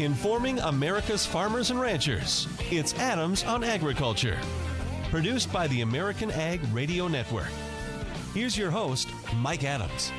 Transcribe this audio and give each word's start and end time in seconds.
informing 0.00 0.58
America's 0.60 1.26
farmers 1.26 1.70
and 1.70 1.80
ranchers. 1.80 2.48
It's 2.70 2.94
Adams 2.94 3.44
on 3.44 3.62
Agriculture, 3.62 4.38
produced 5.10 5.52
by 5.52 5.66
the 5.68 5.82
American 5.82 6.30
Ag 6.30 6.60
Radio 6.72 7.08
Network. 7.08 7.50
Here's 8.34 8.56
your 8.56 8.70
host, 8.70 9.08
Mike 9.36 9.64
Adams. 9.64 10.10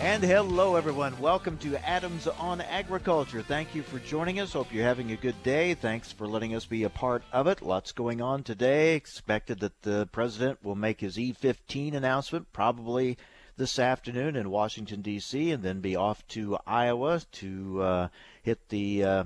And 0.00 0.22
hello, 0.22 0.76
everyone. 0.76 1.18
Welcome 1.20 1.58
to 1.58 1.76
Adams 1.88 2.26
on 2.26 2.60
Agriculture. 2.60 3.42
Thank 3.42 3.74
you 3.74 3.82
for 3.82 3.98
joining 4.00 4.40
us. 4.40 4.52
Hope 4.52 4.72
you're 4.72 4.84
having 4.84 5.12
a 5.12 5.16
good 5.16 5.40
day. 5.42 5.74
Thanks 5.74 6.12
for 6.12 6.26
letting 6.26 6.54
us 6.54 6.66
be 6.66 6.84
a 6.84 6.90
part 6.90 7.22
of 7.32 7.46
it. 7.46 7.62
Lots 7.62 7.92
going 7.92 8.20
on 8.20 8.42
today. 8.42 8.94
Expected 8.94 9.60
that 9.60 9.82
the 9.82 10.08
president 10.12 10.62
will 10.62 10.76
make 10.76 11.00
his 11.00 11.16
E15 11.16 11.94
announcement 11.94 12.52
probably 12.52 13.18
this 13.58 13.80
afternoon 13.80 14.36
in 14.36 14.50
Washington, 14.50 15.02
D.C., 15.02 15.50
and 15.50 15.64
then 15.64 15.80
be 15.80 15.96
off 15.96 16.26
to 16.28 16.56
Iowa 16.64 17.20
to 17.32 17.82
uh, 17.82 18.08
hit 18.40 18.68
the 18.68 19.04
uh, 19.04 19.24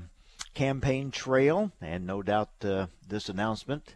campaign 0.54 1.10
trail. 1.10 1.70
And 1.82 2.06
no 2.06 2.22
doubt 2.22 2.48
uh, 2.64 2.86
this 3.06 3.28
announcement 3.28 3.94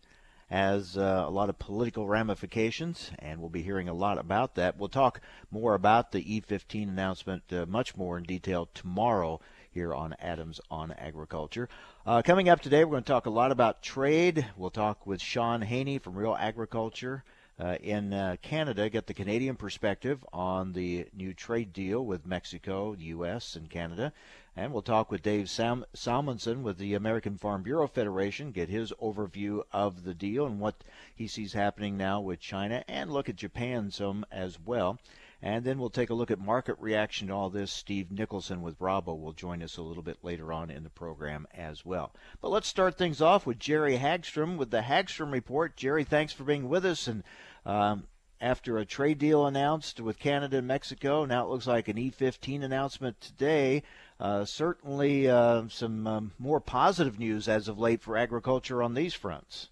has 0.51 0.99
uh, 0.99 1.25
a 1.27 1.31
lot 1.31 1.49
of 1.49 1.59
political 1.59 2.07
ramifications, 2.07 3.11
and 3.19 3.41
we'll 3.41 3.49
be 3.49 3.63
hearing 3.63 3.89
a 3.89 3.95
lot 3.95 4.19
about 4.19 4.57
that. 4.57 4.77
We'll 4.77 4.91
talk 4.91 5.23
more 5.51 5.75
about 5.75 6.13
the 6.13 6.23
E15 6.23 6.83
announcement 6.83 7.43
uh, 7.51 7.65
much 7.67 7.97
more 7.97 8.19
in 8.19 8.25
detail 8.25 8.69
tomorrow 8.75 9.41
here 9.71 9.95
on 9.95 10.15
Adams 10.21 10.61
on 10.71 10.93
Agriculture. 10.93 11.71
Uh, 12.05 12.21
coming 12.21 12.51
up 12.51 12.61
today, 12.61 12.85
we're 12.85 12.93
going 12.93 13.05
to 13.05 13.13
talk 13.13 13.25
a 13.25 13.31
lot 13.31 13.53
about 13.53 13.83
trade. 13.83 14.47
We'll 14.55 14.69
talk 14.69 15.07
with 15.07 15.23
Shaun 15.23 15.63
Haney 15.63 15.99
from 15.99 16.15
Real 16.15 16.37
Agriculture. 16.39 17.25
Uh, 17.59 17.77
in 17.81 18.13
uh, 18.13 18.37
Canada, 18.43 18.91
get 18.91 19.07
the 19.07 19.15
Canadian 19.15 19.57
perspective 19.57 20.23
on 20.31 20.75
the 20.75 21.07
new 21.15 21.33
trade 21.33 21.73
deal 21.73 22.05
with 22.05 22.27
Mexico, 22.27 22.95
U.S., 22.99 23.57
and 23.57 23.71
Canada. 23.71 24.13
And 24.55 24.73
we'll 24.73 24.83
talk 24.83 25.11
with 25.11 25.23
Dave 25.23 25.49
Sam- 25.49 25.87
Salmonsen 25.95 26.63
with 26.63 26.77
the 26.77 26.95
American 26.95 27.39
Farm 27.39 27.63
Bureau 27.63 27.87
Federation, 27.87 28.53
get 28.53 28.69
his 28.69 28.93
overview 29.03 29.63
of 29.73 30.05
the 30.05 30.15
deal 30.15 30.47
and 30.47 30.61
what 30.61 30.85
he 31.15 31.27
sees 31.27 31.55
happening 31.55 31.97
now 31.97 32.21
with 32.21 32.41
China, 32.41 32.85
and 32.89 33.11
look 33.11 33.29
at 33.29 33.37
Japan 33.37 33.91
some 33.91 34.27
as 34.31 34.59
well. 34.59 34.99
And 35.43 35.65
then 35.65 35.79
we'll 35.79 35.91
take 35.91 36.09
a 36.09 36.15
look 36.15 36.31
at 36.31 36.41
market 36.41 36.77
reaction 36.79 37.29
to 37.29 37.35
all 37.35 37.51
this. 37.51 37.71
Steve 37.71 38.11
Nicholson 38.11 38.63
with 38.63 38.79
Rabo 38.79 39.21
will 39.21 39.35
join 39.35 39.63
us 39.63 39.77
a 39.77 39.83
little 39.83 40.03
bit 40.03 40.19
later 40.23 40.53
on 40.53 40.71
in 40.71 40.83
the 40.83 40.91
program 40.91 41.47
as 41.55 41.85
well. 41.85 42.13
But 42.41 42.51
let's 42.51 42.67
start 42.67 42.97
things 42.97 43.21
off 43.21 43.45
with 43.45 43.59
Jerry 43.59 43.99
Hagstrom 43.99 44.57
with 44.57 44.71
the 44.71 44.81
Hagstrom 44.81 45.31
Report. 45.31 45.77
Jerry, 45.77 46.05
thanks 46.05 46.33
for 46.33 46.45
being 46.45 46.71
with 46.71 46.87
us. 46.87 47.07
And 47.07 47.23
um, 47.67 48.05
after 48.41 48.79
a 48.79 48.85
trade 48.85 49.19
deal 49.19 49.47
announced 49.47 50.01
with 50.01 50.19
Canada 50.19 50.59
and 50.59 50.67
Mexico, 50.67 51.25
now 51.25 51.45
it 51.45 51.51
looks 51.51 51.67
like 51.67 51.89
an 51.89 51.97
E15 51.97 52.63
announcement 52.63 53.21
today. 53.21 53.83
Uh, 54.21 54.45
certainly 54.45 55.29
uh, 55.29 55.65
some 55.69 56.07
um, 56.07 56.33
more 56.39 56.61
positive 56.61 57.19
news 57.19 57.49
as 57.49 57.69
of 57.69 57.79
late 57.79 58.01
for 58.01 58.17
agriculture 58.17 58.83
on 58.83 58.95
these 58.95 59.15
fronts. 59.15 59.69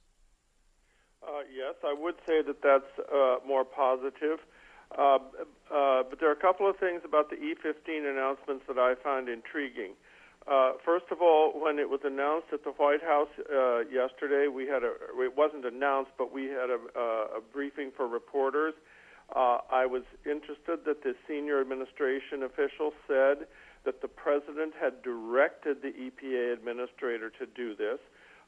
Uh, 1.23 1.41
yes, 1.55 1.75
I 1.85 1.95
would 1.95 2.17
say 2.27 2.43
that 2.43 2.63
that's 2.63 3.09
uh, 3.13 3.37
more 3.47 3.65
positive. 3.65 4.41
Uh, 4.97 5.19
uh, 5.75 6.03
but 6.09 6.21
there 6.21 6.29
are 6.29 6.33
a 6.33 6.41
couple 6.41 6.69
of 6.69 6.77
things 6.77 7.03
about 7.05 7.31
the 7.31 7.37
E15 7.37 8.11
announcements 8.11 8.65
that 8.69 8.79
I 8.79 8.95
find 9.03 9.29
intriguing. 9.29 9.93
First 10.85 11.07
of 11.11 11.23
all, 11.23 11.53
when 11.59 11.79
it 11.79 11.89
was 11.89 12.01
announced 12.05 12.49
at 12.53 12.65
the 12.65 12.71
White 12.71 13.03
House 13.03 13.29
yesterday, 13.91 14.49
we 14.49 14.67
had 14.67 14.83
a, 14.83 14.93
it 15.19 15.37
wasn't 15.37 15.65
announced, 15.65 16.11
but 16.19 16.33
we 16.33 16.45
had 16.45 16.71
a, 16.71 16.79
a 17.39 17.41
briefing 17.53 17.91
for 17.97 18.07
reporters. 18.07 18.75
I 19.35 19.87
was 19.87 20.03
interested 20.25 20.85
that 20.85 21.03
the 21.03 21.15
senior 21.27 21.61
administration 21.61 22.43
official 22.43 22.93
said 23.09 23.47
that 23.85 24.01
the 24.01 24.09
president 24.09 24.75
had 24.81 25.03
directed 25.03 25.83
the 25.83 25.93
EPA 25.93 26.53
administrator 26.53 27.31
to 27.31 27.47
do 27.47 27.77
this. 27.77 27.99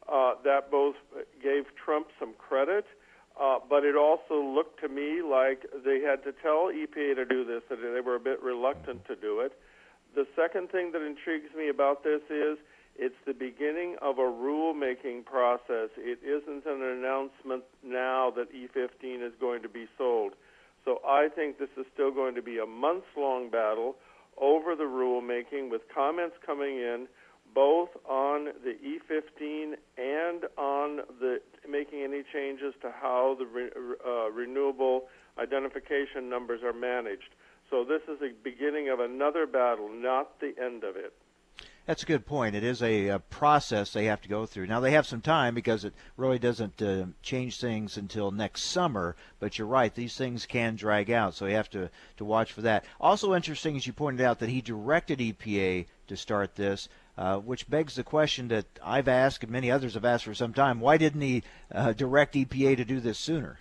Uh, 0.08 0.34
that 0.44 0.70
both 0.70 0.94
gave 1.42 1.64
Trump 1.74 2.06
some 2.20 2.32
credit, 2.38 2.86
uh, 3.40 3.58
but 3.68 3.84
it 3.84 3.96
also 3.96 4.40
looked 4.40 4.80
to 4.80 4.88
me 4.88 5.20
like 5.20 5.66
they 5.84 6.00
had 6.00 6.22
to 6.22 6.30
tell 6.30 6.70
EPA 6.70 7.16
to 7.16 7.24
do 7.24 7.44
this, 7.44 7.62
that 7.68 7.80
they 7.82 8.00
were 8.00 8.14
a 8.14 8.20
bit 8.20 8.40
reluctant 8.40 9.04
to 9.06 9.16
do 9.16 9.40
it. 9.40 9.52
The 10.16 10.26
second 10.34 10.70
thing 10.70 10.92
that 10.92 11.02
intrigues 11.02 11.54
me 11.54 11.68
about 11.68 12.02
this 12.02 12.22
is 12.30 12.56
it's 12.96 13.20
the 13.26 13.34
beginning 13.34 13.96
of 14.00 14.16
a 14.16 14.22
rulemaking 14.22 15.26
process. 15.26 15.90
It 15.98 16.18
isn't 16.24 16.64
an 16.64 16.82
announcement 16.82 17.64
now 17.84 18.32
that 18.34 18.48
E15 18.50 19.26
is 19.26 19.34
going 19.38 19.60
to 19.62 19.68
be 19.68 19.84
sold. 19.98 20.32
So 20.86 21.00
I 21.06 21.28
think 21.28 21.58
this 21.58 21.68
is 21.76 21.84
still 21.92 22.10
going 22.10 22.34
to 22.34 22.40
be 22.40 22.56
a 22.56 22.64
months 22.64 23.08
long 23.14 23.50
battle 23.50 23.96
over 24.40 24.74
the 24.74 24.84
rulemaking 24.84 25.70
with 25.70 25.82
comments 25.94 26.36
coming 26.46 26.76
in 26.78 27.08
both 27.54 27.90
on 28.08 28.46
the 28.64 28.74
E15 28.80 29.74
and 29.98 30.44
on 30.56 31.00
the 31.20 31.40
making 31.68 32.02
any 32.02 32.22
changes 32.32 32.72
to 32.80 32.90
how 32.90 33.36
the 33.38 33.44
re, 33.44 33.68
uh, 34.06 34.30
renewable 34.30 35.08
identification 35.38 36.30
numbers 36.30 36.62
are 36.62 36.72
managed. 36.72 37.35
So 37.70 37.84
this 37.84 38.02
is 38.02 38.20
the 38.20 38.32
beginning 38.44 38.88
of 38.90 39.00
another 39.00 39.46
battle, 39.46 39.88
not 39.88 40.38
the 40.40 40.54
end 40.62 40.84
of 40.84 40.96
it. 40.96 41.12
That's 41.86 42.02
a 42.02 42.06
good 42.06 42.26
point. 42.26 42.56
It 42.56 42.64
is 42.64 42.82
a, 42.82 43.08
a, 43.08 43.18
process 43.20 43.92
they 43.92 44.06
have 44.06 44.20
to 44.22 44.28
go 44.28 44.44
through. 44.44 44.66
Now 44.66 44.80
they 44.80 44.90
have 44.90 45.06
some 45.06 45.20
time 45.20 45.54
because 45.54 45.84
it 45.84 45.94
really 46.16 46.38
doesn't 46.38 46.82
uh, 46.82 47.06
change 47.22 47.60
things 47.60 47.96
until 47.96 48.32
next 48.32 48.64
summer. 48.64 49.14
But 49.38 49.56
you're 49.56 49.68
right; 49.68 49.94
these 49.94 50.16
things 50.16 50.46
can 50.46 50.74
drag 50.74 51.12
out, 51.12 51.34
so 51.34 51.46
you 51.46 51.54
have 51.54 51.70
to 51.70 51.88
to 52.16 52.24
watch 52.24 52.52
for 52.52 52.62
that. 52.62 52.84
Also 53.00 53.36
interesting, 53.36 53.76
as 53.76 53.86
you 53.86 53.92
pointed 53.92 54.24
out, 54.24 54.40
that 54.40 54.48
he 54.48 54.60
directed 54.60 55.20
EPA 55.20 55.86
to 56.08 56.16
start 56.16 56.56
this. 56.56 56.88
Uh, 57.16 57.38
which 57.38 57.70
begs 57.70 57.94
the 57.94 58.04
question 58.04 58.48
that 58.48 58.66
I've 58.84 59.08
asked 59.08 59.42
and 59.42 59.50
many 59.50 59.70
others 59.70 59.94
have 59.94 60.04
asked 60.04 60.24
for 60.24 60.34
some 60.34 60.52
time: 60.52 60.80
Why 60.80 60.98
didn't 60.98 61.22
he 61.22 61.44
uh, 61.72 61.92
direct 61.92 62.34
EPA 62.34 62.76
to 62.76 62.84
do 62.84 63.00
this 63.00 63.18
sooner? 63.18 63.58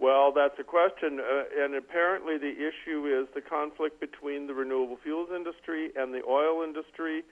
Well, 0.00 0.30
that's 0.30 0.54
a 0.60 0.64
question, 0.64 1.18
uh, 1.18 1.64
and 1.64 1.74
apparently 1.74 2.38
the 2.38 2.54
issue 2.54 3.06
is 3.06 3.26
the 3.34 3.40
conflict 3.40 3.98
between 3.98 4.46
the 4.46 4.54
renewable 4.54 4.96
fuels 5.02 5.30
industry 5.34 5.90
and 5.96 6.14
the 6.14 6.22
oil 6.22 6.62
industry. 6.62 7.24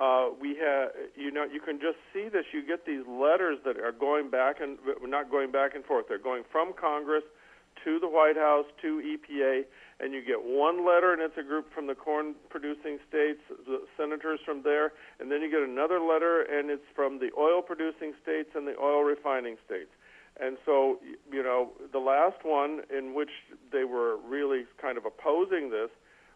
Uh, 0.00 0.30
we 0.40 0.56
have, 0.56 0.90
you 1.14 1.30
know, 1.30 1.44
you 1.44 1.60
can 1.60 1.78
just 1.78 1.98
see 2.12 2.28
this. 2.28 2.44
You 2.52 2.66
get 2.66 2.86
these 2.86 3.06
letters 3.06 3.58
that 3.64 3.78
are 3.78 3.92
going 3.92 4.30
back 4.30 4.60
and 4.60 4.78
not 5.04 5.30
going 5.30 5.52
back 5.52 5.74
and 5.74 5.84
forth. 5.84 6.06
They're 6.08 6.18
going 6.18 6.44
from 6.50 6.72
Congress 6.72 7.22
to 7.84 7.98
the 8.00 8.08
White 8.08 8.36
House 8.36 8.66
to 8.82 9.00
EPA, 9.04 9.64
and 10.00 10.12
you 10.12 10.24
get 10.24 10.42
one 10.42 10.86
letter, 10.86 11.12
and 11.12 11.20
it's 11.20 11.36
a 11.36 11.42
group 11.42 11.72
from 11.72 11.86
the 11.86 11.94
corn-producing 11.94 12.98
states, 13.08 13.40
the 13.66 13.84
senators 13.96 14.40
from 14.44 14.62
there, 14.62 14.92
and 15.20 15.30
then 15.30 15.42
you 15.42 15.50
get 15.50 15.62
another 15.62 16.00
letter, 16.00 16.42
and 16.42 16.70
it's 16.70 16.88
from 16.94 17.18
the 17.18 17.30
oil-producing 17.38 18.14
states 18.22 18.50
and 18.54 18.66
the 18.66 18.74
oil 18.80 19.04
refining 19.04 19.56
states. 19.64 19.90
And 20.40 20.58
so, 20.66 20.98
you 21.32 21.42
know, 21.42 21.70
the 21.92 21.98
last 21.98 22.44
one 22.44 22.82
in 22.96 23.14
which 23.14 23.30
they 23.72 23.84
were 23.84 24.16
really 24.18 24.64
kind 24.80 24.98
of 24.98 25.04
opposing 25.06 25.70
this 25.70 25.90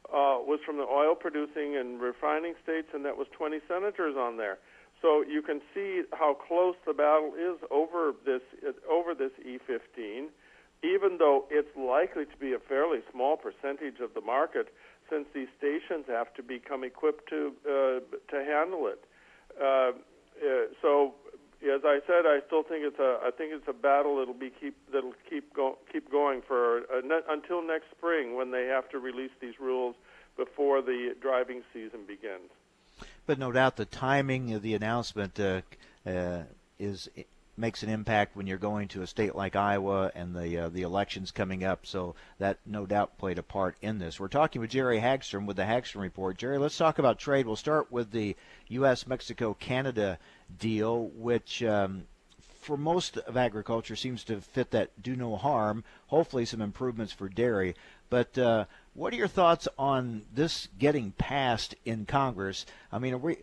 uh, 0.08 0.40
was 0.40 0.60
from 0.64 0.78
the 0.78 0.88
oil 0.88 1.14
producing 1.14 1.76
and 1.76 2.00
refining 2.00 2.54
states, 2.62 2.88
and 2.94 3.04
that 3.04 3.16
was 3.16 3.26
20 3.36 3.60
senators 3.68 4.16
on 4.16 4.38
there. 4.38 4.58
So 5.02 5.22
you 5.22 5.42
can 5.42 5.60
see 5.74 6.02
how 6.12 6.34
close 6.34 6.74
the 6.86 6.92
battle 6.92 7.32
is 7.34 7.58
over 7.70 8.12
this 8.24 8.42
over 8.88 9.14
this 9.14 9.32
E15, 9.40 10.28
even 10.82 11.16
though 11.18 11.44
it's 11.50 11.74
likely 11.76 12.24
to 12.24 12.36
be 12.38 12.52
a 12.52 12.58
fairly 12.58 13.00
small 13.10 13.36
percentage 13.36 14.00
of 14.00 14.12
the 14.14 14.20
market, 14.20 14.68
since 15.08 15.26
these 15.34 15.48
stations 15.56 16.04
have 16.08 16.34
to 16.34 16.42
become 16.42 16.84
equipped 16.84 17.28
to 17.30 17.52
uh, 17.64 18.00
to 18.30 18.44
handle 18.44 18.88
it. 18.88 19.04
Uh, 19.60 19.92
uh, 20.40 20.72
so 20.82 21.14
as 21.62 21.82
I 21.84 22.00
said, 22.06 22.24
I 22.26 22.40
still 22.46 22.62
think 22.62 22.84
it's 22.84 22.98
a 22.98 23.18
I 23.22 23.30
think 23.30 23.52
it's 23.52 23.68
a 23.68 23.72
battle 23.72 24.16
that'll 24.18 24.34
be 24.34 24.50
keep 24.50 24.76
that'll 24.92 25.14
keep 25.28 25.52
go, 25.54 25.78
keep 25.92 26.10
going 26.10 26.42
for 26.46 26.78
uh, 26.78 27.00
ne- 27.04 27.26
until 27.28 27.62
next 27.62 27.90
spring 27.90 28.34
when 28.34 28.50
they 28.50 28.66
have 28.66 28.88
to 28.90 28.98
release 28.98 29.32
these 29.40 29.60
rules 29.60 29.94
before 30.36 30.80
the 30.80 31.14
driving 31.20 31.62
season 31.72 32.00
begins. 32.06 32.50
But 33.26 33.38
no 33.38 33.52
doubt 33.52 33.76
the 33.76 33.84
timing 33.84 34.54
of 34.54 34.62
the 34.62 34.74
announcement 34.74 35.38
uh, 35.38 35.60
uh, 36.06 36.42
is 36.78 37.08
makes 37.60 37.82
an 37.82 37.90
impact 37.90 38.34
when 38.34 38.46
you're 38.46 38.56
going 38.56 38.88
to 38.88 39.02
a 39.02 39.06
state 39.06 39.34
like 39.34 39.54
Iowa 39.54 40.10
and 40.14 40.34
the 40.34 40.58
uh, 40.58 40.68
the 40.70 40.82
elections 40.82 41.30
coming 41.30 41.62
up. 41.62 41.86
So 41.86 42.14
that 42.38 42.58
no 42.64 42.86
doubt 42.86 43.18
played 43.18 43.38
a 43.38 43.42
part 43.42 43.76
in 43.82 43.98
this. 43.98 44.18
We're 44.18 44.28
talking 44.28 44.62
with 44.62 44.70
Jerry 44.70 44.98
Hagstrom 44.98 45.44
with 45.44 45.56
the 45.56 45.64
Hagstrom 45.64 46.00
Report. 46.00 46.38
Jerry, 46.38 46.58
let's 46.58 46.78
talk 46.78 46.98
about 46.98 47.18
trade. 47.18 47.46
We'll 47.46 47.56
start 47.56 47.92
with 47.92 48.10
the 48.10 48.34
U.S. 48.68 49.06
Mexico 49.06 49.54
Canada 49.54 50.18
deal, 50.58 51.06
which 51.14 51.62
um, 51.62 52.04
for 52.60 52.76
most 52.76 53.16
of 53.16 53.36
agriculture 53.36 53.96
seems 53.96 54.24
to 54.24 54.40
fit 54.40 54.70
that 54.70 55.02
do 55.02 55.16
no 55.16 55.36
harm. 55.36 55.84
Hopefully, 56.08 56.44
some 56.44 56.60
improvements 56.60 57.12
for 57.12 57.28
dairy. 57.28 57.74
But 58.10 58.36
uh, 58.36 58.64
what 58.94 59.12
are 59.12 59.16
your 59.16 59.28
thoughts 59.28 59.68
on 59.78 60.22
this 60.34 60.68
getting 60.78 61.12
passed 61.12 61.74
in 61.84 62.06
Congress? 62.06 62.66
I 62.92 62.98
mean, 62.98 63.22
we, 63.22 63.38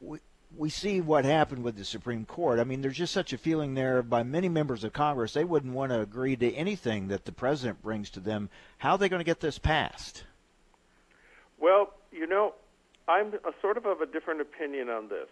we 0.00 0.18
we 0.56 0.68
see 0.68 1.00
what 1.00 1.24
happened 1.24 1.62
with 1.62 1.76
the 1.76 1.84
Supreme 1.84 2.24
Court. 2.24 2.58
I 2.58 2.64
mean, 2.64 2.82
there's 2.82 2.98
just 2.98 3.12
such 3.12 3.32
a 3.32 3.38
feeling 3.38 3.74
there 3.74 4.02
by 4.02 4.22
many 4.22 4.48
members 4.48 4.84
of 4.84 4.92
Congress 4.92 5.32
they 5.32 5.44
wouldn't 5.44 5.72
want 5.72 5.92
to 5.92 6.00
agree 6.00 6.36
to 6.36 6.52
anything 6.52 7.08
that 7.08 7.24
the 7.24 7.32
president 7.32 7.82
brings 7.82 8.10
to 8.10 8.20
them. 8.20 8.50
How 8.78 8.92
are 8.92 8.98
they 8.98 9.08
going 9.08 9.20
to 9.20 9.24
get 9.24 9.40
this 9.40 9.58
passed? 9.58 10.24
Well, 11.58 11.94
you 12.10 12.26
know, 12.26 12.54
I'm 13.08 13.28
a 13.28 13.52
sort 13.60 13.76
of 13.76 13.86
of 13.86 14.00
a 14.00 14.06
different 14.06 14.40
opinion 14.40 14.88
on 14.88 15.08
this. 15.08 15.28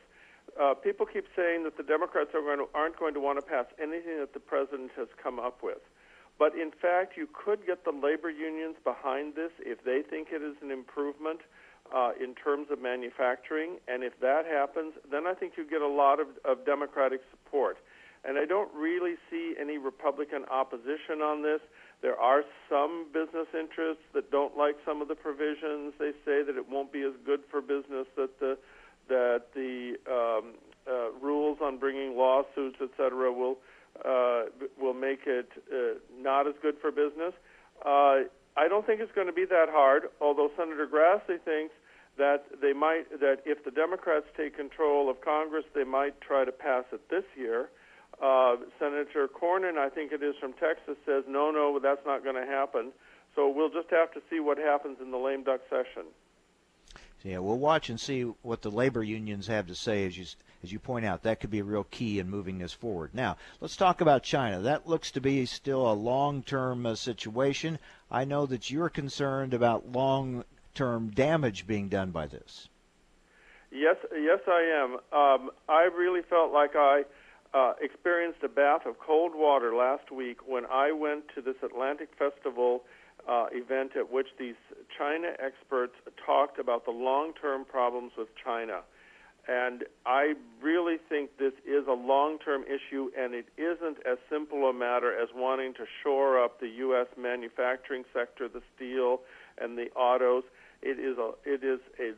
Uh, 0.58 0.74
people 0.74 1.06
keep 1.06 1.26
saying 1.36 1.64
that 1.64 1.76
the 1.76 1.82
Democrats 1.82 2.30
are 2.34 2.40
going 2.40 2.58
to, 2.58 2.66
aren't 2.74 2.98
going 2.98 3.14
to 3.14 3.20
want 3.20 3.38
to 3.38 3.44
pass 3.44 3.66
anything 3.80 4.18
that 4.18 4.32
the 4.32 4.40
president 4.40 4.90
has 4.96 5.08
come 5.22 5.38
up 5.38 5.62
with. 5.62 5.78
But 6.38 6.54
in 6.54 6.70
fact, 6.70 7.16
you 7.16 7.28
could 7.32 7.66
get 7.66 7.84
the 7.84 7.92
labor 7.92 8.30
unions 8.30 8.76
behind 8.82 9.34
this 9.34 9.52
if 9.60 9.84
they 9.84 10.00
think 10.00 10.28
it 10.32 10.40
is 10.42 10.56
an 10.62 10.70
improvement 10.70 11.40
uh, 11.94 12.12
in 12.22 12.34
terms 12.34 12.68
of 12.70 12.80
manufacturing. 12.80 13.76
And 13.88 14.02
if 14.02 14.18
that 14.20 14.46
happens, 14.46 14.94
then 15.10 15.26
I 15.26 15.34
think 15.34 15.54
you 15.56 15.68
get 15.68 15.82
a 15.82 15.88
lot 15.88 16.18
of, 16.18 16.28
of 16.44 16.64
Democratic 16.64 17.20
support. 17.30 17.76
And 18.24 18.38
I 18.38 18.44
don't 18.44 18.72
really 18.74 19.14
see 19.30 19.54
any 19.60 19.78
Republican 19.78 20.44
opposition 20.50 21.20
on 21.22 21.42
this. 21.42 21.60
There 22.02 22.18
are 22.18 22.42
some 22.68 23.08
business 23.12 23.48
interests 23.52 24.04
that 24.14 24.30
don't 24.30 24.56
like 24.56 24.76
some 24.86 25.02
of 25.02 25.08
the 25.08 25.14
provisions. 25.14 25.92
They 25.98 26.12
say 26.24 26.42
that 26.42 26.56
it 26.56 26.68
won't 26.68 26.92
be 26.92 27.02
as 27.02 27.12
good 27.24 27.40
for 27.50 27.60
business 27.60 28.06
that 28.16 28.38
the 28.40 28.56
that 29.10 29.52
the 29.54 29.96
um, 30.08 30.54
uh, 30.88 31.12
rules 31.20 31.58
on 31.60 31.78
bringing 31.78 32.16
lawsuits, 32.16 32.78
et 32.80 32.88
cetera, 32.96 33.30
will 33.30 33.58
uh, 34.04 34.44
will 34.80 34.94
make 34.94 35.22
it 35.26 35.50
uh, 35.70 35.98
not 36.18 36.46
as 36.46 36.54
good 36.62 36.76
for 36.80 36.90
business. 36.90 37.34
Uh, 37.84 38.24
I 38.56 38.66
don't 38.68 38.86
think 38.86 39.00
it's 39.00 39.12
going 39.12 39.26
to 39.26 39.38
be 39.42 39.44
that 39.44 39.68
hard. 39.68 40.02
Although 40.20 40.50
Senator 40.56 40.86
Grassley 40.86 41.38
thinks 41.44 41.74
that 42.16 42.44
they 42.62 42.72
might 42.72 43.04
that 43.20 43.38
if 43.44 43.64
the 43.64 43.70
Democrats 43.70 44.26
take 44.36 44.56
control 44.56 45.10
of 45.10 45.20
Congress, 45.20 45.64
they 45.74 45.84
might 45.84 46.20
try 46.20 46.44
to 46.44 46.52
pass 46.52 46.84
it 46.92 47.02
this 47.10 47.24
year. 47.36 47.68
Uh, 48.22 48.56
Senator 48.78 49.28
Cornyn, 49.28 49.78
I 49.78 49.88
think 49.88 50.12
it 50.12 50.22
is 50.22 50.34
from 50.40 50.52
Texas, 50.54 50.96
says 51.06 51.24
no, 51.28 51.50
no, 51.50 51.78
that's 51.78 52.04
not 52.04 52.22
going 52.22 52.36
to 52.36 52.48
happen. 52.58 52.92
So 53.34 53.48
we'll 53.48 53.70
just 53.70 53.90
have 53.90 54.10
to 54.12 54.20
see 54.28 54.40
what 54.40 54.58
happens 54.58 54.98
in 55.00 55.10
the 55.10 55.16
lame 55.16 55.44
duck 55.44 55.60
session. 55.70 56.06
Yeah, 57.22 57.38
we'll 57.38 57.58
watch 57.58 57.90
and 57.90 58.00
see 58.00 58.22
what 58.42 58.62
the 58.62 58.70
labor 58.70 59.02
unions 59.02 59.46
have 59.48 59.66
to 59.66 59.74
say. 59.74 60.06
As 60.06 60.16
you 60.16 60.24
as 60.62 60.72
you 60.72 60.78
point 60.78 61.06
out, 61.06 61.22
that 61.22 61.40
could 61.40 61.50
be 61.50 61.60
a 61.60 61.64
real 61.64 61.84
key 61.84 62.18
in 62.18 62.28
moving 62.28 62.58
this 62.58 62.72
forward. 62.72 63.10
Now, 63.14 63.36
let's 63.60 63.76
talk 63.76 64.00
about 64.00 64.22
China. 64.22 64.60
That 64.60 64.86
looks 64.86 65.10
to 65.12 65.20
be 65.20 65.46
still 65.46 65.90
a 65.90 65.94
long-term 65.94 66.84
uh, 66.84 66.94
situation. 66.96 67.78
I 68.10 68.24
know 68.24 68.44
that 68.46 68.70
you're 68.70 68.90
concerned 68.90 69.54
about 69.54 69.92
long-term 69.92 71.10
damage 71.10 71.66
being 71.66 71.88
done 71.88 72.10
by 72.10 72.26
this. 72.26 72.68
Yes, 73.70 73.96
yes, 74.12 74.40
I 74.46 74.62
am. 74.82 74.92
Um, 75.18 75.50
I 75.68 75.84
really 75.84 76.22
felt 76.22 76.52
like 76.52 76.74
I 76.74 77.04
uh, 77.54 77.74
experienced 77.80 78.42
a 78.42 78.48
bath 78.48 78.84
of 78.84 78.98
cold 78.98 79.32
water 79.34 79.74
last 79.74 80.10
week 80.10 80.46
when 80.46 80.66
I 80.66 80.92
went 80.92 81.24
to 81.34 81.40
this 81.40 81.56
Atlantic 81.62 82.10
Festival 82.18 82.82
uh, 83.28 83.46
event 83.52 83.92
at 83.96 84.10
which 84.12 84.28
these 84.38 84.56
China 84.96 85.32
experts 85.38 85.94
talked 86.24 86.58
about 86.58 86.84
the 86.84 86.90
long 86.90 87.32
term 87.40 87.64
problems 87.64 88.12
with 88.16 88.28
China. 88.42 88.80
And 89.48 89.84
I 90.06 90.34
really 90.62 90.96
think 91.08 91.38
this 91.38 91.54
is 91.66 91.86
a 91.88 91.92
long 91.92 92.38
term 92.38 92.62
issue, 92.64 93.10
and 93.18 93.34
it 93.34 93.46
isn't 93.56 93.98
as 94.06 94.18
simple 94.30 94.68
a 94.68 94.72
matter 94.72 95.16
as 95.16 95.28
wanting 95.34 95.74
to 95.74 95.84
shore 96.02 96.42
up 96.42 96.60
the 96.60 96.68
U.S. 96.68 97.06
manufacturing 97.18 98.04
sector, 98.12 98.48
the 98.48 98.62
steel 98.76 99.20
and 99.58 99.76
the 99.76 99.90
autos. 99.96 100.44
It 100.82 100.98
is 100.98 101.18
a, 101.18 101.32
it 101.44 101.64
is 101.64 101.80
a 101.98 102.12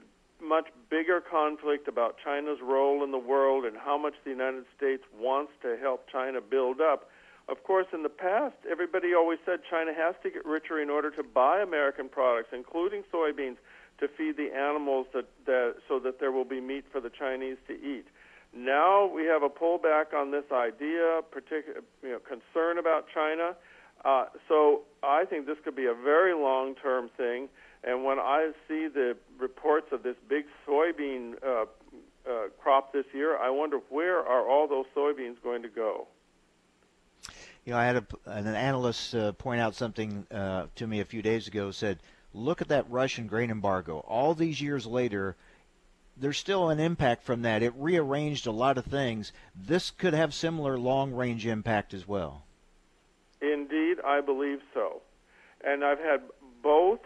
much 0.45 0.67
bigger 0.91 1.21
conflict 1.21 1.87
about 1.87 2.17
China's 2.23 2.59
role 2.63 3.05
in 3.05 3.13
the 3.13 3.19
world 3.19 3.65
and 3.65 3.77
how 3.77 3.97
much 3.97 4.15
the 4.25 4.31
United 4.31 4.65
States 4.77 5.05
wants 5.19 5.53
to 5.63 5.77
help 5.81 6.07
China 6.11 6.41
build 6.41 6.81
up. 6.81 7.09
Of 7.49 7.65
course, 7.65 7.87
in 7.93 8.03
the 8.03 8.09
past, 8.09 8.55
everybody 8.71 9.15
always 9.15 9.39
said 9.45 9.61
China 9.69 9.93
has 9.95 10.15
to 10.23 10.31
get 10.31 10.45
richer 10.47 10.81
in 10.81 10.91
order 10.91 11.11
to 11.11 11.23
buy 11.23 11.61
American 11.61 12.09
products, 12.09 12.51
including 12.53 13.03
soybeans, 13.13 13.57
to 13.99 14.09
feed 14.09 14.37
the 14.37 14.51
animals 14.55 15.07
that, 15.13 15.27
that 15.47 15.75
so 15.89 15.99
that 16.01 16.19
there 16.19 16.33
will 16.33 16.45
be 16.45 16.61
meat 16.61 16.85
for 16.91 17.01
the 17.01 17.11
Chinese 17.11 17.57
to 17.69 17.75
eat. 17.75 18.05
Now 18.55 19.07
we 19.07 19.25
have 19.25 19.43
a 19.43 19.49
pullback 19.49 20.15
on 20.15 20.31
this 20.31 20.45
idea, 20.53 21.21
particular 21.31 21.83
you 22.03 22.11
know, 22.11 22.19
concern 22.19 22.79
about 22.79 23.07
China. 23.13 23.55
Uh, 24.05 24.27
so 24.49 24.83
I 25.03 25.25
think 25.25 25.47
this 25.47 25.59
could 25.65 25.77
be 25.77 25.87
a 25.87 25.95
very 25.95 26.35
long-term 26.35 27.11
thing. 27.17 27.49
And 27.85 28.05
when 28.05 28.19
I 28.19 28.53
see 28.69 28.89
the 28.89 29.17
reports 29.39 29.87
of 29.93 30.03
this 30.03 30.17
big 30.29 30.45
soybean 30.67 31.35
uh, 31.45 31.65
uh, 32.29 32.49
crop 32.61 32.93
this 32.93 33.07
year, 33.13 33.37
I 33.37 33.51
wonder 33.51 33.79
where 33.89 34.19
are 34.19 34.49
all 34.49 34.69
those 34.69 34.87
soybeans 34.97 35.37
going 35.43 35.63
to 35.63 35.69
go? 35.69 36.07
You 37.65 37.73
know, 37.73 37.79
I 37.79 37.85
had 37.85 37.97
a, 37.97 38.07
an 38.27 38.47
analyst 38.47 39.15
uh, 39.15 39.33
point 39.33 39.61
out 39.61 39.75
something 39.75 40.27
uh, 40.31 40.67
to 40.77 40.87
me 40.87 41.01
a 41.01 41.05
few 41.05 41.23
days 41.23 41.47
ago. 41.47 41.71
Said, 41.71 42.01
"Look 42.35 42.61
at 42.61 42.69
that 42.69 42.91
Russian 42.91 43.27
grain 43.27 43.51
embargo. 43.51 43.99
All 44.09 44.35
these 44.35 44.61
years 44.61 44.85
later, 44.85 45.37
there's 46.17 46.39
still 46.39 46.71
an 46.71 46.81
impact 46.81 47.23
from 47.23 47.43
that. 47.43 47.63
It 47.63 47.73
rearranged 47.77 48.47
a 48.47 48.53
lot 48.53 48.79
of 48.79 48.85
things. 48.85 49.33
This 49.55 49.91
could 49.91 50.13
have 50.13 50.35
similar 50.35 50.77
long-range 50.77 51.47
impact 51.47 51.95
as 51.95 52.07
well." 52.09 52.45
Indeed, 53.41 53.99
I 54.05 54.21
believe 54.21 54.61
so. 54.75 55.03
And 55.65 55.85
I've 55.85 55.99
had 55.99 56.23
both 56.63 57.01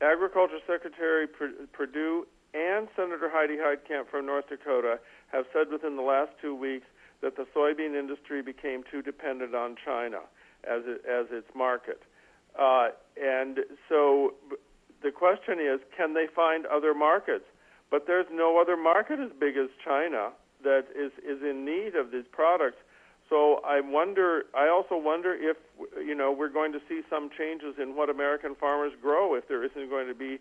Agriculture 0.00 0.58
Secretary 0.66 1.26
Perdue 1.26 2.26
and 2.52 2.88
Senator 2.96 3.28
Heidi 3.32 3.56
Heitkamp 3.56 4.08
from 4.08 4.26
North 4.26 4.48
Dakota 4.48 4.98
have 5.32 5.46
said 5.52 5.70
within 5.70 5.96
the 5.96 6.02
last 6.02 6.30
two 6.40 6.54
weeks 6.54 6.86
that 7.24 7.36
the 7.36 7.46
soybean 7.56 7.98
industry 7.98 8.42
became 8.42 8.84
too 8.88 9.00
dependent 9.00 9.54
on 9.54 9.76
China 9.82 10.20
as 10.62 10.82
it, 10.84 11.00
as 11.08 11.26
its 11.30 11.48
market. 11.56 12.02
Uh, 12.60 12.88
and 13.16 13.60
so 13.88 14.34
the 15.02 15.10
question 15.10 15.58
is, 15.58 15.80
can 15.96 16.12
they 16.12 16.26
find 16.36 16.66
other 16.66 16.92
markets? 16.92 17.46
But 17.90 18.06
there's 18.06 18.26
no 18.30 18.60
other 18.60 18.76
market 18.76 19.18
as 19.18 19.30
big 19.40 19.56
as 19.56 19.68
China 19.82 20.32
that 20.64 20.84
is, 20.94 21.12
is 21.24 21.42
in 21.42 21.64
need 21.64 21.96
of 21.96 22.12
these 22.12 22.28
products. 22.30 22.76
So 23.30 23.62
I 23.64 23.80
wonder. 23.80 24.44
I 24.54 24.68
also 24.68 24.98
wonder 24.98 25.32
if 25.32 25.56
you 25.96 26.14
know 26.14 26.30
we're 26.30 26.52
going 26.52 26.72
to 26.72 26.80
see 26.88 27.00
some 27.08 27.30
changes 27.36 27.76
in 27.80 27.96
what 27.96 28.10
American 28.10 28.54
farmers 28.54 28.92
grow 29.00 29.34
if 29.34 29.48
there 29.48 29.64
isn't 29.64 29.88
going 29.88 30.08
to 30.08 30.14
be 30.14 30.38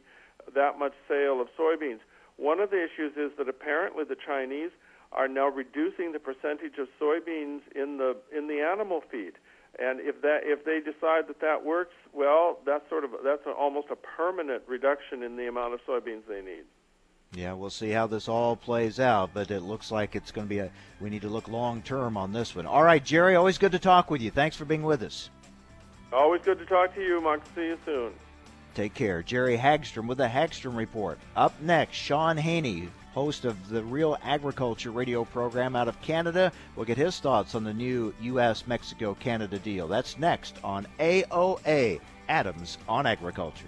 that 0.53 0.77
much 0.77 0.91
sale 1.07 1.39
of 1.39 1.47
soybeans. 1.57 2.00
One 2.35 2.59
of 2.59 2.71
the 2.71 2.83
issues 2.83 3.15
is 3.15 3.31
that 3.38 3.47
apparently 3.47 4.03
the 4.03 4.18
Chinese 4.19 4.71
are 5.13 5.27
now 5.27 5.48
reducing 5.48 6.12
the 6.12 6.19
percentage 6.19 6.77
of 6.80 6.88
soybeans 7.00 7.62
in 7.75 7.98
the 7.98 8.15
in 8.36 8.48
the 8.48 8.62
animal 8.62 9.01
feed. 9.10 9.33
And 9.80 10.00
if 10.01 10.21
that 10.21 10.42
if 10.44 10.65
they 10.65 10.80
decide 10.80 11.27
that 11.27 11.42
that 11.42 11.65
works, 11.65 11.94
well, 12.13 12.60
that's 12.65 12.88
sort 12.89 13.04
of 13.04 13.12
that's 13.24 13.42
almost 13.57 13.88
a 13.92 13.95
permanent 13.95 14.63
reduction 14.68 15.24
in 15.24 15.36
the 15.36 15.48
amount 15.48 15.74
of 15.74 15.80
soybeans 15.88 16.21
they 16.27 16.42
need. 16.42 16.63
Yeah, 17.36 17.54
we'll 17.54 17.71
see 17.71 17.89
how 17.89 18.06
this 18.06 18.27
all 18.27 18.56
plays 18.56 19.00
out, 19.00 19.31
but 19.33 19.49
it 19.49 19.61
looks 19.61 19.90
like 19.90 20.16
it's 20.16 20.31
going 20.31 20.45
to 20.45 20.49
be 20.49 20.59
a. 20.59 20.69
We 21.02 21.09
need 21.09 21.23
to 21.23 21.30
look 21.30 21.47
long 21.47 21.81
term 21.81 22.18
on 22.18 22.31
this 22.31 22.56
one. 22.56 22.68
All 22.68 22.83
right, 22.83 23.04
Jerry, 23.04 23.35
always 23.35 23.57
good 23.57 23.71
to 23.71 23.80
talk 23.80 24.11
with 24.11 24.21
you. 24.21 24.30
Thanks 24.30 24.56
for 24.56 24.66
being 24.66 24.83
with 24.83 25.02
us. 25.02 25.31
Always 26.11 26.44
good 26.44 26.59
to 26.59 26.66
talk 26.66 26.94
to 26.94 27.02
you, 27.02 27.19
Mark. 27.19 27.42
See 27.56 27.66
you 27.66 27.78
soon. 27.85 28.14
Take 28.76 28.94
care. 28.94 29.23
Jerry 29.23 29.57
Hagstrom 29.57 30.06
with 30.06 30.19
the 30.19 30.28
Hagstrom 30.28 30.76
Report. 30.76 31.18
Up 31.35 31.59
next, 31.61 31.95
Shaun 31.95 32.37
Haney, 32.37 32.90
host 33.13 33.45
of 33.45 33.69
the 33.69 33.83
Real 33.83 34.17
Agriculture 34.23 34.91
radio 34.91 35.23
program 35.23 35.75
out 35.75 35.87
of 35.87 36.01
Canada, 36.01 36.51
will 36.75 36.85
get 36.85 36.97
his 36.97 37.19
thoughts 37.19 37.55
on 37.55 37.63
the 37.63 37.73
new 37.73 38.13
U.S. 38.21 38.65
Mexico 38.67 39.13
Canada 39.15 39.59
deal. 39.59 39.87
That's 39.87 40.17
next 40.17 40.57
on 40.63 40.87
AOA 40.99 41.99
Adams 42.27 42.77
on 42.87 43.05
Agriculture. 43.05 43.67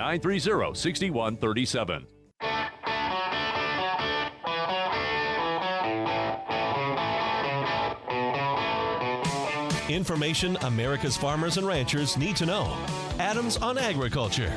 Information 9.94 10.56
America's 10.62 11.16
farmers 11.16 11.56
and 11.56 11.64
ranchers 11.64 12.18
need 12.18 12.34
to 12.34 12.46
know. 12.46 12.76
Adams 13.20 13.56
on 13.58 13.78
Agriculture. 13.78 14.52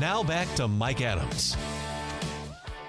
Now 0.00 0.24
back 0.24 0.52
to 0.56 0.66
Mike 0.66 1.00
Adams. 1.00 1.56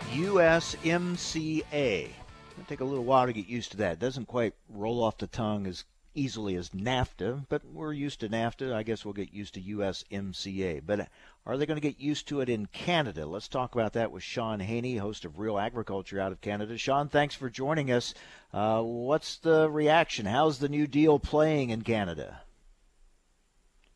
USMCA. 0.09 1.63
It'll 1.71 2.65
take 2.67 2.79
a 2.79 2.85
little 2.85 3.03
while 3.03 3.27
to 3.27 3.33
get 3.33 3.45
used 3.45 3.69
to 3.71 3.77
that. 3.77 3.93
It 3.93 3.99
doesn't 3.99 4.25
quite 4.25 4.55
roll 4.67 5.03
off 5.03 5.19
the 5.19 5.27
tongue 5.27 5.67
as 5.67 5.85
easily 6.15 6.55
as 6.55 6.69
NAFTA, 6.69 7.45
but 7.49 7.63
we're 7.65 7.93
used 7.93 8.21
to 8.21 8.29
NAFTA. 8.29 8.73
I 8.73 8.83
guess 8.83 9.05
we'll 9.05 9.13
get 9.13 9.33
used 9.33 9.53
to 9.55 9.61
USMCA. 9.61 10.81
But 10.85 11.09
are 11.45 11.57
they 11.57 11.65
going 11.65 11.77
to 11.79 11.87
get 11.87 11.99
used 11.99 12.27
to 12.29 12.41
it 12.41 12.49
in 12.49 12.65
Canada? 12.67 13.25
Let's 13.25 13.47
talk 13.47 13.75
about 13.75 13.93
that 13.93 14.11
with 14.11 14.23
Shaun 14.23 14.59
Haney, 14.59 14.97
host 14.97 15.25
of 15.25 15.39
Real 15.39 15.59
Agriculture 15.59 16.19
out 16.19 16.31
of 16.31 16.41
Canada. 16.41 16.77
Shaun, 16.77 17.09
thanks 17.09 17.35
for 17.35 17.49
joining 17.49 17.91
us. 17.91 18.13
Uh, 18.53 18.81
what's 18.81 19.37
the 19.37 19.69
reaction? 19.69 20.25
How's 20.25 20.59
the 20.59 20.69
new 20.69 20.87
deal 20.87 21.19
playing 21.19 21.69
in 21.69 21.81
Canada? 21.81 22.41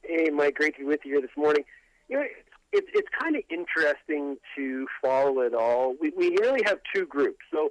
Hey, 0.04 0.30
Mike, 0.30 0.56
great 0.56 0.76
to 0.76 0.82
be 0.82 0.86
with 0.86 1.02
you 1.06 1.14
here 1.14 1.22
this 1.22 1.38
morning. 1.38 1.64
You 2.08 2.18
know, 2.18 2.26
it's 2.72 2.88
it's 2.94 3.08
kind 3.20 3.36
of 3.36 3.44
interesting 3.50 4.38
to 4.56 4.88
follow 5.02 5.42
it 5.42 5.54
all. 5.54 5.96
We 6.00 6.12
we 6.16 6.30
really 6.38 6.62
have 6.66 6.80
two 6.94 7.06
groups. 7.06 7.40
So 7.52 7.70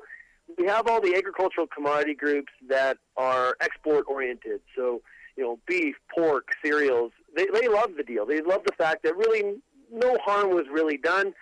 we 0.56 0.66
have 0.66 0.88
all 0.88 1.00
the 1.00 1.14
agricultural 1.14 1.66
commodity 1.66 2.14
groups 2.14 2.52
that 2.68 2.98
are 3.16 3.56
export 3.60 4.06
oriented. 4.08 4.60
So, 4.76 5.02
you 5.36 5.44
know, 5.44 5.58
beef, 5.66 5.96
pork, 6.14 6.48
cereals. 6.64 7.12
They 7.36 7.46
they 7.52 7.68
love 7.68 7.90
the 7.96 8.02
deal. 8.02 8.26
They 8.26 8.40
love 8.40 8.62
the 8.64 8.72
fact 8.72 9.02
that 9.04 9.16
really 9.16 9.58
no 9.92 10.16
harm 10.24 10.50
was 10.50 10.66
really 10.72 10.96
done. 10.96 11.34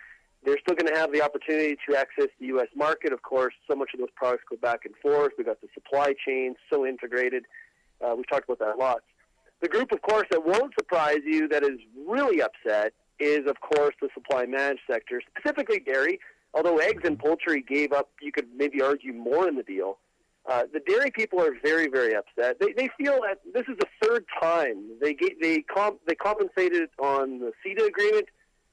They're 0.44 0.58
still 0.60 0.76
going 0.76 0.92
to 0.92 0.98
have 0.98 1.12
the 1.12 1.22
opportunity 1.22 1.76
to 1.88 1.96
access 1.96 2.28
the 2.38 2.46
U.S. 2.46 2.68
market. 2.76 3.12
Of 3.12 3.22
course, 3.22 3.54
so 3.68 3.74
much 3.74 3.90
of 3.94 4.00
those 4.00 4.10
products 4.14 4.44
go 4.48 4.56
back 4.56 4.80
and 4.84 4.94
forth. 5.02 5.32
We've 5.36 5.46
got 5.46 5.60
the 5.60 5.68
supply 5.74 6.14
chain 6.24 6.54
so 6.70 6.86
integrated. 6.86 7.44
Uh, 8.04 8.14
we've 8.16 8.28
talked 8.28 8.48
about 8.48 8.60
that 8.60 8.76
a 8.76 8.78
lot. 8.78 9.02
The 9.60 9.68
group, 9.68 9.90
of 9.90 10.02
course, 10.02 10.26
that 10.30 10.44
won't 10.44 10.74
surprise 10.78 11.20
you, 11.24 11.48
that 11.48 11.62
is 11.64 11.80
really 12.06 12.42
upset, 12.42 12.92
is 13.18 13.48
of 13.48 13.56
course 13.60 13.94
the 14.00 14.08
supply 14.12 14.44
managed 14.44 14.82
sector, 14.88 15.22
specifically 15.34 15.80
dairy 15.80 16.20
although 16.56 16.78
eggs 16.78 17.02
and 17.04 17.18
poultry 17.18 17.62
gave 17.62 17.92
up, 17.92 18.08
you 18.22 18.32
could 18.32 18.46
maybe 18.56 18.80
argue 18.80 19.12
more 19.12 19.46
in 19.46 19.56
the 19.56 19.62
deal. 19.62 19.98
Uh, 20.48 20.62
the 20.72 20.80
dairy 20.80 21.10
people 21.10 21.40
are 21.40 21.52
very, 21.62 21.88
very 21.88 22.14
upset. 22.14 22.58
They, 22.58 22.72
they 22.72 22.88
feel 22.96 23.20
that 23.26 23.40
this 23.52 23.64
is 23.68 23.76
the 23.78 23.86
third 24.02 24.24
time 24.40 24.76
they 25.00 25.12
get, 25.12 25.40
they 25.40 25.60
comp, 25.62 26.00
they 26.06 26.14
compensated 26.14 26.88
on 26.98 27.40
the 27.40 27.52
CETA 27.64 27.86
agreement, 27.86 28.28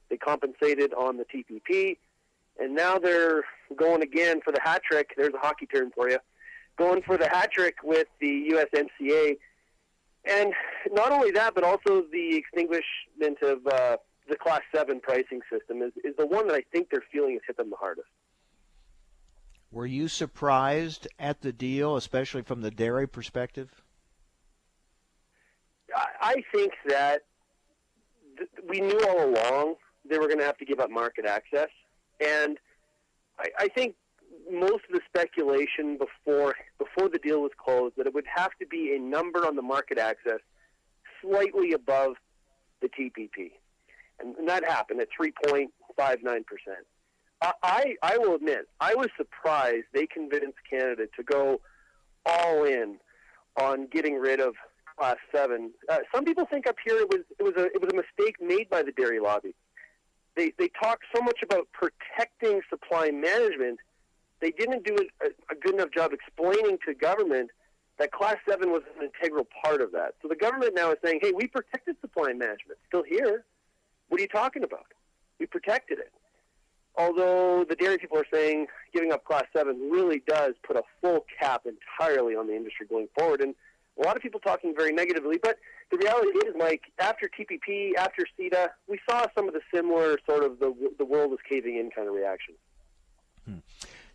they 0.08 0.16
compensated 0.16 0.94
on 0.94 1.18
the 1.18 1.24
TPP, 1.24 1.98
and 2.58 2.74
now 2.74 2.98
they're 2.98 3.42
going 3.76 4.02
again 4.02 4.40
for 4.42 4.52
the 4.52 4.60
hat 4.62 4.82
trick. 4.88 5.10
There's 5.16 5.34
a 5.34 5.38
hockey 5.38 5.66
term 5.66 5.90
for 5.94 6.08
you, 6.08 6.18
going 6.78 7.02
for 7.02 7.18
the 7.18 7.28
hat 7.28 7.50
trick 7.52 7.76
with 7.82 8.06
the 8.20 8.52
USMCA, 8.52 9.36
and 10.24 10.54
not 10.92 11.12
only 11.12 11.32
that, 11.32 11.54
but 11.54 11.64
also 11.64 12.04
the 12.10 12.36
extinguishment 12.36 13.42
of 13.42 13.66
uh, 13.66 13.96
the 14.28 14.36
Class 14.36 14.62
7 14.74 15.00
pricing 15.00 15.40
system 15.52 15.82
is, 15.82 15.92
is 16.04 16.14
the 16.16 16.26
one 16.26 16.46
that 16.48 16.54
I 16.54 16.62
think 16.72 16.88
they're 16.90 17.04
feeling 17.12 17.32
has 17.32 17.42
hit 17.46 17.56
them 17.56 17.70
the 17.70 17.76
hardest. 17.76 18.08
Were 19.70 19.86
you 19.86 20.08
surprised 20.08 21.08
at 21.18 21.40
the 21.40 21.52
deal, 21.52 21.96
especially 21.96 22.42
from 22.42 22.62
the 22.62 22.70
dairy 22.70 23.08
perspective? 23.08 23.82
I 26.20 26.42
think 26.52 26.72
that 26.88 27.22
th- 28.38 28.50
we 28.68 28.80
knew 28.80 29.00
all 29.08 29.24
along 29.28 29.74
they 30.08 30.18
were 30.18 30.26
going 30.26 30.38
to 30.38 30.44
have 30.44 30.58
to 30.58 30.64
give 30.64 30.80
up 30.80 30.90
market 30.90 31.26
access. 31.26 31.68
And 32.20 32.58
I, 33.38 33.48
I 33.58 33.68
think 33.68 33.94
most 34.50 34.84
of 34.88 34.92
the 34.92 35.00
speculation 35.08 35.98
before 35.98 36.54
before 36.78 37.08
the 37.08 37.18
deal 37.18 37.42
was 37.42 37.52
closed 37.56 37.94
that 37.96 38.06
it 38.06 38.14
would 38.14 38.26
have 38.32 38.50
to 38.60 38.66
be 38.66 38.94
a 38.94 38.98
number 38.98 39.46
on 39.46 39.56
the 39.56 39.62
market 39.62 39.98
access 39.98 40.40
slightly 41.22 41.72
above 41.72 42.14
the 42.80 42.88
TPP 42.88 43.52
and, 44.20 44.48
that 44.48 44.64
happened 44.64 45.00
at 45.00 45.08
3.59 45.20 45.68
percent. 45.96 46.86
I, 47.62 47.96
I 48.02 48.16
will 48.16 48.34
admit 48.34 48.68
I 48.80 48.94
was 48.94 49.08
surprised 49.16 49.84
they 49.92 50.06
convinced 50.06 50.56
Canada 50.68 51.04
to 51.14 51.22
go 51.22 51.60
all 52.24 52.64
in 52.64 52.96
on 53.56 53.86
getting 53.88 54.14
rid 54.14 54.40
of 54.40 54.54
Class 54.96 55.16
Seven. 55.34 55.72
Uh, 55.88 55.98
some 56.14 56.24
people 56.24 56.46
think 56.46 56.66
up 56.66 56.76
here 56.84 56.96
it 56.98 57.08
was 57.08 57.20
it 57.38 57.42
was 57.42 57.54
a 57.56 57.66
it 57.66 57.80
was 57.80 57.90
a 57.92 57.96
mistake 57.96 58.36
made 58.40 58.70
by 58.70 58.82
the 58.82 58.92
dairy 58.92 59.20
lobby. 59.20 59.54
They 60.36 60.52
they 60.58 60.70
talk 60.80 61.00
so 61.14 61.22
much 61.22 61.40
about 61.42 61.68
protecting 61.72 62.60
supply 62.70 63.10
management. 63.10 63.78
They 64.40 64.50
didn't 64.50 64.84
do 64.84 64.96
a, 65.22 65.26
a 65.52 65.56
good 65.56 65.74
enough 65.74 65.90
job 65.90 66.12
explaining 66.12 66.78
to 66.86 66.94
government 66.94 67.50
that 67.98 68.10
Class 68.10 68.36
7 68.48 68.70
was 68.70 68.82
an 68.98 69.08
integral 69.08 69.46
part 69.62 69.80
of 69.80 69.92
that. 69.92 70.14
So 70.20 70.28
the 70.28 70.36
government 70.36 70.72
now 70.74 70.90
is 70.90 70.98
saying, 71.04 71.20
hey, 71.22 71.32
we 71.34 71.46
protected 71.46 71.96
supply 72.00 72.32
management. 72.32 72.78
Still 72.88 73.04
here. 73.04 73.44
What 74.08 74.20
are 74.20 74.22
you 74.22 74.28
talking 74.28 74.62
about? 74.62 74.86
We 75.38 75.46
protected 75.46 75.98
it. 75.98 76.12
Although 76.96 77.64
the 77.68 77.74
dairy 77.74 77.98
people 77.98 78.18
are 78.18 78.26
saying 78.32 78.68
giving 78.92 79.12
up 79.12 79.24
Class 79.24 79.44
7 79.52 79.90
really 79.90 80.22
does 80.28 80.54
put 80.62 80.76
a 80.76 80.82
full 81.00 81.24
cap 81.40 81.66
entirely 81.66 82.36
on 82.36 82.46
the 82.46 82.54
industry 82.54 82.86
going 82.86 83.08
forward. 83.18 83.40
And 83.40 83.54
a 84.00 84.06
lot 84.06 84.16
of 84.16 84.22
people 84.22 84.40
talking 84.40 84.74
very 84.76 84.92
negatively. 84.92 85.38
But 85.42 85.58
the 85.90 85.98
reality 85.98 86.38
is, 86.46 86.54
Mike, 86.56 86.82
after 86.98 87.28
TPP, 87.28 87.94
after 87.96 88.24
CETA, 88.38 88.68
we 88.88 89.00
saw 89.08 89.26
some 89.34 89.48
of 89.48 89.54
the 89.54 89.60
similar 89.72 90.18
sort 90.26 90.44
of 90.44 90.60
the, 90.60 90.72
the 90.98 91.04
world 91.04 91.32
is 91.32 91.38
caving 91.48 91.78
in 91.78 91.90
kind 91.90 92.08
of 92.08 92.14
reaction. 92.14 92.54
Hmm. 93.44 93.58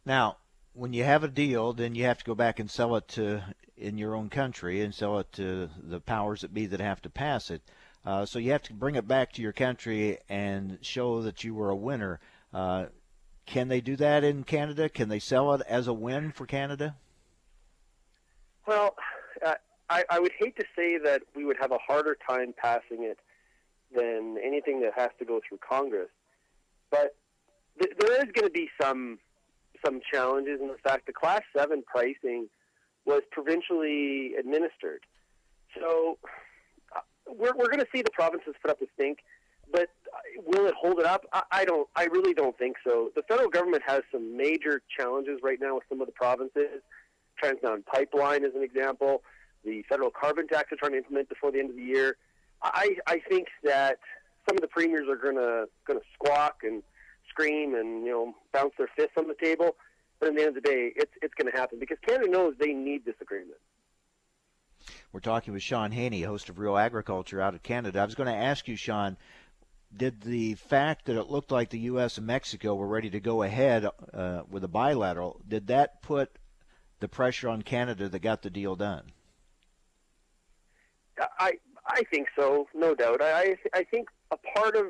Now, 0.06 0.38
when 0.74 0.94
you 0.94 1.04
have 1.04 1.24
a 1.24 1.28
deal, 1.28 1.74
then 1.74 1.96
you 1.96 2.06
have 2.06 2.20
to 2.20 2.26
go 2.26 2.36
back 2.36 2.60
and 2.60 2.70
sell 2.70 2.96
it 2.96 3.08
to 3.10 3.44
in 3.78 3.98
your 3.98 4.16
own 4.16 4.30
country 4.30 4.82
and 4.82 4.94
sell 4.94 5.20
it 5.20 5.32
to 5.34 5.70
the 5.82 6.02
powers 6.02 6.42
that 6.42 6.54
be 6.54 6.66
that 6.66 6.80
have 6.80 7.02
to 7.02 7.10
pass 7.10 7.50
it. 7.50 7.62
Uh, 8.06 8.26
so 8.26 8.40
you 8.40 8.52
have 8.52 8.64
to 8.64 8.74
bring 8.74 8.96
it 8.96 9.08
back 9.08 9.34
to 9.34 9.42
your 9.42 9.52
country 9.52 10.18
and 10.30 10.80
show 10.82 11.22
that 11.22 11.44
you 11.44 11.54
were 11.54 11.70
a 11.70 11.76
winner. 11.76 12.20
Uh, 12.54 12.86
can 13.46 13.68
they 13.68 13.82
do 13.82 13.96
that 13.96 14.24
in 14.24 14.44
Canada? 14.44 14.90
Can 14.90 15.10
they 15.10 15.20
sell 15.20 15.54
it 15.54 15.62
as 15.68 15.88
a 15.88 15.94
win 15.94 16.32
for 16.32 16.46
Canada? 16.46 16.96
Well, 18.68 18.96
uh, 19.46 19.56
I, 19.90 20.06
I 20.10 20.20
would 20.20 20.32
hate 20.38 20.56
to 20.58 20.66
say 20.76 20.98
that 21.00 21.24
we 21.36 21.44
would 21.46 21.58
have 21.60 21.72
a 21.72 21.80
harder 21.80 22.16
time 22.28 22.54
passing 22.56 23.04
it 23.04 23.18
than 23.94 24.38
anything 24.44 24.82
that 24.82 24.94
has 24.96 25.10
to 25.18 25.26
go 25.26 25.42
through 25.48 25.58
Congress, 25.68 26.10
but 26.92 27.16
th- 27.82 27.94
there 27.98 28.14
is 28.18 28.32
going 28.32 28.46
to 28.46 28.52
be 28.52 28.70
some 28.80 29.18
some 29.84 30.02
challenges 30.12 30.60
in 30.62 30.68
the 30.68 30.78
fact 30.84 31.08
the 31.08 31.14
Class 31.14 31.42
Seven 31.56 31.84
pricing 31.88 32.50
was 33.06 33.22
provincially 33.32 34.36
administered. 34.38 35.06
So 35.80 36.20
we're, 37.38 37.54
we're 37.56 37.70
going 37.70 37.80
to 37.80 37.88
see 37.94 38.02
the 38.02 38.12
provinces 38.12 38.54
put 38.62 38.72
up 38.72 38.82
a 38.82 38.86
stink, 38.96 39.20
but 39.72 39.90
uh, 40.14 40.42
will 40.46 40.66
it 40.66 40.74
hold 40.80 41.00
it 41.00 41.06
up? 41.06 41.26
I, 41.34 41.44
I 41.52 41.66
don't. 41.66 41.88
I 41.96 42.06
really 42.06 42.34
don't 42.34 42.58
think 42.58 42.78
so. 42.86 43.12
The 43.16 43.24
federal 43.24 43.50
government 43.50 43.84
has 43.86 44.02
some 44.12 44.36
major 44.36 44.82
challenges 44.98 45.40
right 45.44 45.60
now 45.60 45.76
with 45.76 45.84
some 45.90 46.02
of 46.02 46.08
the 46.08 46.14
provinces. 46.14 46.82
Trans 47.38 47.60
Mountain 47.64 47.86
Pipeline 47.92 48.44
is 48.44 48.54
an 48.56 48.64
example. 48.64 49.24
The 49.64 49.84
federal 49.90 50.10
carbon 50.10 50.48
tax 50.48 50.70
they're 50.70 50.78
trying 50.78 50.92
to 50.94 50.98
implement 50.98 51.30
before 51.30 51.52
the 51.52 51.60
end 51.60 51.70
of 51.70 51.76
the 51.76 51.84
year. 51.84 52.18
I, 52.62 52.96
I 53.08 53.20
think 53.30 53.48
that 53.64 54.00
some 54.48 54.58
of 54.58 54.62
the 54.62 54.68
premiers 54.68 55.08
are 55.08 55.16
going 55.16 55.36
to 55.36 55.68
going 55.86 56.00
to 56.00 56.06
squawk 56.14 56.62
and 56.64 56.84
scream 57.30 57.76
and 57.76 58.06
you 58.06 58.12
know 58.12 58.34
bounce 58.54 58.74
their 58.78 58.90
fists 58.96 59.14
on 59.18 59.28
the 59.28 59.36
table. 59.42 59.76
But 60.20 60.30
at 60.30 60.36
the 60.36 60.42
end 60.42 60.58
of 60.58 60.64
the 60.64 60.70
day, 60.70 60.92
it's 60.96 61.12
it's 61.22 61.34
going 61.36 61.52
to 61.52 61.58
happen 61.58 61.80
because 61.80 61.98
Canada 62.06 62.30
knows 62.30 62.54
they 62.60 62.74
need 62.74 63.06
this 63.06 63.16
agreement. 63.22 63.60
We're 65.12 65.20
talking 65.20 65.54
with 65.54 65.64
Shaun 65.64 65.92
Haney, 65.92 66.22
host 66.22 66.50
of 66.50 66.60
Real 66.60 66.78
Agriculture 66.78 67.42
out 67.42 67.56
of 67.56 67.64
Canada. 67.64 68.00
I 68.00 68.06
was 68.06 68.16
going 68.16 68.28
to 68.28 68.36
ask 68.36 68.68
you, 68.68 68.76
Shaun, 68.76 69.18
did 69.96 70.22
the 70.22 70.54
fact 70.54 71.06
that 71.06 71.18
it 71.18 71.32
looked 71.32 71.52
like 71.52 71.70
the 71.70 71.80
U.S. 71.80 72.18
and 72.18 72.28
Mexico 72.28 72.76
were 72.76 72.88
ready 72.88 73.10
to 73.10 73.20
go 73.20 73.42
ahead 73.42 73.88
uh, 74.14 74.44
with 74.50 74.64
a 74.64 74.68
bilateral, 74.68 75.42
did 75.48 75.68
that 75.68 76.02
put 76.04 76.38
the 77.00 77.08
pressure 77.08 77.50
on 77.50 77.64
Canada 77.64 78.08
that 78.08 78.20
got 78.20 78.44
the 78.44 78.50
deal 78.50 78.76
done? 78.76 79.12
I 81.40 81.54
I 81.88 82.04
think 82.12 82.28
so, 82.38 82.68
no 82.74 82.94
doubt. 82.94 83.22
I 83.22 83.58
I 83.74 83.84
think 83.84 84.10
a 84.32 84.38
part 84.38 84.76
of 84.76 84.88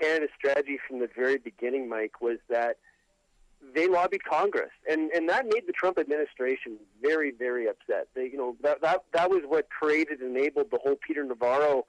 Canada's 0.00 0.30
strategy 0.36 0.78
from 0.88 1.00
the 1.00 1.08
very 1.14 1.38
beginning, 1.38 1.88
Mike, 1.88 2.20
was 2.20 2.38
that 2.48 2.76
they 3.74 3.88
lobbied 3.88 4.24
Congress, 4.24 4.70
and 4.90 5.10
and 5.12 5.28
that 5.28 5.46
made 5.46 5.66
the 5.66 5.72
Trump 5.72 5.98
administration 5.98 6.76
very 7.02 7.30
very 7.30 7.68
upset. 7.68 8.08
They 8.14 8.26
you 8.26 8.36
know 8.36 8.56
that 8.62 8.80
that 8.82 9.04
that 9.12 9.30
was 9.30 9.42
what 9.46 9.68
created 9.70 10.20
enabled 10.20 10.70
the 10.70 10.78
whole 10.78 10.96
Peter 10.96 11.24
Navarro 11.24 11.86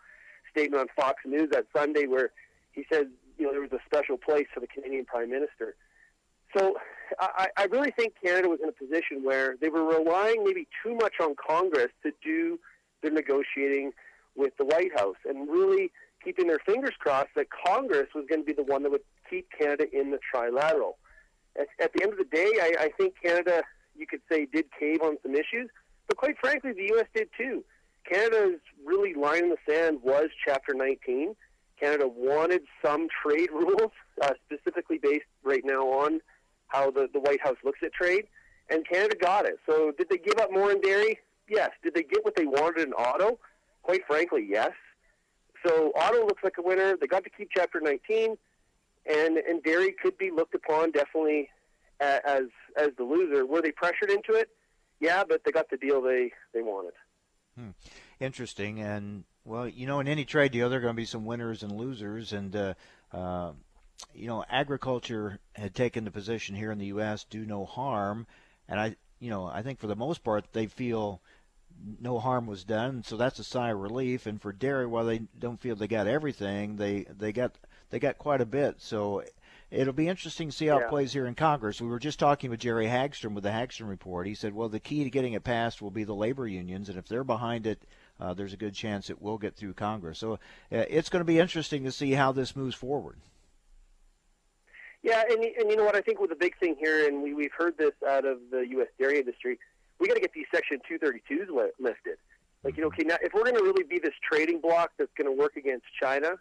statement 0.51 0.81
on 0.81 0.87
Fox 0.95 1.21
News 1.25 1.49
that 1.51 1.65
Sunday, 1.75 2.05
where 2.05 2.31
he 2.71 2.85
said 2.91 3.09
you 3.37 3.45
know 3.45 3.51
there 3.51 3.61
was 3.61 3.73
a 3.73 3.79
special 3.85 4.17
place 4.17 4.47
for 4.53 4.59
the 4.59 4.67
Canadian 4.67 5.05
Prime 5.05 5.29
Minister. 5.29 5.75
So 6.55 6.77
I, 7.19 7.47
I 7.57 7.65
really 7.65 7.91
think 7.91 8.13
Canada 8.23 8.47
was 8.47 8.59
in 8.63 8.69
a 8.69 8.71
position 8.71 9.23
where 9.23 9.55
they 9.59 9.69
were 9.69 9.83
relying 9.83 10.43
maybe 10.43 10.67
too 10.83 10.95
much 10.95 11.15
on 11.21 11.35
Congress 11.35 11.91
to 12.03 12.11
do 12.23 12.59
the 13.03 13.09
negotiating 13.09 13.91
with 14.35 14.55
the 14.57 14.65
White 14.65 14.97
House, 14.97 15.17
and 15.27 15.49
really 15.49 15.91
keeping 16.23 16.47
their 16.47 16.59
fingers 16.65 16.93
crossed 16.99 17.29
that 17.35 17.47
Congress 17.65 18.07
was 18.15 18.25
going 18.27 18.41
to 18.41 18.45
be 18.45 18.53
the 18.53 18.63
one 18.63 18.83
that 18.83 18.91
would 18.91 19.03
keep 19.29 19.47
Canada 19.57 19.85
in 19.93 20.11
the 20.11 20.19
trilateral. 20.33 20.93
At, 21.59 21.67
at 21.79 21.93
the 21.93 22.03
end 22.03 22.13
of 22.13 22.17
the 22.17 22.25
day, 22.25 22.51
I, 22.61 22.85
I 22.85 22.89
think 22.97 23.15
Canada, 23.21 23.63
you 23.95 24.07
could 24.07 24.21
say, 24.29 24.45
did 24.45 24.65
cave 24.77 25.01
on 25.01 25.17
some 25.23 25.33
issues, 25.35 25.69
but 26.07 26.17
quite 26.17 26.37
frankly, 26.39 26.73
the 26.73 26.87
U.S. 26.93 27.07
did 27.13 27.29
too. 27.37 27.63
Canada's 28.09 28.59
really 28.85 29.13
line 29.13 29.45
in 29.45 29.49
the 29.49 29.57
sand 29.67 29.99
was 30.03 30.29
Chapter 30.45 30.73
19. 30.73 31.35
Canada 31.79 32.07
wanted 32.07 32.61
some 32.83 33.07
trade 33.23 33.49
rules, 33.53 33.91
uh, 34.21 34.31
specifically 34.45 34.97
based 34.97 35.25
right 35.43 35.63
now 35.65 35.83
on 35.87 36.21
how 36.67 36.91
the, 36.91 37.07
the 37.11 37.19
White 37.19 37.41
House 37.41 37.57
looks 37.63 37.79
at 37.83 37.93
trade, 37.93 38.27
and 38.69 38.87
Canada 38.87 39.15
got 39.15 39.45
it. 39.45 39.59
So 39.67 39.91
did 39.97 40.09
they 40.09 40.17
give 40.17 40.37
up 40.39 40.51
more 40.51 40.71
in 40.71 40.81
dairy? 40.81 41.19
Yes. 41.49 41.71
Did 41.83 41.93
they 41.93 42.03
get 42.03 42.23
what 42.25 42.35
they 42.35 42.45
wanted 42.45 42.87
in 42.87 42.93
auto? 42.93 43.39
Quite 43.83 44.01
frankly, 44.07 44.45
yes. 44.49 44.71
So 45.65 45.91
auto 45.95 46.25
looks 46.25 46.43
like 46.43 46.57
a 46.57 46.61
winner. 46.61 46.95
They 46.99 47.07
got 47.07 47.23
to 47.23 47.29
keep 47.29 47.49
Chapter 47.55 47.79
19, 47.79 48.35
and 49.05 49.37
and 49.37 49.63
dairy 49.63 49.93
could 50.01 50.17
be 50.17 50.31
looked 50.31 50.55
upon 50.55 50.91
definitely 50.91 51.49
as 51.99 52.43
as 52.77 52.89
the 52.97 53.03
loser. 53.03 53.45
Were 53.45 53.61
they 53.61 53.71
pressured 53.71 54.09
into 54.09 54.33
it? 54.33 54.49
Yeah, 54.99 55.23
but 55.27 55.43
they 55.43 55.51
got 55.51 55.69
the 55.69 55.77
deal 55.77 56.01
they 56.01 56.31
they 56.53 56.61
wanted. 56.61 56.93
Hmm. 57.57 57.69
Interesting, 58.19 58.81
and 58.81 59.23
well, 59.45 59.67
you 59.67 59.87
know, 59.87 59.99
in 59.99 60.07
any 60.07 60.25
trade 60.25 60.51
deal, 60.51 60.69
there 60.69 60.79
are 60.79 60.81
going 60.81 60.95
to 60.95 61.01
be 61.01 61.05
some 61.05 61.25
winners 61.25 61.63
and 61.63 61.71
losers, 61.71 62.33
and 62.33 62.55
uh, 62.55 62.73
uh, 63.13 63.51
you 64.13 64.27
know, 64.27 64.43
agriculture 64.49 65.39
had 65.53 65.75
taken 65.75 66.03
the 66.03 66.11
position 66.11 66.55
here 66.55 66.71
in 66.71 66.79
the 66.79 66.87
U.S. 66.87 67.23
do 67.23 67.45
no 67.45 67.65
harm, 67.65 68.27
and 68.67 68.79
I, 68.79 68.95
you 69.19 69.29
know, 69.29 69.45
I 69.45 69.61
think 69.61 69.79
for 69.79 69.87
the 69.87 69.95
most 69.95 70.23
part 70.23 70.51
they 70.53 70.67
feel 70.67 71.21
no 71.99 72.19
harm 72.19 72.47
was 72.47 72.63
done, 72.63 73.03
so 73.03 73.17
that's 73.17 73.39
a 73.39 73.43
sigh 73.43 73.71
of 73.71 73.79
relief. 73.79 74.25
And 74.25 74.41
for 74.41 74.51
dairy, 74.51 74.87
while 74.87 75.05
they 75.05 75.21
don't 75.37 75.59
feel 75.59 75.75
they 75.75 75.87
got 75.87 76.07
everything, 76.07 76.77
they 76.77 77.05
they 77.17 77.31
got 77.31 77.57
they 77.95 77.99
got 77.99 78.17
quite 78.17 78.41
a 78.41 78.45
bit. 78.45 78.75
So 78.79 79.23
it'll 79.71 79.93
be 79.93 80.09
interesting 80.09 80.49
to 80.49 80.53
see 80.53 80.65
how 80.65 80.79
yeah. 80.79 80.83
it 80.83 80.89
plays 80.89 81.13
here 81.13 81.27
in 81.27 81.33
Congress. 81.33 81.79
We 81.79 81.87
were 81.87 81.97
just 81.97 82.19
talking 82.19 82.49
with 82.49 82.59
Jerry 82.59 82.87
Hagstrom 82.87 83.33
with 83.33 83.45
the 83.45 83.51
Hagstrom 83.51 83.87
report. 83.87 84.27
He 84.27 84.35
said, 84.35 84.53
well, 84.53 84.67
the 84.67 84.81
key 84.81 85.05
to 85.05 85.09
getting 85.09 85.31
it 85.31 85.45
passed 85.45 85.81
will 85.81 85.91
be 85.91 86.03
the 86.03 86.13
labor 86.13 86.45
unions, 86.45 86.89
and 86.89 86.97
if 86.97 87.07
they're 87.07 87.23
behind 87.23 87.65
it. 87.65 87.81
Uh, 88.19 88.33
there's 88.33 88.51
a 88.51 88.57
good 88.57 88.73
chance 88.73 89.09
it 89.09 89.21
will 89.21 89.37
get 89.37 89.55
through 89.55 89.73
Congress. 89.73 90.19
So 90.19 90.33
uh, 90.33 90.37
it's 90.69 91.07
going 91.07 91.21
to 91.21 91.25
be 91.25 91.39
interesting 91.39 91.85
to 91.85 91.91
see 91.91 92.11
how 92.11 92.33
this 92.33 92.53
moves 92.53 92.75
forward. 92.75 93.15
Yeah, 95.01 95.23
and, 95.29 95.41
and 95.41 95.69
you 95.69 95.77
know 95.77 95.85
what? 95.85 95.95
I 95.95 96.01
think 96.01 96.19
with 96.19 96.31
the 96.31 96.35
big 96.35 96.57
thing 96.57 96.75
here, 96.77 97.07
and 97.07 97.23
we, 97.23 97.33
we've 97.33 97.53
heard 97.57 97.77
this 97.77 97.93
out 98.05 98.25
of 98.25 98.39
the 98.51 98.67
U.S. 98.71 98.87
dairy 98.99 99.19
industry, 99.19 99.57
we 99.99 100.07
got 100.09 100.15
to 100.15 100.21
get 100.21 100.33
these 100.33 100.47
Section 100.53 100.79
232s 100.89 101.49
li- 101.49 101.71
lifted. 101.79 102.17
Like, 102.65 102.75
you 102.75 102.81
know, 102.81 102.87
okay, 102.87 103.03
now 103.03 103.15
if 103.21 103.33
we're 103.33 103.43
going 103.43 103.55
to 103.55 103.63
really 103.63 103.83
be 103.83 103.99
this 103.99 104.15
trading 104.21 104.59
bloc 104.59 104.91
that's 104.97 105.11
going 105.17 105.27
to 105.27 105.41
work 105.41 105.55
against 105.55 105.85
China, 106.01 106.37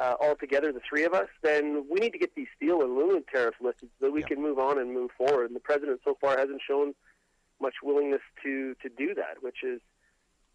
uh, 0.00 0.14
all 0.20 0.36
together, 0.36 0.72
the 0.72 0.80
three 0.88 1.04
of 1.04 1.12
us, 1.12 1.28
then 1.42 1.84
we 1.90 1.98
need 2.00 2.12
to 2.12 2.18
get 2.18 2.34
these 2.34 2.46
steel 2.56 2.82
and 2.82 2.90
aluminum 2.90 3.24
tariffs 3.32 3.58
lifted 3.60 3.88
so 3.98 4.06
that 4.06 4.12
we 4.12 4.22
can 4.22 4.40
move 4.40 4.58
on 4.58 4.78
and 4.78 4.92
move 4.92 5.10
forward. 5.16 5.46
And 5.46 5.56
the 5.56 5.60
president 5.60 6.00
so 6.04 6.16
far 6.20 6.38
hasn't 6.38 6.60
shown 6.66 6.94
much 7.60 7.74
willingness 7.82 8.20
to 8.44 8.74
to 8.82 8.88
do 8.88 9.14
that, 9.14 9.42
which 9.42 9.64
is, 9.64 9.80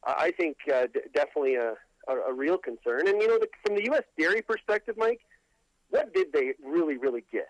I 0.06 0.32
think, 0.32 0.58
uh, 0.73 0.88
d- 0.93 1.01
definitely 1.13 1.56
a, 1.56 1.73
a, 2.08 2.15
a 2.29 2.34
real 2.34 2.58
concern. 2.58 3.08
And 3.08 3.21
you 3.21 3.27
know, 3.27 3.38
the, 3.38 3.47
from 3.65 3.75
the 3.75 3.84
U.S. 3.86 4.03
dairy 4.17 4.41
perspective, 4.41 4.95
Mike, 4.97 5.21
what 5.89 6.13
did 6.13 6.32
they 6.32 6.53
really, 6.63 6.97
really 6.97 7.23
get? 7.32 7.49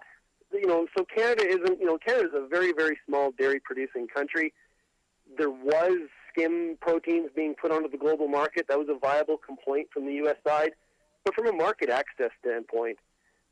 You 0.51 0.67
know, 0.67 0.87
so 0.97 1.05
Canada 1.05 1.47
isn't. 1.47 1.79
You 1.79 1.85
know, 1.85 1.97
Canada 1.97 2.27
is 2.29 2.33
a 2.33 2.47
very, 2.47 2.73
very 2.73 2.97
small 3.07 3.31
dairy 3.31 3.59
producing 3.59 4.07
country. 4.07 4.53
There 5.37 5.49
was 5.49 6.09
skim 6.31 6.77
proteins 6.81 7.29
being 7.35 7.53
put 7.53 7.71
onto 7.71 7.89
the 7.89 7.97
global 7.97 8.27
market. 8.27 8.67
That 8.67 8.79
was 8.79 8.87
a 8.89 8.97
viable 8.97 9.37
complaint 9.37 9.89
from 9.93 10.05
the 10.05 10.13
U.S. 10.15 10.37
side. 10.45 10.71
But 11.25 11.35
from 11.35 11.47
a 11.47 11.53
market 11.53 11.89
access 11.89 12.31
standpoint, 12.39 12.97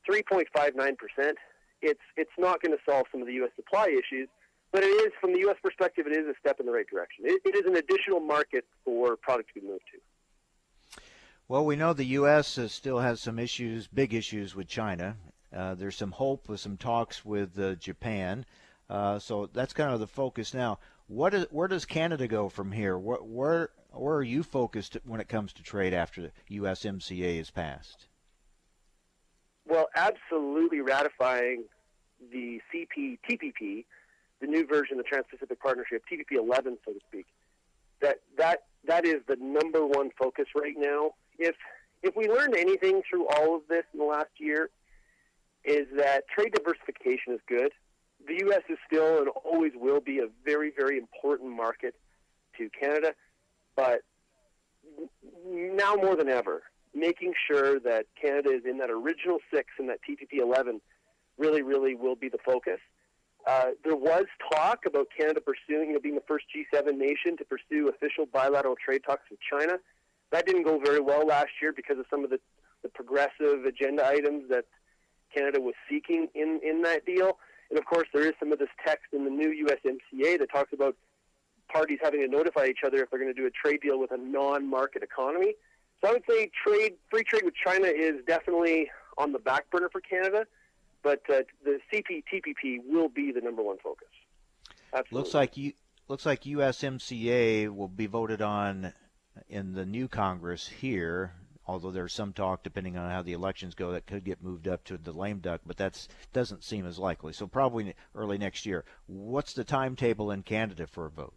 3.59%, 0.10 1.34
it's, 1.82 2.00
it's 2.18 2.32
not 2.38 2.62
going 2.62 2.76
to 2.76 2.84
solve 2.88 3.06
some 3.12 3.22
of 3.22 3.28
the 3.28 3.34
U.S. 3.34 3.52
supply 3.56 3.88
issues, 3.88 4.28
but 4.72 4.84
it 4.84 4.88
is, 4.88 5.12
from 5.20 5.34
the 5.34 5.40
U.S. 5.40 5.58
perspective, 5.64 6.06
it 6.08 6.16
is 6.16 6.28
a 6.28 6.34
step 6.40 6.60
in 6.60 6.66
the 6.66 6.72
right 6.72 6.88
direction. 6.88 7.26
It, 7.26 7.42
it 7.46 7.56
is 7.56 7.66
an 7.66 7.76
additional 7.76 8.20
market 8.20 8.66
for 8.86 9.16
product 9.18 9.54
to 9.54 9.62
be 9.62 9.68
moved 9.68 9.84
to. 9.94 11.02
Well, 11.48 11.66
we 11.66 11.76
know 11.76 11.92
the 11.92 12.06
U.S. 12.06 12.60
Still 12.68 13.00
has 13.00 13.20
some 13.20 13.38
issues, 13.38 13.88
big 13.88 14.14
issues 14.14 14.56
with 14.56 14.68
China. 14.68 15.18
Uh, 15.54 15.76
there's 15.76 15.98
some 15.98 16.12
hope 16.12 16.48
with 16.48 16.62
some 16.62 16.78
talks 16.78 17.26
with 17.26 17.60
uh, 17.60 17.76
Japan. 17.76 18.46
Uh, 18.90 19.20
so 19.20 19.50
that's 19.52 19.74
kind 19.74 19.94
of 19.94 20.00
the 20.00 20.08
focus 20.08 20.54
now. 20.54 20.80
What 21.08 21.34
is, 21.34 21.46
where 21.52 21.68
does 21.68 21.84
Canada 21.84 22.28
go 22.28 22.48
from 22.48 22.72
here? 22.72 22.98
Where, 22.98 23.18
where 23.18 23.70
where 23.94 24.16
are 24.16 24.24
you 24.24 24.44
focused 24.44 24.98
when 25.06 25.20
it 25.20 25.28
comes 25.28 25.54
to 25.54 25.64
trade 25.64 25.94
after 25.94 26.22
the 26.22 26.32
USMCA 26.60 27.40
is 27.40 27.52
passed? 27.52 28.08
Well, 29.68 29.88
absolutely 29.96 30.82
ratifying 30.82 31.66
the 32.32 32.60
CPTPP, 32.74 33.86
the 34.40 34.48
new 34.48 34.66
version 34.66 34.98
of 34.98 35.06
the 35.06 35.10
Trans-Pacific 35.10 35.60
Partnership, 35.60 36.04
TPP 36.12 36.38
11, 36.38 36.78
so 36.86 36.94
to 36.94 37.00
speak. 37.08 37.28
That 38.02 38.18
that 38.38 38.64
that 38.88 39.06
is 39.06 39.22
the 39.28 39.36
number 39.40 39.86
one 39.86 40.10
focus 40.18 40.46
right 40.56 40.74
now. 40.76 41.12
If 41.38 41.56
if 42.02 42.16
we 42.16 42.28
learned 42.28 42.56
anything 42.58 43.04
through 43.08 43.28
all 43.28 43.56
of 43.56 43.62
this 43.70 43.84
in 43.94 44.00
the 44.00 44.06
last 44.06 44.32
year, 44.40 44.72
is 45.64 45.86
that 45.96 46.24
trade 46.28 46.54
diversification 46.54 47.34
is 47.34 47.40
good. 47.48 47.72
The 48.28 48.40
U.S. 48.46 48.64
is 48.70 48.80
still 48.88 49.20
and 49.20 49.30
always 49.46 49.74
will 49.76 50.02
be 50.02 50.18
a 50.18 50.28
very 50.44 50.72
very 50.76 50.98
important 50.98 51.56
market 51.56 51.94
to 52.58 52.70
Canada, 52.70 53.14
but 53.82 54.04
now 55.44 55.96
more 55.96 56.16
than 56.16 56.30
ever, 56.30 56.62
making 56.94 57.34
sure 57.48 57.80
that 57.80 58.06
Canada 58.22 58.52
is 58.52 58.62
in 58.64 58.78
that 58.78 58.92
original 58.92 59.40
six 59.52 59.70
and 59.80 59.90
that 59.90 59.98
TPP 60.08 60.40
11 60.40 60.80
really, 61.40 61.64
really 61.64 61.96
will 61.96 62.16
be 62.16 62.30
the 62.30 62.38
focus. 62.46 62.78
Uh, 63.48 63.72
there 63.84 63.96
was 63.96 64.26
talk 64.54 64.86
about 64.86 65.08
Canada 65.18 65.42
pursuing, 65.42 65.88
you 65.88 65.94
know, 65.94 66.00
being 66.00 66.14
the 66.14 66.24
first 66.28 66.46
G7 66.56 66.96
nation 66.96 67.36
to 67.38 67.44
pursue 67.44 67.90
official 67.90 68.28
bilateral 68.28 68.76
trade 68.76 69.02
talks 69.04 69.24
with 69.32 69.40
China. 69.42 69.80
That 70.32 70.46
didn't 70.46 70.64
go 70.64 70.80
very 70.80 71.00
well 71.00 71.26
last 71.26 71.50
year 71.60 71.74
because 71.76 71.98
of 71.98 72.06
some 72.08 72.24
of 72.24 72.30
the, 72.30 72.40
the 72.84 72.90
progressive 72.90 73.66
agenda 73.66 74.06
items 74.06 74.48
that 74.50 74.66
Canada 75.36 75.60
was 75.60 75.74
seeking 75.90 76.28
in, 76.36 76.60
in 76.64 76.84
that 76.84 77.04
deal. 77.08 77.40
And 77.72 77.80
of 77.80 77.86
course, 77.86 78.08
there 78.14 78.28
is 78.28 78.34
some 78.40 78.52
of 78.52 78.60
this 78.60 78.70
text 78.86 79.08
in 79.12 79.24
the 79.24 79.32
new 79.32 79.66
USMCA 79.66 80.38
that 80.38 80.52
talks 80.52 80.72
about 80.72 80.96
parties 81.72 82.00
having 82.02 82.22
to 82.22 82.28
notify 82.28 82.66
each 82.66 82.80
other 82.86 83.02
if 83.04 83.10
they're 83.10 83.20
going 83.20 83.34
to 83.34 83.40
do 83.40 83.48
a 83.48 83.52
trade 83.52 83.82
deal 83.82 84.00
with 84.00 84.12
a 84.12 84.18
non-market 84.18 85.04
economy. 85.04 85.54
So 86.02 86.10
I 86.10 86.14
would 86.14 86.24
say 86.28 86.50
trade, 86.66 86.94
free 87.10 87.24
trade 87.24 87.44
with 87.44 87.54
China 87.56 87.88
is 87.88 88.24
definitely 88.26 88.90
on 89.18 89.32
the 89.32 89.40
back 89.40 89.70
burner 89.70 89.90
for 89.90 90.02
Canada, 90.02 90.46
but 91.04 91.22
uh, 91.30 91.42
the 91.64 91.80
CPTPP 91.92 92.80
will 92.88 93.10
be 93.10 93.32
the 93.32 93.42
number 93.42 93.62
one 93.62 93.78
focus. 93.84 94.08
Absolutely. 94.94 95.18
Looks 95.18 95.34
like 95.34 95.58
you 95.58 95.74
looks 96.08 96.26
like 96.26 96.44
USMCA 96.44 97.74
will 97.74 97.88
be 97.88 98.08
voted 98.08 98.42
on 98.42 98.94
in 99.48 99.74
the 99.74 99.86
new 99.86 100.10
Congress 100.10 100.68
here 100.68 101.34
although 101.72 101.92
there's 101.92 102.14
some 102.14 102.34
talk, 102.34 102.64
depending 102.64 102.98
on 102.98 103.10
how 103.10 103.22
the 103.22 103.34
elections 103.34 103.76
go, 103.76 103.92
that 103.92 104.06
could 104.06 104.26
get 104.26 104.44
moved 104.44 104.68
up 104.68 104.84
to 104.84 104.98
the 104.98 105.14
lame 105.14 105.40
duck, 105.40 105.62
but 105.66 105.78
that 105.78 106.08
doesn't 106.34 106.64
seem 106.64 106.86
as 106.86 107.00
likely. 107.00 107.32
So 107.32 107.48
probably 107.48 107.96
early 108.16 108.38
next 108.38 108.66
year. 108.66 108.84
What's 109.08 109.54
the 109.54 109.64
timetable 109.64 110.32
in 110.32 110.44
Canada 110.44 110.86
for 110.86 111.06
a 111.06 111.10
vote? 111.10 111.34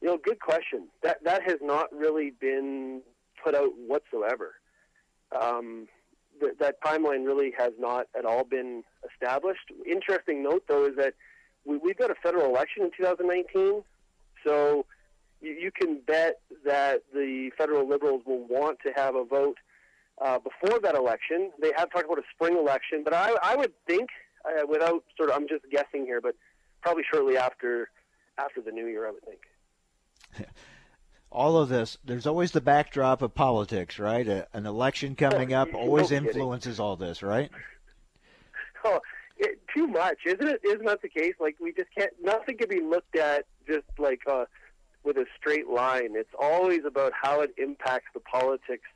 You 0.00 0.08
know, 0.08 0.18
good 0.18 0.40
question. 0.40 0.88
That 1.02 1.22
that 1.24 1.42
has 1.42 1.58
not 1.60 1.92
really 1.92 2.30
been 2.30 3.02
put 3.42 3.54
out 3.54 3.72
whatsoever. 3.86 4.54
Um, 5.38 5.88
th- 6.40 6.54
that 6.58 6.82
timeline 6.82 7.26
really 7.26 7.52
has 7.58 7.72
not 7.78 8.06
at 8.16 8.24
all 8.24 8.44
been 8.44 8.82
established. 9.10 9.70
Interesting 9.86 10.42
note, 10.42 10.64
though, 10.68 10.86
is 10.86 10.96
that 10.96 11.14
we, 11.64 11.76
we've 11.76 11.96
got 11.96 12.10
a 12.10 12.14
federal 12.22 12.46
election 12.46 12.84
in 12.84 12.90
2019, 12.96 13.82
so 14.44 14.86
you, 15.40 15.52
you 15.52 15.70
can 15.70 16.00
bet 16.06 16.40
that 16.64 17.02
the 17.12 17.50
federal 17.56 17.88
liberals 17.88 18.22
will 18.26 18.46
want 18.48 18.78
to 18.86 18.92
have 18.96 19.14
a 19.14 19.24
vote 19.24 19.58
uh, 20.20 20.38
before 20.38 20.78
that 20.80 20.94
election. 20.94 21.50
They 21.60 21.72
have 21.76 21.90
talked 21.90 22.06
about 22.06 22.18
a 22.18 22.26
spring 22.34 22.56
election, 22.56 23.02
but 23.04 23.14
I, 23.14 23.36
I 23.42 23.56
would 23.56 23.72
think, 23.86 24.08
uh, 24.44 24.66
without 24.66 25.04
sort 25.16 25.30
of, 25.30 25.36
I'm 25.36 25.48
just 25.48 25.64
guessing 25.70 26.06
here, 26.06 26.20
but 26.20 26.34
probably 26.82 27.04
shortly 27.10 27.36
after 27.36 27.90
after 28.38 28.62
the 28.62 28.70
new 28.70 28.86
year, 28.86 29.06
I 29.06 29.10
would 29.10 29.24
think. 29.24 29.40
all 31.32 31.58
of 31.58 31.68
this, 31.68 31.98
there's 32.04 32.26
always 32.26 32.52
the 32.52 32.60
backdrop 32.60 33.22
of 33.22 33.34
politics, 33.34 33.98
right? 33.98 34.26
A, 34.26 34.46
an 34.52 34.66
election 34.66 35.14
coming 35.14 35.52
up 35.52 35.74
always 35.74 36.10
no 36.10 36.18
influences 36.18 36.80
all 36.80 36.96
this, 36.96 37.22
right? 37.22 37.50
Oh, 38.82 38.98
it, 39.36 39.60
too 39.74 39.86
much, 39.86 40.20
isn't 40.24 40.48
it? 40.48 40.62
Isn't 40.64 40.86
that 40.86 41.02
the 41.02 41.08
case? 41.10 41.34
Like 41.38 41.56
we 41.60 41.70
just 41.70 41.90
can't. 41.94 42.12
Nothing 42.22 42.56
can 42.56 42.66
be 42.66 42.80
looked 42.80 43.14
at 43.14 43.44
just 43.68 43.84
like 43.98 44.22
uh, 44.26 44.46
with 45.04 45.18
a 45.18 45.26
straight 45.38 45.68
line. 45.68 46.12
It's 46.14 46.32
always 46.40 46.86
about 46.86 47.12
how 47.20 47.40
it 47.40 47.52
impacts 47.58 48.08
the 48.14 48.20
politics 48.20 48.88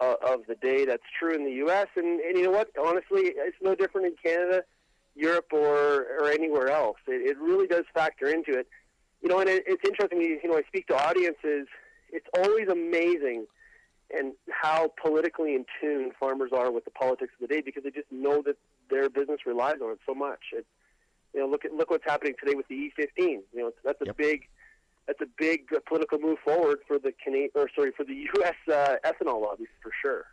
uh, 0.00 0.14
of 0.24 0.42
the 0.46 0.54
day. 0.54 0.84
That's 0.84 1.02
true 1.18 1.34
in 1.34 1.44
the 1.44 1.52
U.S. 1.52 1.88
And, 1.96 2.20
and 2.20 2.36
you 2.36 2.44
know 2.44 2.52
what? 2.52 2.70
Honestly, 2.80 3.32
it's 3.34 3.56
no 3.60 3.74
different 3.74 4.06
in 4.06 4.14
Canada, 4.22 4.62
Europe, 5.14 5.52
or 5.52 6.06
or 6.20 6.30
anywhere 6.30 6.68
else. 6.68 6.98
It, 7.06 7.28
it 7.28 7.38
really 7.38 7.66
does 7.66 7.84
factor 7.92 8.28
into 8.28 8.56
it. 8.58 8.68
You 9.22 9.28
know, 9.28 9.40
and 9.40 9.48
it, 9.48 9.64
it's 9.66 9.82
interesting. 9.84 10.20
You 10.20 10.48
know, 10.48 10.56
I 10.56 10.62
speak 10.68 10.86
to 10.88 10.96
audiences. 10.96 11.66
It's 12.10 12.26
always 12.36 12.68
amazing, 12.68 13.46
and 14.16 14.32
how 14.50 14.92
politically 15.02 15.54
in 15.54 15.64
tune 15.80 16.12
farmers 16.18 16.50
are 16.52 16.70
with 16.70 16.84
the 16.84 16.90
politics 16.90 17.32
of 17.40 17.48
the 17.48 17.54
day 17.54 17.60
because 17.60 17.82
they 17.82 17.90
just 17.90 18.10
know 18.10 18.42
that 18.42 18.56
their 18.90 19.10
business 19.10 19.40
relies 19.44 19.76
on 19.82 19.92
it 19.92 19.98
so 20.06 20.14
much. 20.14 20.40
It, 20.52 20.66
you 21.34 21.40
know, 21.40 21.46
look 21.46 21.64
at 21.64 21.72
look 21.72 21.90
what's 21.90 22.04
happening 22.04 22.34
today 22.42 22.54
with 22.54 22.68
the 22.68 22.90
E15. 22.98 23.18
You 23.18 23.42
know, 23.54 23.70
that's 23.84 24.00
a 24.00 24.06
yep. 24.06 24.16
big 24.16 24.48
that's 25.06 25.20
a 25.20 25.26
big 25.38 25.68
political 25.86 26.18
move 26.18 26.38
forward 26.44 26.78
for 26.86 26.98
the 26.98 27.12
Canadian, 27.22 27.50
or 27.54 27.68
sorry, 27.74 27.92
for 27.96 28.04
the 28.04 28.26
U.S. 28.34 28.54
Uh, 28.70 28.96
ethanol 29.04 29.42
lobby 29.42 29.66
for 29.82 29.90
sure. 30.00 30.26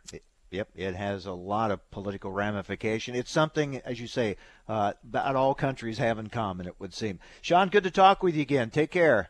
Yep, 0.56 0.70
it 0.74 0.94
has 0.94 1.26
a 1.26 1.32
lot 1.32 1.70
of 1.70 1.90
political 1.90 2.32
ramification. 2.32 3.14
It's 3.14 3.30
something, 3.30 3.76
as 3.84 4.00
you 4.00 4.06
say, 4.06 4.38
uh, 4.66 4.94
that 5.10 5.36
all 5.36 5.54
countries 5.54 5.98
have 5.98 6.18
in 6.18 6.28
common. 6.28 6.66
It 6.66 6.76
would 6.78 6.94
seem. 6.94 7.20
Shaun, 7.42 7.68
good 7.68 7.84
to 7.84 7.90
talk 7.90 8.22
with 8.22 8.34
you 8.34 8.40
again. 8.40 8.70
Take 8.70 8.90
care. 8.90 9.28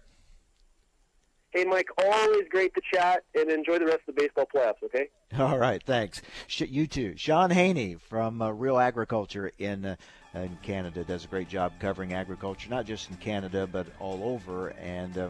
Hey, 1.51 1.65
Mike, 1.65 1.89
always 1.99 2.45
great 2.49 2.73
to 2.75 2.81
chat 2.95 3.25
and 3.35 3.51
enjoy 3.51 3.81
the 3.81 3.87
rest 3.87 4.03
of 4.07 4.15
the 4.15 4.23
baseball 4.23 4.47
playoffs, 4.55 4.85
okay? 4.85 5.09
All 5.39 5.59
right, 5.59 5.83
thanks. 5.83 6.23
You 6.49 6.87
too. 6.87 7.15
Shaun 7.17 7.51
Haney 7.51 7.97
from 7.97 8.41
uh, 8.41 8.51
Real 8.51 8.79
Agriculture 8.79 9.51
in 9.59 9.85
uh, 9.85 9.97
in 10.35 10.57
Canada 10.63 11.03
does 11.03 11.25
a 11.25 11.29
great 11.29 11.49
job 11.49 11.73
covering 11.81 12.13
agriculture, 12.13 12.71
not 12.71 12.87
just 12.87 13.11
in 13.11 13.17
Canada, 13.17 13.67
but 13.67 13.89
all 13.99 14.23
over. 14.23 14.69
And 14.81 15.19
uh, 15.19 15.29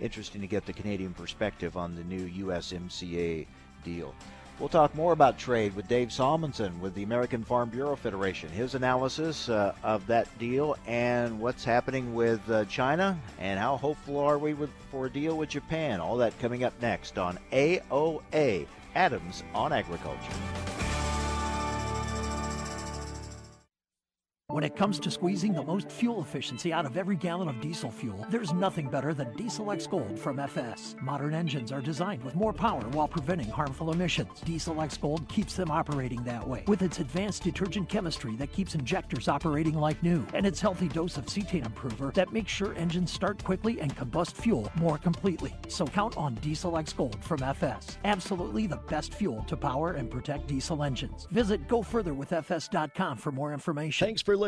interesting 0.00 0.40
to 0.40 0.46
get 0.46 0.64
the 0.64 0.72
Canadian 0.72 1.12
perspective 1.12 1.76
on 1.76 1.94
the 1.94 2.04
new 2.04 2.46
USMCA 2.46 3.46
deal. 3.84 4.14
We'll 4.58 4.68
talk 4.68 4.92
more 4.96 5.12
about 5.12 5.38
trade 5.38 5.76
with 5.76 5.86
Dave 5.86 6.08
Salmonsen 6.08 6.80
with 6.80 6.92
the 6.94 7.04
American 7.04 7.44
Farm 7.44 7.68
Bureau 7.68 7.94
Federation. 7.94 8.48
His 8.48 8.74
analysis 8.74 9.48
uh, 9.48 9.72
of 9.84 10.04
that 10.08 10.26
deal 10.40 10.76
and 10.84 11.38
what's 11.38 11.62
happening 11.62 12.12
with 12.12 12.40
uh, 12.50 12.64
China 12.64 13.16
and 13.38 13.60
how 13.60 13.76
hopeful 13.76 14.18
are 14.18 14.36
we 14.36 14.54
with, 14.54 14.70
for 14.90 15.06
a 15.06 15.10
deal 15.10 15.36
with 15.36 15.50
Japan. 15.50 16.00
All 16.00 16.16
that 16.16 16.36
coming 16.40 16.64
up 16.64 16.72
next 16.82 17.18
on 17.18 17.38
AOA 17.52 18.66
Adams 18.96 19.44
on 19.54 19.72
Agriculture. 19.72 20.77
When 24.58 24.64
it 24.64 24.74
comes 24.74 24.98
to 24.98 25.10
squeezing 25.12 25.52
the 25.52 25.62
most 25.62 25.88
fuel 25.88 26.20
efficiency 26.20 26.72
out 26.72 26.84
of 26.84 26.96
every 26.96 27.14
gallon 27.14 27.46
of 27.46 27.60
diesel 27.60 27.92
fuel, 27.92 28.26
there's 28.28 28.52
nothing 28.52 28.90
better 28.90 29.14
than 29.14 29.32
Diesel 29.36 29.70
X 29.70 29.86
Gold 29.86 30.18
from 30.18 30.40
FS. 30.40 30.96
Modern 31.00 31.32
engines 31.32 31.70
are 31.70 31.80
designed 31.80 32.24
with 32.24 32.34
more 32.34 32.52
power 32.52 32.82
while 32.88 33.06
preventing 33.06 33.48
harmful 33.48 33.92
emissions. 33.92 34.40
Diesel 34.40 34.82
X 34.82 34.96
Gold 34.96 35.28
keeps 35.28 35.54
them 35.54 35.70
operating 35.70 36.24
that 36.24 36.44
way 36.44 36.64
with 36.66 36.82
its 36.82 36.98
advanced 36.98 37.44
detergent 37.44 37.88
chemistry 37.88 38.34
that 38.34 38.50
keeps 38.50 38.74
injectors 38.74 39.28
operating 39.28 39.74
like 39.74 40.02
new 40.02 40.26
and 40.34 40.44
its 40.44 40.60
healthy 40.60 40.88
dose 40.88 41.16
of 41.18 41.26
cetane 41.26 41.64
improver 41.64 42.10
that 42.16 42.32
makes 42.32 42.50
sure 42.50 42.74
engines 42.74 43.12
start 43.12 43.44
quickly 43.44 43.80
and 43.80 43.94
combust 43.94 44.32
fuel 44.32 44.72
more 44.74 44.98
completely. 44.98 45.54
So 45.68 45.86
count 45.86 46.16
on 46.16 46.34
Diesel 46.34 46.76
X 46.76 46.92
Gold 46.92 47.22
from 47.22 47.44
FS. 47.44 47.98
Absolutely 48.04 48.66
the 48.66 48.78
best 48.88 49.14
fuel 49.14 49.44
to 49.46 49.56
power 49.56 49.92
and 49.92 50.10
protect 50.10 50.48
diesel 50.48 50.82
engines. 50.82 51.28
Visit 51.30 51.68
gofurtherwithfs.com 51.68 53.18
for 53.18 53.30
more 53.30 53.52
information. 53.52 54.04
Thanks 54.04 54.20
for 54.20 54.36
listening 54.36 54.47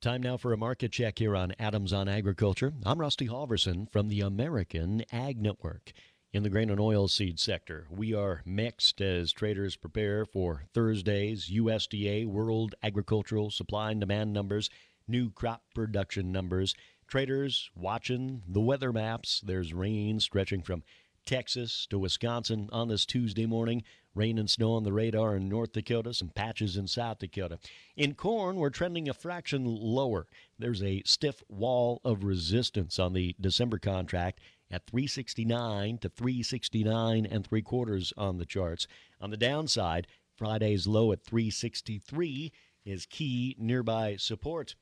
Time 0.00 0.22
now 0.22 0.36
for 0.36 0.52
a 0.52 0.56
market 0.56 0.92
check 0.92 1.18
here 1.18 1.34
on 1.34 1.52
Adams 1.58 1.92
on 1.92 2.08
Agriculture. 2.08 2.72
I'm 2.86 3.00
Rusty 3.00 3.26
Halverson 3.26 3.90
from 3.90 4.06
the 4.06 4.20
American 4.20 5.02
Ag 5.10 5.42
Network. 5.42 5.90
In 6.32 6.44
the 6.44 6.48
grain 6.48 6.70
and 6.70 6.78
oilseed 6.78 7.40
sector, 7.40 7.88
we 7.90 8.14
are 8.14 8.42
mixed 8.46 9.00
as 9.00 9.32
traders 9.32 9.74
prepare 9.74 10.24
for 10.24 10.62
Thursday's 10.72 11.50
USDA 11.50 12.26
World 12.26 12.76
Agricultural 12.80 13.50
Supply 13.50 13.90
and 13.90 13.98
Demand 13.98 14.32
numbers, 14.32 14.70
new 15.08 15.32
crop 15.32 15.64
production 15.74 16.30
numbers. 16.30 16.76
Traders 17.08 17.68
watching 17.74 18.42
the 18.46 18.60
weather 18.60 18.92
maps. 18.92 19.40
There's 19.44 19.74
rain 19.74 20.20
stretching 20.20 20.62
from 20.62 20.84
Texas 21.28 21.86
to 21.90 21.98
Wisconsin 21.98 22.70
on 22.72 22.88
this 22.88 23.04
Tuesday 23.04 23.44
morning. 23.44 23.82
Rain 24.14 24.38
and 24.38 24.48
snow 24.48 24.72
on 24.72 24.84
the 24.84 24.94
radar 24.94 25.36
in 25.36 25.46
North 25.46 25.72
Dakota, 25.72 26.14
some 26.14 26.30
patches 26.30 26.74
in 26.74 26.86
South 26.86 27.18
Dakota. 27.18 27.58
In 27.98 28.14
corn, 28.14 28.56
we're 28.56 28.70
trending 28.70 29.10
a 29.10 29.12
fraction 29.12 29.66
lower. 29.66 30.26
There's 30.58 30.82
a 30.82 31.02
stiff 31.04 31.42
wall 31.50 32.00
of 32.02 32.24
resistance 32.24 32.98
on 32.98 33.12
the 33.12 33.36
December 33.38 33.78
contract 33.78 34.40
at 34.70 34.86
369 34.86 35.98
to 35.98 36.08
369 36.08 37.26
and 37.26 37.46
three 37.46 37.60
quarters 37.60 38.14
on 38.16 38.38
the 38.38 38.46
charts. 38.46 38.86
On 39.20 39.28
the 39.28 39.36
downside, 39.36 40.06
Friday's 40.34 40.86
low 40.86 41.12
at 41.12 41.24
363 41.24 42.50
is 42.86 43.04
key 43.04 43.54
nearby 43.58 44.16
support. 44.16 44.76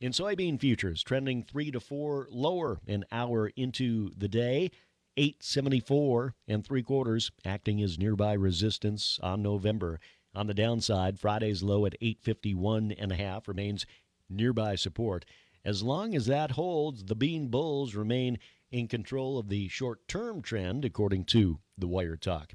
In 0.00 0.12
soybean 0.12 0.60
futures, 0.60 1.02
trending 1.02 1.42
three 1.42 1.72
to 1.72 1.80
four 1.80 2.28
lower 2.30 2.78
an 2.86 3.04
hour 3.10 3.50
into 3.56 4.12
the 4.16 4.28
day. 4.28 4.70
874 5.18 6.34
and 6.46 6.64
three 6.64 6.82
quarters, 6.82 7.32
acting 7.44 7.82
as 7.82 7.98
nearby 7.98 8.34
resistance 8.34 9.18
on 9.20 9.42
November. 9.42 9.98
On 10.32 10.46
the 10.46 10.54
downside, 10.54 11.18
Friday's 11.18 11.60
low 11.60 11.86
at 11.86 11.96
851 12.00 12.92
and 12.92 13.10
a 13.10 13.16
half 13.16 13.48
remains 13.48 13.84
nearby 14.30 14.76
support. 14.76 15.24
As 15.64 15.82
long 15.82 16.14
as 16.14 16.26
that 16.26 16.52
holds, 16.52 17.04
the 17.04 17.16
bean 17.16 17.48
bulls 17.48 17.96
remain 17.96 18.38
in 18.70 18.86
control 18.86 19.38
of 19.38 19.48
the 19.48 19.66
short 19.66 20.06
term 20.06 20.40
trend, 20.40 20.84
according 20.84 21.24
to 21.24 21.58
the 21.76 21.88
Wire 21.88 22.16
Talk. 22.16 22.52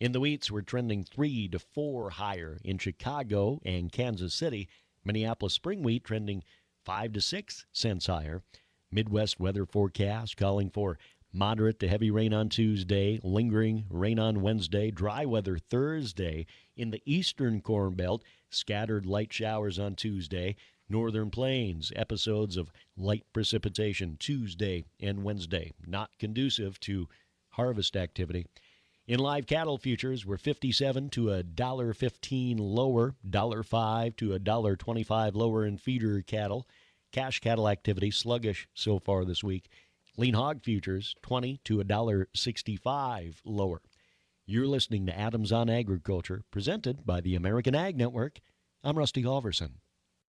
In 0.00 0.10
the 0.10 0.18
wheats, 0.18 0.50
we're 0.50 0.62
trending 0.62 1.04
three 1.04 1.46
to 1.46 1.60
four 1.60 2.10
higher 2.10 2.58
in 2.64 2.78
Chicago 2.78 3.60
and 3.64 3.92
Kansas 3.92 4.34
City. 4.34 4.68
Minneapolis 5.04 5.54
spring 5.54 5.84
wheat 5.84 6.02
trending 6.02 6.42
five 6.84 7.12
to 7.12 7.20
six 7.20 7.66
cents 7.72 8.06
higher. 8.06 8.42
Midwest 8.90 9.38
weather 9.38 9.64
forecast 9.64 10.36
calling 10.36 10.70
for 10.70 10.98
moderate 11.32 11.78
to 11.80 11.88
heavy 11.88 12.10
rain 12.10 12.32
on 12.32 12.48
Tuesday, 12.48 13.20
lingering 13.22 13.84
rain 13.88 14.18
on 14.18 14.42
Wednesday, 14.42 14.90
dry 14.90 15.24
weather 15.24 15.58
Thursday. 15.58 16.46
In 16.76 16.90
the 16.90 17.02
eastern 17.04 17.60
corn 17.60 17.94
belt, 17.94 18.24
scattered 18.50 19.06
light 19.06 19.32
showers 19.32 19.78
on 19.78 19.94
Tuesday. 19.94 20.56
Northern 20.88 21.30
Plains, 21.30 21.92
episodes 21.94 22.56
of 22.56 22.72
light 22.96 23.24
precipitation 23.32 24.16
Tuesday 24.18 24.84
and 25.00 25.22
Wednesday, 25.22 25.72
not 25.86 26.10
conducive 26.18 26.80
to 26.80 27.08
harvest 27.50 27.96
activity. 27.96 28.44
In 29.06 29.20
live 29.20 29.46
cattle 29.46 29.78
futures, 29.78 30.26
we're 30.26 30.36
57 30.36 31.10
to 31.10 31.32
a 31.32 31.42
dollar 31.42 31.92
15 31.94 32.58
lower, 32.58 33.14
dollar 33.28 33.62
5 33.62 34.16
to 34.16 34.32
a 34.32 34.38
dollar 34.38 34.76
25 34.76 35.34
lower 35.36 35.64
in 35.64 35.78
feeder 35.78 36.22
cattle. 36.22 36.66
Cash 37.12 37.40
cattle 37.40 37.68
activity 37.68 38.10
sluggish 38.10 38.68
so 38.74 38.98
far 38.98 39.24
this 39.24 39.42
week. 39.42 39.68
Lean 40.20 40.34
hog 40.34 40.62
futures 40.62 41.14
20 41.22 41.60
to 41.64 41.80
a 41.80 41.84
dollar 41.84 42.28
65 42.34 43.40
lower. 43.42 43.80
You're 44.44 44.66
listening 44.66 45.06
to 45.06 45.18
Adams 45.18 45.50
on 45.50 45.70
Agriculture, 45.70 46.42
presented 46.50 47.06
by 47.06 47.22
the 47.22 47.34
American 47.34 47.74
Ag 47.74 47.96
Network. 47.96 48.40
I'm 48.84 48.98
Rusty 48.98 49.22
Halverson. 49.22 49.76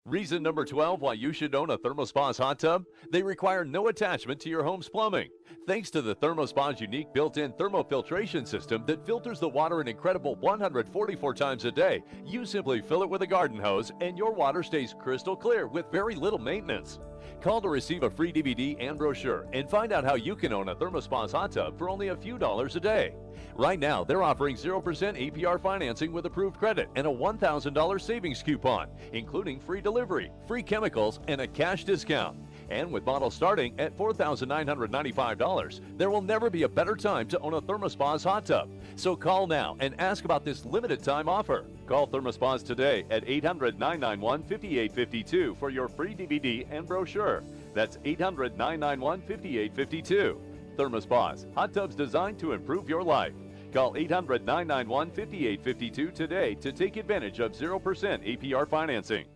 Reason 0.06 0.42
number 0.42 0.64
12 0.64 1.02
why 1.02 1.12
you 1.12 1.30
should 1.30 1.54
own 1.54 1.68
a 1.68 1.76
ThermoSpa's 1.76 2.38
hot 2.38 2.58
tub? 2.58 2.86
They 3.12 3.22
require 3.22 3.66
no 3.66 3.88
attachment 3.88 4.40
to 4.40 4.48
your 4.48 4.64
home's 4.64 4.88
plumbing. 4.88 5.28
Thanks 5.66 5.90
to 5.90 6.00
the 6.00 6.16
ThermoSpa's 6.16 6.80
unique 6.80 7.12
built-in 7.12 7.52
thermofiltration 7.52 8.48
system 8.48 8.82
that 8.86 9.04
filters 9.04 9.40
the 9.40 9.48
water 9.50 9.82
an 9.82 9.88
incredible 9.88 10.36
144 10.36 11.34
times 11.34 11.66
a 11.66 11.70
day, 11.70 12.02
you 12.24 12.46
simply 12.46 12.80
fill 12.80 13.02
it 13.02 13.10
with 13.10 13.20
a 13.20 13.26
garden 13.26 13.58
hose 13.58 13.92
and 14.00 14.16
your 14.16 14.32
water 14.32 14.62
stays 14.62 14.94
crystal 14.98 15.36
clear 15.36 15.66
with 15.66 15.92
very 15.92 16.14
little 16.14 16.38
maintenance. 16.38 16.98
Call 17.42 17.60
to 17.60 17.68
receive 17.68 18.02
a 18.02 18.10
free 18.10 18.32
DVD 18.32 18.76
and 18.80 18.96
brochure 18.96 19.48
and 19.52 19.68
find 19.68 19.92
out 19.92 20.04
how 20.04 20.14
you 20.14 20.34
can 20.34 20.54
own 20.54 20.70
a 20.70 20.74
ThermoSpa's 20.74 21.32
hot 21.32 21.52
tub 21.52 21.76
for 21.76 21.90
only 21.90 22.08
a 22.08 22.16
few 22.16 22.38
dollars 22.38 22.74
a 22.74 22.80
day. 22.80 23.14
Right 23.54 23.78
now, 23.78 24.04
they're 24.04 24.22
offering 24.22 24.56
0% 24.56 24.82
APR 24.82 25.60
financing 25.60 26.12
with 26.12 26.26
approved 26.26 26.58
credit 26.58 26.88
and 26.96 27.06
a 27.06 27.10
$1,000 27.10 28.00
savings 28.00 28.42
coupon, 28.42 28.88
including 29.12 29.60
free 29.60 29.80
delivery, 29.80 30.30
free 30.46 30.62
chemicals, 30.62 31.20
and 31.28 31.40
a 31.40 31.46
cash 31.46 31.84
discount. 31.84 32.38
And 32.70 32.92
with 32.92 33.04
models 33.04 33.34
starting 33.34 33.78
at 33.80 33.96
$4,995, 33.98 35.80
there 35.98 36.10
will 36.10 36.22
never 36.22 36.48
be 36.48 36.62
a 36.62 36.68
better 36.68 36.94
time 36.94 37.26
to 37.28 37.38
own 37.40 37.54
a 37.54 37.60
ThermoSpa's 37.60 38.22
hot 38.22 38.46
tub. 38.46 38.70
So 38.94 39.16
call 39.16 39.46
now 39.46 39.76
and 39.80 40.00
ask 40.00 40.24
about 40.24 40.44
this 40.44 40.64
limited 40.64 41.02
time 41.02 41.28
offer. 41.28 41.66
Call 41.86 42.06
ThermoSpas 42.06 42.64
today 42.64 43.04
at 43.10 43.28
800 43.28 43.78
991 43.78 44.42
5852 44.42 45.56
for 45.56 45.70
your 45.70 45.88
free 45.88 46.14
DVD 46.14 46.64
and 46.70 46.86
brochure. 46.86 47.42
That's 47.74 47.98
800 48.04 48.56
991 48.56 49.20
5852. 49.22 50.49
ThermoSpas, 50.80 51.52
hot 51.54 51.74
tubs 51.74 51.94
designed 51.94 52.38
to 52.38 52.52
improve 52.52 52.88
your 52.88 53.02
life. 53.02 53.34
Call 53.70 53.96
800 53.96 54.46
991 54.46 55.10
5852 55.10 56.10
today 56.10 56.54
to 56.54 56.72
take 56.72 56.96
advantage 56.96 57.38
of 57.40 57.52
0% 57.52 57.80
APR 57.82 58.66
financing. 58.66 59.26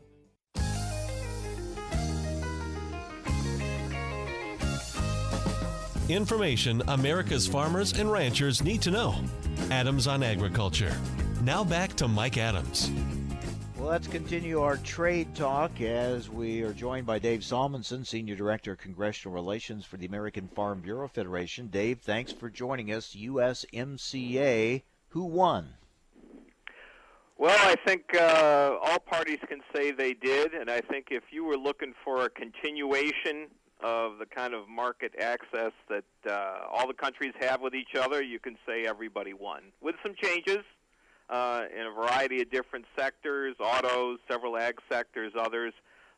Information 6.08 6.82
America's 6.88 7.46
farmers 7.46 7.92
and 7.98 8.10
ranchers 8.10 8.62
need 8.62 8.82
to 8.82 8.90
know. 8.90 9.14
Adams 9.70 10.06
on 10.06 10.22
Agriculture. 10.22 10.94
Now 11.42 11.64
back 11.64 11.94
to 11.94 12.08
Mike 12.08 12.36
Adams. 12.38 12.90
Well, 13.84 13.92
let's 13.92 14.08
continue 14.08 14.62
our 14.62 14.78
trade 14.78 15.34
talk 15.34 15.82
as 15.82 16.30
we 16.30 16.62
are 16.62 16.72
joined 16.72 17.04
by 17.04 17.18
Dave 17.18 17.40
Salmonsen, 17.40 18.06
Senior 18.06 18.34
Director 18.34 18.72
of 18.72 18.78
Congressional 18.78 19.34
Relations 19.34 19.84
for 19.84 19.98
the 19.98 20.06
American 20.06 20.48
Farm 20.48 20.80
Bureau 20.80 21.06
Federation. 21.06 21.66
Dave, 21.66 21.98
thanks 21.98 22.32
for 22.32 22.48
joining 22.48 22.90
us. 22.90 23.14
USMCA, 23.14 24.84
who 25.08 25.24
won? 25.24 25.74
Well, 27.36 27.58
I 27.60 27.76
think 27.86 28.04
uh, 28.14 28.78
all 28.82 29.00
parties 29.00 29.40
can 29.46 29.60
say 29.76 29.90
they 29.90 30.14
did, 30.14 30.54
and 30.54 30.70
I 30.70 30.80
think 30.80 31.08
if 31.10 31.24
you 31.30 31.44
were 31.44 31.58
looking 31.58 31.92
for 32.02 32.24
a 32.24 32.30
continuation 32.30 33.48
of 33.82 34.16
the 34.18 34.24
kind 34.24 34.54
of 34.54 34.66
market 34.66 35.12
access 35.20 35.72
that 35.90 36.04
uh, 36.26 36.60
all 36.72 36.86
the 36.86 36.94
countries 36.94 37.34
have 37.38 37.60
with 37.60 37.74
each 37.74 38.00
other, 38.00 38.22
you 38.22 38.38
can 38.38 38.56
say 38.66 38.86
everybody 38.86 39.34
won. 39.34 39.60
With 39.82 39.96
some 40.02 40.14
changes 40.14 40.64
uh, 41.30 41.62
in 41.74 41.86
a 41.86 41.90
variety 41.90 42.42
of 42.42 42.50
different 42.50 42.84
sectors, 42.96 43.56
autos, 43.58 44.18
several 44.30 44.56
ag 44.56 44.78
sectors, 44.90 45.32
others. 45.38 45.72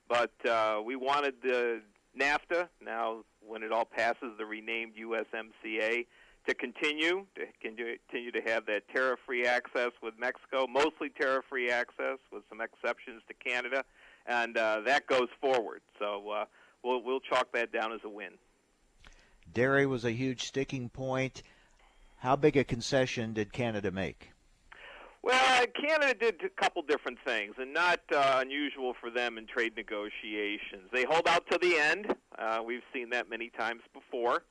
But 0.09 0.33
uh, 0.49 0.81
we 0.85 0.97
wanted 0.97 1.35
the 1.43 1.81
NAFTA, 2.19 2.69
now 2.85 3.25
when 3.47 3.63
it 3.63 3.73
all 3.73 3.85
passes, 3.85 4.33
the 4.39 4.47
renamed 4.47 4.95
USMCA, 4.97 6.07
to 6.47 6.55
continue, 6.55 7.27
to 7.35 7.47
continue 7.61 8.31
to 8.31 8.41
have 8.43 8.67
that 8.67 8.83
tariff-free 8.95 9.47
access 9.47 9.91
with 10.03 10.15
Mexico, 10.19 10.67
mostly 10.69 11.09
tariff-free 11.09 11.71
access 11.71 12.19
with 12.33 12.45
some 12.49 12.61
exceptions 12.61 13.23
to 13.29 13.35
Canada, 13.35 13.85
and 14.27 14.57
uh, 14.57 14.81
that 14.85 15.07
goes 15.07 15.29
forward. 15.41 15.83
So 15.99 16.31
uh, 16.31 16.45
we'll 16.85 17.03
we'll 17.03 17.21
chalk 17.21 17.53
that 17.53 17.73
down 17.73 17.93
as 17.93 18.01
a 18.05 18.09
win. 18.09 18.33
Dairy 19.53 19.87
was 19.87 20.05
a 20.05 20.13
huge 20.13 20.45
sticking 20.45 20.89
point. 20.89 21.43
How 22.19 22.37
big 22.37 22.57
a 22.57 22.65
concession 22.65 23.33
did 23.33 23.53
Canada 23.53 23.91
make? 23.91 24.31
Well, 25.27 25.67
Canada 25.75 26.15
did 26.15 26.41
a 26.45 26.63
couple 26.63 26.83
different 26.83 27.19
things, 27.27 27.57
and 27.59 27.75
not 27.75 27.99
uh, 28.15 28.39
unusual 28.41 28.95
for 29.01 29.11
them 29.11 29.39
in 29.39 29.49
trade 29.49 29.73
negotiations. 29.77 30.89
They 30.93 31.03
hold 31.03 31.27
out 31.27 31.45
to 31.51 31.59
the 31.59 31.77
end. 31.77 32.15
Uh, 32.39 32.61
we've 32.65 32.85
seen 32.95 33.11
that 33.11 33.29
many 33.29 33.51
times 33.59 33.83
before. 33.93 34.45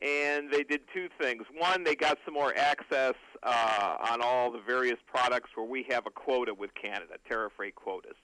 And 0.00 0.48
they 0.48 0.62
did 0.62 0.82
two 0.94 1.08
things. 1.20 1.42
One, 1.58 1.82
they 1.82 1.96
got 1.96 2.16
some 2.24 2.34
more 2.34 2.56
access 2.56 3.14
uh, 3.42 3.96
on 4.08 4.22
all 4.22 4.52
the 4.52 4.60
various 4.60 4.98
products 5.04 5.50
where 5.56 5.66
we 5.66 5.84
have 5.90 6.06
a 6.06 6.10
quota 6.10 6.54
with 6.54 6.70
Canada, 6.80 7.14
tariff 7.28 7.54
rate 7.58 7.74
quotas. 7.74 8.14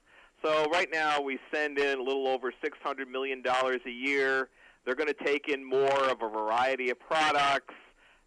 So 0.41 0.69
right 0.71 0.87
now 0.89 1.19
we 1.19 1.37
send 1.53 1.77
in 1.77 1.99
a 1.99 2.01
little 2.01 2.29
over 2.29 2.53
$600 2.63 3.09
million 3.11 3.43
a 3.45 3.89
year. 3.89 4.47
They're 4.85 4.95
going 4.95 5.13
to 5.13 5.25
take 5.25 5.49
in 5.49 5.61
more 5.61 6.09
of 6.09 6.21
a 6.21 6.29
variety 6.29 6.89
of 6.89 7.01
products, 7.01 7.73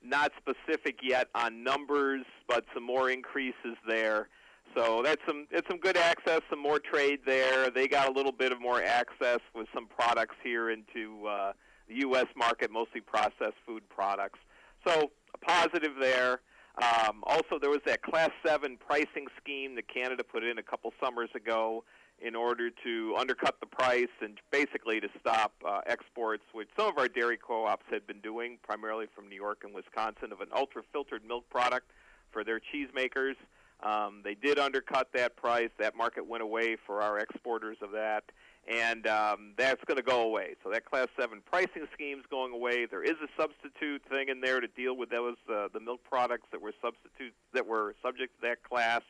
not 0.02 0.32
specific 0.38 1.00
yet 1.02 1.28
on 1.34 1.62
numbers, 1.62 2.24
but 2.48 2.64
some 2.74 2.82
more 2.82 3.10
increases 3.10 3.76
there. 3.86 4.28
So 4.76 5.02
that's 5.02 5.20
some 5.26 5.46
it's 5.50 5.66
some 5.68 5.78
good 5.78 5.96
access, 5.96 6.40
some 6.48 6.60
more 6.60 6.78
trade 6.78 7.20
there. 7.26 7.70
They 7.70 7.88
got 7.88 8.08
a 8.08 8.12
little 8.12 8.32
bit 8.32 8.52
of 8.52 8.60
more 8.60 8.82
access 8.82 9.40
with 9.54 9.66
some 9.74 9.86
products 9.86 10.36
here 10.44 10.70
into 10.70 11.26
uh, 11.26 11.52
the 11.88 11.96
U.S. 12.00 12.26
market, 12.36 12.70
mostly 12.70 13.00
processed 13.00 13.58
food 13.66 13.82
products. 13.88 14.38
So 14.86 15.10
a 15.34 15.38
positive 15.38 15.92
there. 16.00 16.40
Um, 16.80 17.24
also, 17.24 17.58
there 17.60 17.68
was 17.68 17.80
that 17.84 18.02
Class 18.02 18.30
7 18.46 18.78
pricing 18.78 19.26
scheme 19.42 19.74
that 19.74 19.92
Canada 19.92 20.22
put 20.22 20.44
in 20.44 20.58
a 20.58 20.62
couple 20.62 20.92
summers 21.02 21.28
ago 21.34 21.84
in 22.20 22.36
order 22.36 22.70
to 22.84 23.14
undercut 23.18 23.58
the 23.60 23.66
price 23.66 24.08
and 24.20 24.38
basically 24.50 25.00
to 25.00 25.08
stop 25.18 25.52
uh, 25.66 25.80
exports, 25.86 26.42
which 26.52 26.68
some 26.76 26.86
of 26.86 26.98
our 26.98 27.08
dairy 27.08 27.38
co-ops 27.38 27.86
had 27.90 28.06
been 28.06 28.20
doing, 28.20 28.58
primarily 28.62 29.06
from 29.14 29.28
New 29.28 29.36
York 29.36 29.62
and 29.64 29.74
Wisconsin, 29.74 30.32
of 30.32 30.40
an 30.40 30.48
ultra-filtered 30.54 31.24
milk 31.26 31.48
product 31.48 31.90
for 32.30 32.44
their 32.44 32.60
cheesemakers. 32.60 33.34
Um, 33.82 34.20
they 34.22 34.34
did 34.34 34.58
undercut 34.58 35.08
that 35.14 35.36
price. 35.36 35.70
That 35.78 35.96
market 35.96 36.26
went 36.26 36.42
away 36.42 36.76
for 36.86 37.00
our 37.00 37.18
exporters 37.18 37.78
of 37.80 37.92
that, 37.92 38.24
and 38.68 39.06
um, 39.06 39.54
that's 39.56 39.82
going 39.86 39.96
to 39.96 40.02
go 40.02 40.22
away. 40.22 40.54
So 40.62 40.70
that 40.70 40.84
Class 40.84 41.08
7 41.18 41.40
pricing 41.50 41.86
scheme 41.94 42.18
is 42.18 42.26
going 42.30 42.52
away. 42.52 42.84
There 42.84 43.02
is 43.02 43.16
a 43.22 43.28
substitute 43.40 44.02
thing 44.10 44.28
in 44.28 44.42
there 44.42 44.60
to 44.60 44.68
deal 44.68 44.96
with 44.96 45.08
those 45.08 45.36
uh, 45.50 45.68
the 45.72 45.80
milk 45.80 46.00
products 46.04 46.46
that 46.52 46.60
were 46.60 46.74
substitute 46.82 47.32
that 47.54 47.66
were 47.66 47.94
subject 48.02 48.34
to 48.40 48.48
that 48.48 48.62
class. 48.62 49.00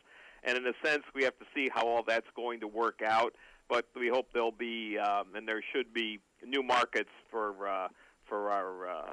And 0.43 0.57
in 0.57 0.65
a 0.65 0.73
sense, 0.83 1.03
we 1.13 1.23
have 1.23 1.37
to 1.39 1.45
see 1.53 1.69
how 1.73 1.87
all 1.87 2.03
that's 2.03 2.27
going 2.35 2.59
to 2.61 2.67
work 2.67 3.01
out. 3.05 3.33
But 3.69 3.85
we 3.95 4.09
hope 4.09 4.27
there'll 4.33 4.51
be, 4.51 4.97
um, 4.97 5.27
and 5.35 5.47
there 5.47 5.61
should 5.73 5.93
be, 5.93 6.19
new 6.45 6.63
markets 6.63 7.09
for 7.29 7.67
uh, 7.67 7.87
for 8.27 8.49
our 8.49 8.89
uh, 8.89 9.03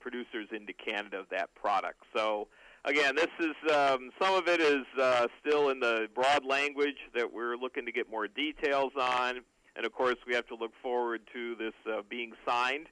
producers 0.00 0.46
into 0.52 0.72
Canada 0.72 1.18
of 1.18 1.26
that 1.30 1.52
product. 1.54 2.02
So 2.14 2.46
again, 2.84 3.16
this 3.16 3.30
is 3.40 3.72
um, 3.72 4.10
some 4.20 4.34
of 4.34 4.48
it 4.48 4.60
is 4.60 4.84
uh, 5.00 5.26
still 5.40 5.70
in 5.70 5.80
the 5.80 6.08
broad 6.14 6.44
language 6.44 6.98
that 7.14 7.32
we're 7.32 7.56
looking 7.56 7.86
to 7.86 7.92
get 7.92 8.10
more 8.10 8.28
details 8.28 8.92
on, 9.00 9.40
and 9.76 9.86
of 9.86 9.92
course, 9.92 10.16
we 10.26 10.34
have 10.34 10.46
to 10.48 10.54
look 10.54 10.72
forward 10.82 11.22
to 11.32 11.54
this 11.56 11.72
uh, 11.90 12.02
being 12.08 12.32
signed 12.46 12.88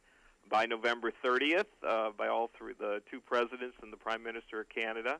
by 0.51 0.65
November 0.65 1.13
30th 1.25 1.65
uh, 1.87 2.11
by 2.17 2.29
all 2.29 2.51
three 2.57 2.73
the 2.79 3.03
two 3.11 3.21
presidents 3.21 3.77
and 3.83 3.93
the 3.93 3.97
Prime 3.97 4.23
Minister 4.23 4.61
of 4.61 4.69
Canada 4.71 5.19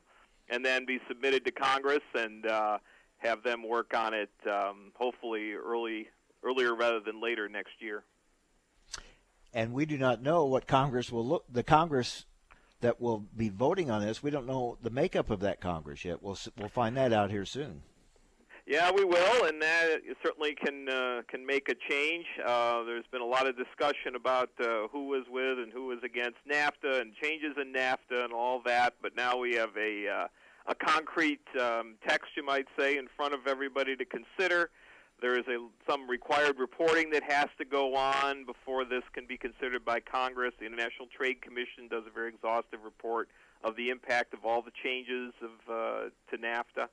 and 0.49 0.65
then 0.65 0.85
be 0.85 0.99
submitted 1.07 1.45
to 1.45 1.51
Congress 1.51 2.03
and 2.13 2.45
uh, 2.45 2.77
have 3.17 3.43
them 3.43 3.67
work 3.67 3.93
on 3.95 4.13
it 4.13 4.31
um, 4.49 4.91
hopefully 4.95 5.53
early 5.53 6.07
earlier 6.43 6.73
rather 6.75 6.99
than 6.99 7.21
later 7.21 7.49
next 7.49 7.73
year. 7.79 8.03
And 9.53 9.73
we 9.73 9.85
do 9.85 9.97
not 9.97 10.21
know 10.21 10.45
what 10.45 10.67
Congress 10.67 11.11
will 11.11 11.25
look. 11.25 11.45
The 11.51 11.63
Congress 11.63 12.25
that 12.81 13.01
will 13.01 13.25
be 13.35 13.49
voting 13.49 13.89
on 13.89 14.05
this, 14.05 14.23
we 14.23 14.31
don't 14.31 14.47
know 14.47 14.77
the 14.81 14.89
makeup 14.89 15.29
of 15.29 15.41
that 15.41 15.59
Congress 15.59 16.05
yet. 16.05 16.21
We'll 16.21 16.37
we'll 16.57 16.69
find 16.69 16.95
that 16.97 17.11
out 17.13 17.31
here 17.31 17.45
soon. 17.45 17.81
Yeah, 18.69 18.91
we 18.91 19.03
will, 19.03 19.45
and 19.45 19.59
that 19.63 19.97
certainly 20.23 20.53
can 20.53 20.87
uh, 20.87 21.23
can 21.27 21.43
make 21.43 21.69
a 21.69 21.75
change. 21.89 22.25
Uh, 22.45 22.83
there's 22.83 23.07
been 23.11 23.21
a 23.21 23.25
lot 23.25 23.47
of 23.47 23.57
discussion 23.57 24.15
about 24.15 24.51
uh, 24.61 24.87
who 24.91 25.07
was 25.07 25.25
with 25.27 25.57
and 25.57 25.73
who 25.73 25.87
was 25.87 25.97
against 26.03 26.37
NAFTA 26.47 27.01
and 27.01 27.15
changes 27.15 27.55
in 27.59 27.73
NAFTA 27.73 28.23
and 28.23 28.31
all 28.31 28.61
that. 28.67 28.93
But 29.01 29.15
now 29.15 29.37
we 29.37 29.55
have 29.55 29.75
a 29.75 30.07
uh, 30.07 30.27
a 30.69 30.75
concrete 30.75 31.41
um, 31.59 31.95
text, 32.07 32.31
you 32.37 32.45
might 32.45 32.67
say, 32.77 32.97
in 32.97 33.07
front 33.17 33.33
of 33.33 33.47
everybody 33.47 33.95
to 33.95 34.05
consider. 34.05 34.69
There 35.21 35.37
is 35.37 35.45
a 35.47 35.57
some 35.89 36.09
required 36.09 36.57
reporting 36.59 37.09
that 37.09 37.23
has 37.23 37.47
to 37.57 37.65
go 37.65 37.95
on 37.95 38.45
before 38.45 38.85
this 38.85 39.03
can 39.11 39.25
be 39.25 39.35
considered 39.35 39.83
by 39.83 39.99
Congress. 39.99 40.53
The 40.59 40.65
International 40.65 41.07
Trade 41.07 41.41
Commission 41.41 41.89
does 41.89 42.03
a 42.07 42.11
very 42.11 42.29
exhaustive 42.29 42.79
report 42.85 43.27
of 43.61 43.75
the 43.75 43.89
impact 43.89 44.33
of 44.33 44.45
all 44.45 44.61
the 44.61 44.71
changes 44.81 45.33
of 45.41 45.51
uh, 45.69 46.09
to 46.31 46.37
NAFTA 46.37 46.87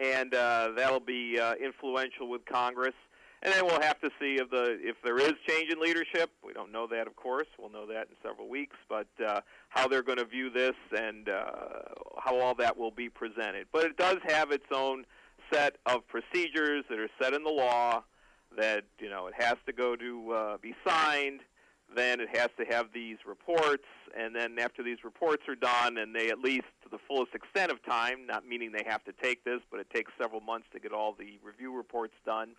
and 0.00 0.34
uh, 0.34 0.70
that'll 0.76 1.00
be 1.00 1.38
uh, 1.38 1.54
influential 1.54 2.28
with 2.28 2.44
Congress. 2.46 2.94
And 3.42 3.52
then 3.54 3.64
we'll 3.64 3.80
have 3.80 3.98
to 4.00 4.10
see 4.20 4.34
if 4.34 4.50
the 4.50 4.78
if 4.82 4.96
there 5.02 5.18
is 5.18 5.32
change 5.48 5.72
in 5.72 5.80
leadership. 5.80 6.30
We 6.44 6.52
don't 6.52 6.72
know 6.72 6.86
that, 6.88 7.06
of 7.06 7.16
course. 7.16 7.46
We'll 7.58 7.70
know 7.70 7.86
that 7.86 8.08
in 8.08 8.16
several 8.22 8.48
weeks. 8.48 8.76
But 8.88 9.08
uh, 9.26 9.40
how 9.70 9.88
they're 9.88 10.02
going 10.02 10.18
to 10.18 10.26
view 10.26 10.50
this 10.50 10.74
and 10.96 11.28
uh, 11.28 11.50
how 12.18 12.38
all 12.38 12.54
that 12.56 12.76
will 12.76 12.90
be 12.90 13.08
presented. 13.08 13.66
But 13.72 13.84
it 13.84 13.96
does 13.96 14.18
have 14.28 14.50
its 14.50 14.66
own 14.74 15.06
set 15.52 15.76
of 15.86 16.06
procedures 16.06 16.84
that 16.90 16.98
are 16.98 17.08
set 17.20 17.32
in 17.32 17.42
the 17.42 17.50
law. 17.50 18.04
That 18.58 18.84
you 18.98 19.08
know 19.08 19.26
it 19.26 19.34
has 19.38 19.56
to 19.66 19.72
go 19.72 19.96
to 19.96 20.32
uh, 20.32 20.56
be 20.60 20.74
signed 20.86 21.40
then 21.94 22.20
it 22.20 22.28
has 22.36 22.48
to 22.58 22.64
have 22.72 22.86
these 22.94 23.18
reports, 23.26 23.84
and 24.16 24.34
then 24.34 24.58
after 24.58 24.82
these 24.82 25.02
reports 25.04 25.42
are 25.48 25.56
done, 25.56 25.98
and 25.98 26.14
they 26.14 26.30
at 26.30 26.38
least 26.38 26.66
to 26.82 26.88
the 26.88 26.98
fullest 27.08 27.34
extent 27.34 27.72
of 27.72 27.84
time, 27.84 28.26
not 28.26 28.46
meaning 28.46 28.70
they 28.72 28.84
have 28.86 29.04
to 29.04 29.12
take 29.20 29.44
this, 29.44 29.60
but 29.70 29.80
it 29.80 29.90
takes 29.90 30.12
several 30.20 30.40
months 30.40 30.66
to 30.72 30.78
get 30.78 30.92
all 30.92 31.14
the 31.18 31.38
review 31.42 31.76
reports 31.76 32.14
done, 32.24 32.50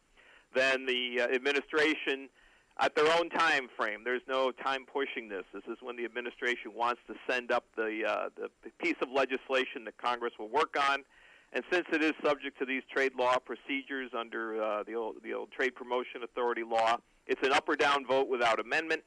then 0.53 0.85
the 0.85 1.21
uh, 1.21 1.27
administration, 1.33 2.29
at 2.79 2.95
their 2.95 3.11
own 3.17 3.29
time 3.29 3.67
frame, 3.77 4.01
there's 4.03 4.21
no 4.27 4.51
time 4.51 4.85
pushing 4.91 5.29
this. 5.29 5.43
This 5.53 5.63
is 5.67 5.77
when 5.81 5.95
the 5.95 6.05
administration 6.05 6.73
wants 6.75 7.01
to 7.07 7.15
send 7.29 7.51
up 7.51 7.65
the 7.75 8.03
uh, 8.07 8.29
the 8.35 8.49
piece 8.79 8.95
of 9.01 9.09
legislation 9.11 9.83
that 9.85 9.97
Congress 9.97 10.33
will 10.39 10.49
work 10.49 10.75
on. 10.89 11.03
And 11.53 11.63
since 11.69 11.85
it 11.91 12.01
is 12.01 12.13
subject 12.23 12.57
to 12.59 12.65
these 12.65 12.81
trade 12.89 13.11
law 13.17 13.35
procedures 13.37 14.11
under 14.17 14.63
uh, 14.63 14.83
the 14.83 14.95
old 14.95 15.17
the 15.23 15.33
old 15.33 15.51
Trade 15.51 15.75
Promotion 15.75 16.23
Authority 16.23 16.63
law, 16.63 16.97
it's 17.27 17.45
an 17.45 17.53
up 17.53 17.67
or 17.67 17.75
down 17.75 18.05
vote 18.05 18.29
without 18.29 18.59
amendment. 18.59 19.03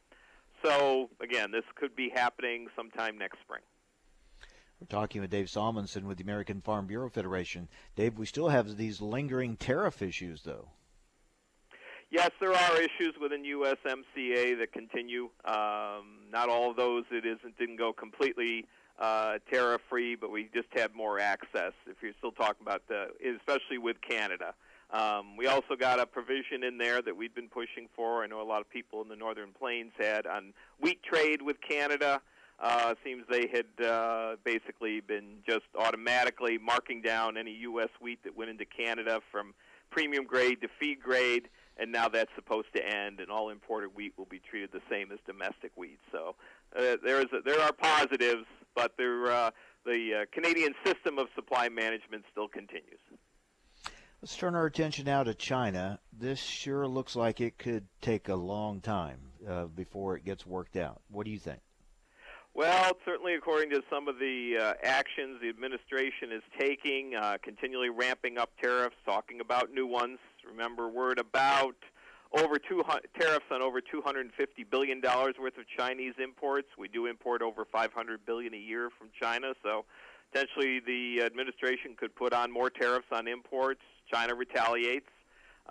So 0.62 1.10
again, 1.20 1.50
this 1.50 1.64
could 1.74 1.96
be 1.96 2.10
happening 2.14 2.68
sometime 2.76 3.18
next 3.18 3.38
spring. 3.40 3.62
We're 4.80 4.86
talking 4.88 5.20
with 5.22 5.30
Dave 5.30 5.46
Salmonsen 5.46 6.04
with 6.04 6.18
the 6.18 6.24
American 6.24 6.60
Farm 6.60 6.86
Bureau 6.86 7.08
Federation. 7.08 7.68
Dave, 7.96 8.18
we 8.18 8.26
still 8.26 8.48
have 8.48 8.76
these 8.76 9.00
lingering 9.00 9.56
tariff 9.56 10.02
issues, 10.02 10.42
though. 10.42 10.68
Yes, 12.14 12.30
there 12.38 12.52
are 12.52 12.76
issues 12.76 13.16
within 13.20 13.42
USMCA 13.42 14.56
that 14.60 14.72
continue. 14.72 15.30
Um, 15.44 16.20
not 16.30 16.48
all 16.48 16.70
of 16.70 16.76
those 16.76 17.02
it 17.10 17.26
isn't 17.26 17.58
didn't 17.58 17.76
go 17.76 17.92
completely 17.92 18.66
uh, 19.00 19.38
tariff 19.52 19.80
free, 19.90 20.14
but 20.14 20.30
we 20.30 20.48
just 20.54 20.68
had 20.76 20.94
more 20.94 21.18
access. 21.18 21.72
If 21.88 21.96
you're 22.00 22.12
still 22.18 22.30
talking 22.30 22.62
about 22.62 22.82
the, 22.86 23.06
especially 23.36 23.78
with 23.78 23.96
Canada. 24.08 24.54
Um, 24.92 25.36
we 25.36 25.48
also 25.48 25.74
got 25.76 25.98
a 25.98 26.06
provision 26.06 26.62
in 26.62 26.78
there 26.78 27.02
that 27.02 27.16
we've 27.16 27.34
been 27.34 27.48
pushing 27.48 27.88
for. 27.96 28.22
I 28.22 28.28
know 28.28 28.40
a 28.40 28.46
lot 28.46 28.60
of 28.60 28.70
people 28.70 29.02
in 29.02 29.08
the 29.08 29.16
Northern 29.16 29.50
Plains 29.50 29.90
had 29.98 30.24
on 30.24 30.52
wheat 30.78 31.02
trade 31.02 31.42
with 31.42 31.56
Canada. 31.68 32.20
Uh, 32.60 32.94
seems 33.02 33.24
they 33.28 33.48
had 33.52 33.84
uh, 33.84 34.36
basically 34.44 35.00
been 35.00 35.38
just 35.44 35.66
automatically 35.76 36.58
marking 36.58 37.02
down 37.02 37.36
any 37.36 37.50
U.S. 37.62 37.88
wheat 38.00 38.22
that 38.22 38.36
went 38.36 38.50
into 38.50 38.64
Canada 38.64 39.20
from 39.32 39.52
premium 39.90 40.24
grade 40.24 40.60
to 40.60 40.68
feed 40.78 41.00
grade, 41.00 41.48
and 41.76 41.90
now 41.90 42.08
that's 42.08 42.30
supposed 42.34 42.68
to 42.74 42.84
end, 42.84 43.20
and 43.20 43.30
all 43.30 43.50
imported 43.50 43.94
wheat 43.94 44.12
will 44.16 44.26
be 44.26 44.40
treated 44.40 44.70
the 44.72 44.82
same 44.90 45.10
as 45.12 45.18
domestic 45.26 45.72
wheat. 45.76 45.98
So 46.12 46.36
uh, 46.76 46.96
there 47.02 47.20
is 47.20 47.26
a, 47.32 47.40
there 47.44 47.60
are 47.60 47.72
positives, 47.72 48.46
but 48.74 48.92
there, 48.96 49.30
uh, 49.30 49.50
the 49.84 50.22
uh, 50.22 50.24
Canadian 50.32 50.74
system 50.84 51.18
of 51.18 51.28
supply 51.34 51.68
management 51.68 52.24
still 52.30 52.48
continues. 52.48 53.00
Let's 54.22 54.36
turn 54.36 54.54
our 54.54 54.64
attention 54.64 55.04
now 55.04 55.22
to 55.22 55.34
China. 55.34 55.98
This 56.10 56.40
sure 56.40 56.86
looks 56.86 57.14
like 57.14 57.42
it 57.42 57.58
could 57.58 57.86
take 58.00 58.28
a 58.30 58.34
long 58.34 58.80
time 58.80 59.18
uh, 59.46 59.64
before 59.66 60.16
it 60.16 60.24
gets 60.24 60.46
worked 60.46 60.76
out. 60.76 61.02
What 61.10 61.26
do 61.26 61.30
you 61.30 61.38
think? 61.38 61.60
Well, 62.54 62.92
certainly 63.04 63.34
according 63.34 63.70
to 63.70 63.82
some 63.90 64.06
of 64.06 64.18
the 64.20 64.56
uh, 64.58 64.74
actions 64.82 65.40
the 65.42 65.48
administration 65.48 66.30
is 66.32 66.42
taking, 66.58 67.16
uh, 67.16 67.36
continually 67.42 67.90
ramping 67.90 68.38
up 68.38 68.50
tariffs, 68.62 68.96
talking 69.04 69.40
about 69.40 69.72
new 69.72 69.86
ones. 69.86 70.18
Remember, 70.48 70.88
we're 70.88 71.12
at 71.12 71.18
about 71.18 71.76
over 72.32 72.58
two 72.58 72.82
tariffs 73.18 73.46
on 73.50 73.62
over 73.62 73.80
250 73.80 74.64
billion 74.64 75.00
dollars 75.00 75.34
worth 75.40 75.56
of 75.56 75.64
Chinese 75.76 76.14
imports. 76.22 76.68
We 76.78 76.88
do 76.88 77.06
import 77.06 77.42
over 77.42 77.64
500 77.64 78.26
billion 78.26 78.54
a 78.54 78.58
year 78.58 78.90
from 78.98 79.08
China, 79.20 79.54
so 79.62 79.84
potentially 80.32 80.80
the 80.80 81.22
administration 81.22 81.94
could 81.96 82.14
put 82.14 82.32
on 82.32 82.50
more 82.50 82.70
tariffs 82.70 83.06
on 83.12 83.28
imports. 83.28 83.80
China 84.12 84.34
retaliates. 84.34 85.08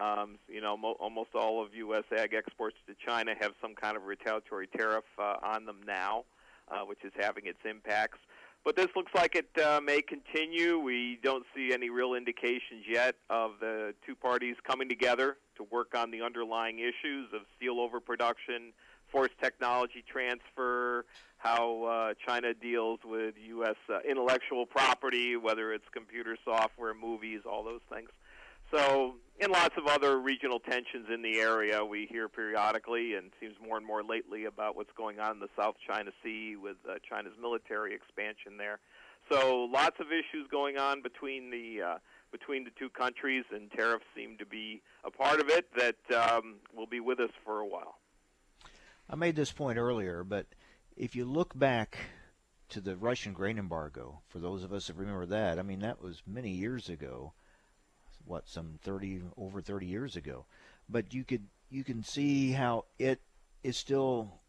Um, 0.02 0.40
you 0.48 0.60
know, 0.60 0.76
mo- 0.76 0.98
almost 1.00 1.36
all 1.36 1.62
of 1.64 1.76
U.S. 1.76 2.04
ag 2.18 2.34
exports 2.34 2.78
to 2.88 2.96
China 3.06 3.34
have 3.40 3.52
some 3.62 3.76
kind 3.76 3.96
of 3.96 4.06
retaliatory 4.06 4.66
tariff 4.66 5.04
uh, 5.20 5.36
on 5.44 5.66
them 5.66 5.82
now, 5.86 6.24
uh, 6.72 6.80
which 6.80 7.04
is 7.04 7.12
having 7.20 7.46
its 7.46 7.60
impacts. 7.70 8.18
But 8.64 8.78
this 8.78 8.88
looks 8.96 9.12
like 9.14 9.36
it 9.36 9.50
uh, 9.62 9.82
may 9.82 10.02
continue. 10.02 10.80
We 10.80 11.20
don't 11.22 11.46
see 11.54 11.74
any 11.74 11.90
real 11.90 12.14
indications 12.14 12.86
yet 12.88 13.16
of 13.30 13.52
the 13.60 13.94
two 14.06 14.16
parties 14.16 14.56
coming 14.66 14.88
together 14.88 15.38
to 15.58 15.64
work 15.70 15.96
on 15.96 16.12
the 16.12 16.22
underlying 16.22 16.80
issues 16.80 17.28
of 17.34 17.42
steel 17.58 17.82
overproduction, 17.82 18.72
forced 19.12 19.38
technology 19.42 20.04
transfer, 20.10 21.06
how 21.38 21.84
uh, 21.84 22.14
China 22.26 22.54
deals 22.54 23.00
with 23.04 23.36
U.S. 23.48 23.76
Uh, 23.90 24.00
intellectual 24.10 24.66
property, 24.66 25.36
whether 25.36 25.74
it's 25.74 25.86
computer 25.92 26.38
software, 26.46 26.94
movies, 26.94 27.42
all 27.46 27.64
those 27.66 27.82
things. 27.92 28.10
So, 28.74 29.16
and 29.40 29.52
lots 29.52 29.76
of 29.78 29.88
other 29.88 30.20
regional 30.20 30.60
tensions 30.60 31.08
in 31.14 31.22
the 31.22 31.40
area 31.40 31.84
we 31.84 32.08
hear 32.10 32.30
periodically, 32.30 33.16
and 33.16 33.32
seems 33.40 33.56
more 33.66 33.78
and 33.78 33.86
more 33.86 34.04
lately 34.04 34.46
about 34.46 34.76
what's 34.76 34.94
going 34.96 35.20
on 35.20 35.32
in 35.32 35.40
the 35.40 35.50
South 35.58 35.76
China 35.86 36.12
Sea 36.24 36.56
with 36.56 36.78
uh, 36.88 36.96
China's 37.08 37.34
military 37.42 37.94
expansion 37.94 38.58
there. 38.58 38.80
So, 39.32 39.70
lots 39.72 40.00
of 40.00 40.08
issues 40.08 40.48
going 40.52 40.78
on 40.78 41.02
between 41.02 41.50
the 41.50 41.82
uh, 41.82 41.98
between 42.32 42.64
the 42.64 42.72
two 42.78 42.90
countries, 42.90 43.46
and 43.52 43.72
tariffs 43.72 44.06
seem 44.16 44.38
to 44.38 44.46
be 44.46 44.82
a 45.04 45.12
part 45.12 45.40
of 45.40 45.50
it 45.50 45.68
that 45.78 46.16
um, 46.16 46.56
will 46.76 46.88
be 46.88 47.00
with 47.00 47.20
us 47.20 47.30
for 47.46 47.60
a 47.60 47.68
while. 47.68 47.96
I 49.10 49.16
made 49.16 49.36
this 49.36 49.52
point 49.52 49.78
earlier, 49.78 50.24
but 50.24 50.48
if 50.98 51.16
you 51.16 51.26
look 51.26 51.58
back 51.58 51.98
to 52.70 52.82
the 52.82 52.96
Russian 52.98 53.34
grain 53.34 53.58
embargo, 53.58 54.22
for 54.28 54.40
those 54.40 54.64
of 54.64 54.74
us 54.74 54.88
that 54.88 54.96
remember 54.96 55.26
that, 55.28 55.60
I 55.60 55.62
mean 55.62 55.80
that 55.80 56.02
was 56.02 56.24
many 56.26 56.50
years 56.50 56.90
ago 56.90 57.34
what 58.26 58.48
some 58.48 58.80
30 58.84 59.22
over 59.38 59.62
30 59.62 59.86
years 59.86 60.16
ago. 60.16 60.46
But 60.90 61.14
you 61.14 61.24
could 61.24 61.48
you 61.70 61.84
can 61.84 62.04
see 62.04 62.52
how 62.52 62.86
it 63.00 63.20
is 63.64 63.78
still 63.78 64.40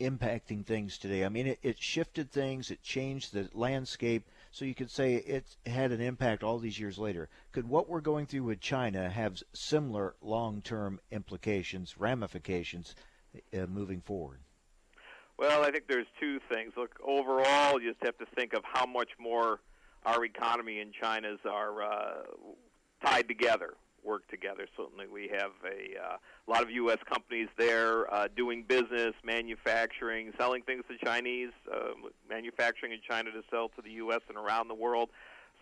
impacting 0.00 0.64
things 0.64 0.98
today. 0.98 1.24
I 1.24 1.28
mean 1.28 1.46
it, 1.46 1.58
it 1.62 1.78
shifted 1.78 2.30
things 2.30 2.70
it 2.70 2.82
changed 2.82 3.32
the 3.32 3.48
landscape. 3.54 4.28
So 4.50 4.64
you 4.64 4.74
could 4.74 4.90
say 4.90 5.14
it 5.14 5.56
had 5.66 5.92
an 5.92 6.00
impact 6.00 6.42
all 6.42 6.58
these 6.58 6.78
years 6.78 6.98
later. 6.98 7.28
Could 7.52 7.68
what 7.68 7.88
we're 7.88 8.00
going 8.00 8.26
through 8.26 8.44
with 8.44 8.60
china 8.60 9.08
have 9.08 9.42
similar 9.52 10.14
long-term 10.20 11.00
implications 11.10 11.96
ramifications 11.98 12.94
uh, 13.52 13.66
moving 13.66 14.00
forward? 14.00 14.40
Well 15.38 15.64
i 15.64 15.70
think 15.70 15.86
there's 15.88 16.06
two 16.20 16.40
things. 16.52 16.72
Look 16.76 16.98
overall 17.04 17.80
you 17.80 17.92
just 17.92 18.04
have 18.04 18.18
to 18.18 18.26
think 18.36 18.52
of 18.52 18.62
how 18.64 18.86
much 18.86 19.10
more 19.18 19.60
our 20.04 20.24
economy 20.24 20.80
and 20.80 20.92
China's 20.92 21.38
are 21.50 21.82
uh, 21.82 22.22
tied 23.04 23.28
together, 23.28 23.74
work 24.04 24.26
together. 24.28 24.66
Certainly, 24.76 25.06
we 25.12 25.28
have 25.28 25.52
a 25.64 26.00
uh, 26.00 26.16
lot 26.46 26.62
of 26.62 26.70
U.S. 26.70 26.98
companies 27.08 27.48
there 27.58 28.12
uh, 28.12 28.28
doing 28.34 28.64
business, 28.66 29.12
manufacturing, 29.24 30.32
selling 30.38 30.62
things 30.62 30.84
to 30.88 31.04
Chinese, 31.04 31.50
uh, 31.72 31.92
manufacturing 32.28 32.92
in 32.92 32.98
China 33.08 33.30
to 33.32 33.42
sell 33.50 33.68
to 33.70 33.82
the 33.82 33.90
U.S. 33.92 34.20
and 34.28 34.36
around 34.36 34.68
the 34.68 34.74
world. 34.74 35.10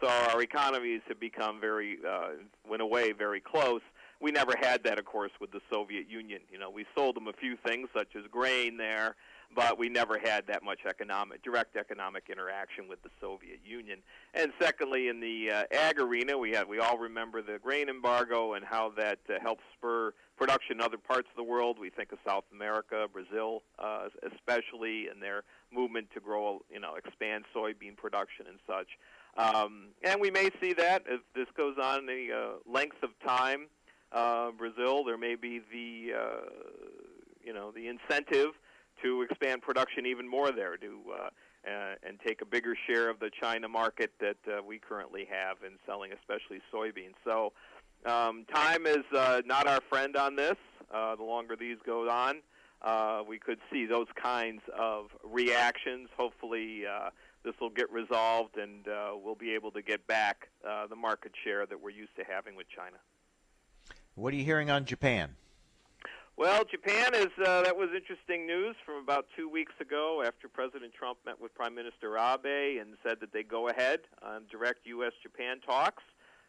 So 0.00 0.08
our 0.08 0.42
economies 0.42 1.00
have 1.08 1.20
become 1.20 1.60
very, 1.60 1.98
uh, 2.08 2.30
went 2.68 2.82
away 2.82 3.12
very 3.12 3.40
close. 3.40 3.82
We 4.20 4.32
never 4.32 4.54
had 4.60 4.84
that, 4.84 4.98
of 4.98 5.04
course, 5.04 5.32
with 5.40 5.52
the 5.52 5.60
Soviet 5.70 6.08
Union. 6.08 6.40
You 6.50 6.58
know, 6.58 6.70
we 6.70 6.86
sold 6.96 7.16
them 7.16 7.28
a 7.28 7.32
few 7.32 7.56
things 7.64 7.88
such 7.94 8.16
as 8.16 8.22
grain 8.30 8.76
there, 8.76 9.16
but 9.54 9.78
we 9.78 9.88
never 9.88 10.18
had 10.18 10.46
that 10.46 10.62
much 10.62 10.80
economic, 10.88 11.42
direct 11.42 11.76
economic 11.76 12.24
interaction 12.30 12.88
with 12.88 13.02
the 13.02 13.10
Soviet 13.20 13.60
Union. 13.64 13.98
And 14.34 14.52
secondly, 14.60 15.08
in 15.08 15.20
the 15.20 15.50
uh, 15.50 15.64
ag 15.72 15.98
arena, 15.98 16.38
we 16.38 16.52
had 16.52 16.68
we 16.68 16.78
all 16.78 16.98
remember 16.98 17.42
the 17.42 17.58
grain 17.58 17.88
embargo 17.88 18.54
and 18.54 18.64
how 18.64 18.92
that 18.96 19.18
uh, 19.28 19.34
helped 19.40 19.62
spur 19.76 20.14
production 20.36 20.76
in 20.76 20.80
other 20.80 20.98
parts 20.98 21.28
of 21.30 21.36
the 21.36 21.42
world. 21.42 21.78
We 21.78 21.90
think 21.90 22.12
of 22.12 22.18
South 22.26 22.44
America, 22.52 23.06
Brazil, 23.12 23.62
uh, 23.78 24.08
especially, 24.32 25.08
and 25.08 25.22
their 25.22 25.44
movement 25.72 26.08
to 26.14 26.20
grow, 26.20 26.62
you 26.70 26.80
know, 26.80 26.94
expand 26.94 27.44
soybean 27.54 27.96
production 27.96 28.46
and 28.48 28.58
such. 28.66 28.88
Um, 29.36 29.88
and 30.02 30.20
we 30.20 30.30
may 30.30 30.50
see 30.60 30.72
that 30.74 31.04
if 31.06 31.20
this 31.34 31.46
goes 31.56 31.76
on 31.82 32.06
the 32.06 32.28
uh, 32.32 32.70
length 32.70 33.02
of 33.02 33.10
time. 33.26 33.68
Uh, 34.10 34.50
Brazil, 34.50 35.04
there 35.04 35.16
may 35.16 35.36
be 35.36 35.58
the, 35.72 36.12
uh, 36.14 36.50
you 37.42 37.54
know, 37.54 37.70
the 37.70 37.88
incentive 37.88 38.50
to 39.02 39.22
expand 39.22 39.62
production 39.62 40.06
even 40.06 40.28
more 40.28 40.52
there 40.52 40.76
to 40.76 41.00
uh, 41.12 41.28
uh, 41.64 41.94
and 42.02 42.18
take 42.26 42.42
a 42.42 42.44
bigger 42.44 42.74
share 42.86 43.08
of 43.08 43.20
the 43.20 43.30
China 43.40 43.68
market 43.68 44.12
that 44.20 44.36
uh, 44.48 44.62
we 44.62 44.78
currently 44.78 45.26
have 45.30 45.58
in 45.64 45.78
selling, 45.86 46.10
especially 46.12 46.60
soybeans. 46.72 47.14
So, 47.24 47.52
um, 48.04 48.44
time 48.52 48.86
is 48.86 49.04
uh, 49.16 49.42
not 49.46 49.68
our 49.68 49.80
friend 49.88 50.16
on 50.16 50.34
this. 50.34 50.56
Uh, 50.92 51.14
the 51.14 51.22
longer 51.22 51.54
these 51.54 51.76
go 51.86 52.08
on, 52.10 52.42
uh, 52.82 53.22
we 53.26 53.38
could 53.38 53.58
see 53.72 53.86
those 53.86 54.08
kinds 54.20 54.60
of 54.76 55.06
reactions. 55.22 56.08
Hopefully, 56.16 56.82
uh, 56.84 57.10
this 57.44 57.54
will 57.60 57.70
get 57.70 57.90
resolved, 57.92 58.56
and 58.56 58.88
uh, 58.88 59.12
we'll 59.22 59.36
be 59.36 59.54
able 59.54 59.70
to 59.70 59.82
get 59.82 60.06
back 60.06 60.48
uh, 60.68 60.86
the 60.88 60.96
market 60.96 61.32
share 61.44 61.64
that 61.66 61.80
we're 61.80 61.90
used 61.90 62.14
to 62.16 62.24
having 62.24 62.56
with 62.56 62.66
China. 62.68 62.96
What 64.14 64.34
are 64.34 64.36
you 64.36 64.44
hearing 64.44 64.70
on 64.70 64.84
Japan? 64.84 65.36
Well, 66.36 66.64
Japan 66.64 67.14
is 67.14 67.28
uh, 67.46 67.62
that 67.62 67.76
was 67.76 67.90
interesting 67.94 68.46
news 68.46 68.74
from 68.86 68.96
about 68.96 69.26
two 69.36 69.48
weeks 69.48 69.74
ago 69.80 70.24
after 70.26 70.48
President 70.48 70.92
Trump 70.94 71.18
met 71.26 71.38
with 71.40 71.54
Prime 71.54 71.74
Minister 71.74 72.16
Abe 72.16 72.80
and 72.80 72.94
said 73.06 73.18
that 73.20 73.32
they 73.32 73.42
go 73.42 73.68
ahead 73.68 74.00
on 74.22 74.44
direct 74.50 74.86
U.S.-Japan 74.86 75.62
talks. 75.64 76.02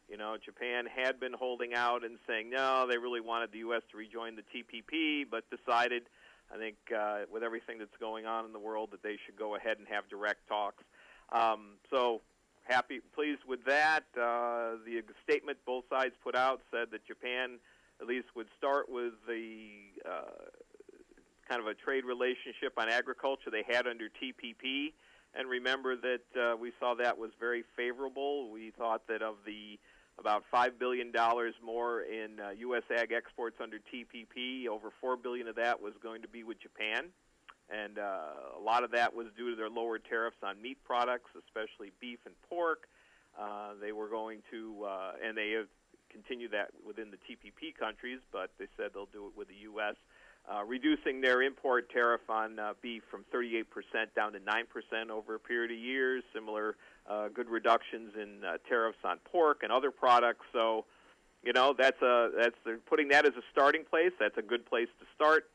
You 0.10 0.18
know, 0.18 0.38
Japan 0.44 0.86
had 0.86 1.20
been 1.20 1.34
holding 1.34 1.74
out 1.74 2.04
and 2.06 2.18
saying 2.26 2.50
no, 2.50 2.88
they 2.90 2.98
really 2.98 3.20
wanted 3.20 3.52
the 3.52 3.60
U.S. 3.60 3.82
to 3.92 3.98
rejoin 3.98 4.36
the 4.36 4.44
TPP, 4.44 5.26
but 5.30 5.44
decided, 5.50 6.04
I 6.54 6.58
think, 6.58 6.78
uh, 6.98 7.22
with 7.32 7.44
everything 7.44 7.78
that's 7.78 7.98
going 8.00 8.26
on 8.26 8.46
in 8.46 8.54
the 8.54 8.60
world, 8.60 8.90
that 8.92 9.04
they 9.04 9.18
should 9.26 9.38
go 9.38 9.56
ahead 9.56 9.80
and 9.80 9.88
have 9.90 10.08
direct 10.10 10.48
talks. 10.48 10.84
Um, 11.32 11.76
so 11.90 12.22
happy, 12.64 13.02
pleased 13.14 13.42
with 13.48 13.66
that. 13.66 14.06
Uh, 14.16 14.80
the 14.86 15.04
statement 15.24 15.58
both 15.66 15.84
sides 15.90 16.16
put 16.24 16.36
out 16.36 16.62
said 16.72 16.88
that 16.92 17.06
Japan 17.06 17.60
at 18.04 18.10
least 18.10 18.28
would 18.36 18.48
start 18.58 18.90
with 18.90 19.14
the 19.26 19.70
uh, 20.06 20.44
kind 21.48 21.62
of 21.62 21.68
a 21.68 21.74
trade 21.74 22.04
relationship 22.04 22.74
on 22.78 22.90
agriculture 22.90 23.50
they 23.50 23.64
had 23.66 23.88
under 23.88 24.10
TPP. 24.10 24.92
And 25.34 25.50
remember 25.50 25.96
that 25.96 26.28
uh, 26.40 26.58
we 26.58 26.74
saw 26.80 26.96
that 26.96 27.18
was 27.18 27.32
very 27.40 27.64
favorable. 27.78 28.52
We 28.52 28.72
thought 28.78 29.08
that 29.08 29.22
of 29.22 29.36
the 29.46 29.80
about 30.20 30.44
$5 30.54 30.78
billion 30.78 31.12
more 31.66 32.02
in 32.02 32.40
uh, 32.40 32.50
U.S. 32.60 32.84
ag 32.96 33.14
exports 33.14 33.56
under 33.64 33.78
TPP, 33.78 34.68
over 34.68 34.90
4 35.02 35.18
billion 35.18 35.48
of 35.48 35.56
that 35.56 35.82
was 35.82 35.94
going 36.04 36.22
to 36.22 36.28
be 36.28 36.44
with 36.44 36.62
Japan. 36.62 37.06
And 37.70 37.98
uh, 37.98 38.60
a 38.60 38.62
lot 38.62 38.84
of 38.84 38.92
that 38.92 39.16
was 39.16 39.28
due 39.36 39.50
to 39.50 39.56
their 39.56 39.70
lower 39.70 39.98
tariffs 39.98 40.38
on 40.44 40.62
meat 40.62 40.78
products, 40.84 41.32
especially 41.48 41.92
beef 42.00 42.20
and 42.26 42.36
pork. 42.48 42.90
Uh, 43.40 43.72
they 43.82 43.92
were 43.92 44.10
going 44.10 44.44
to, 44.52 44.86
uh, 44.86 45.14
and 45.26 45.36
they 45.36 45.52
have 45.52 45.66
continue 46.14 46.48
that 46.50 46.70
within 46.86 47.10
the 47.10 47.18
TPP 47.18 47.76
countries, 47.78 48.20
but 48.32 48.52
they 48.60 48.68
said 48.78 48.92
they'll 48.94 49.12
do 49.12 49.26
it 49.28 49.34
with 49.36 49.48
the 49.48 49.68
U.S. 49.74 49.96
Uh, 50.46 50.64
reducing 50.66 51.22
their 51.22 51.42
import 51.42 51.90
tariff 51.90 52.22
on 52.30 52.60
uh, 52.60 52.74
beef 52.82 53.02
from 53.10 53.26
38% 53.34 53.64
down 54.16 54.34
to 54.34 54.40
9% 54.40 55.10
over 55.10 55.36
a 55.36 55.40
period 55.40 55.72
of 55.72 55.78
years. 55.78 56.24
Similar 56.34 56.76
uh, 57.10 57.30
good 57.34 57.50
reductions 57.50 58.12
in 58.22 58.44
uh, 58.44 58.58
tariffs 58.68 59.00
on 59.04 59.18
pork 59.32 59.62
and 59.64 59.72
other 59.72 59.90
products. 59.90 60.46
So, 60.52 60.86
you 61.44 61.54
know, 61.54 61.74
that's 61.78 62.02
a 62.02 62.30
that's 62.38 62.56
they're 62.66 62.78
putting 62.78 63.08
that 63.10 63.26
as 63.26 63.34
a 63.38 63.44
starting 63.52 63.84
place. 63.90 64.12
That's 64.20 64.38
a 64.38 64.42
good 64.42 64.66
place 64.66 64.90
to 65.00 65.06
start. 65.16 65.46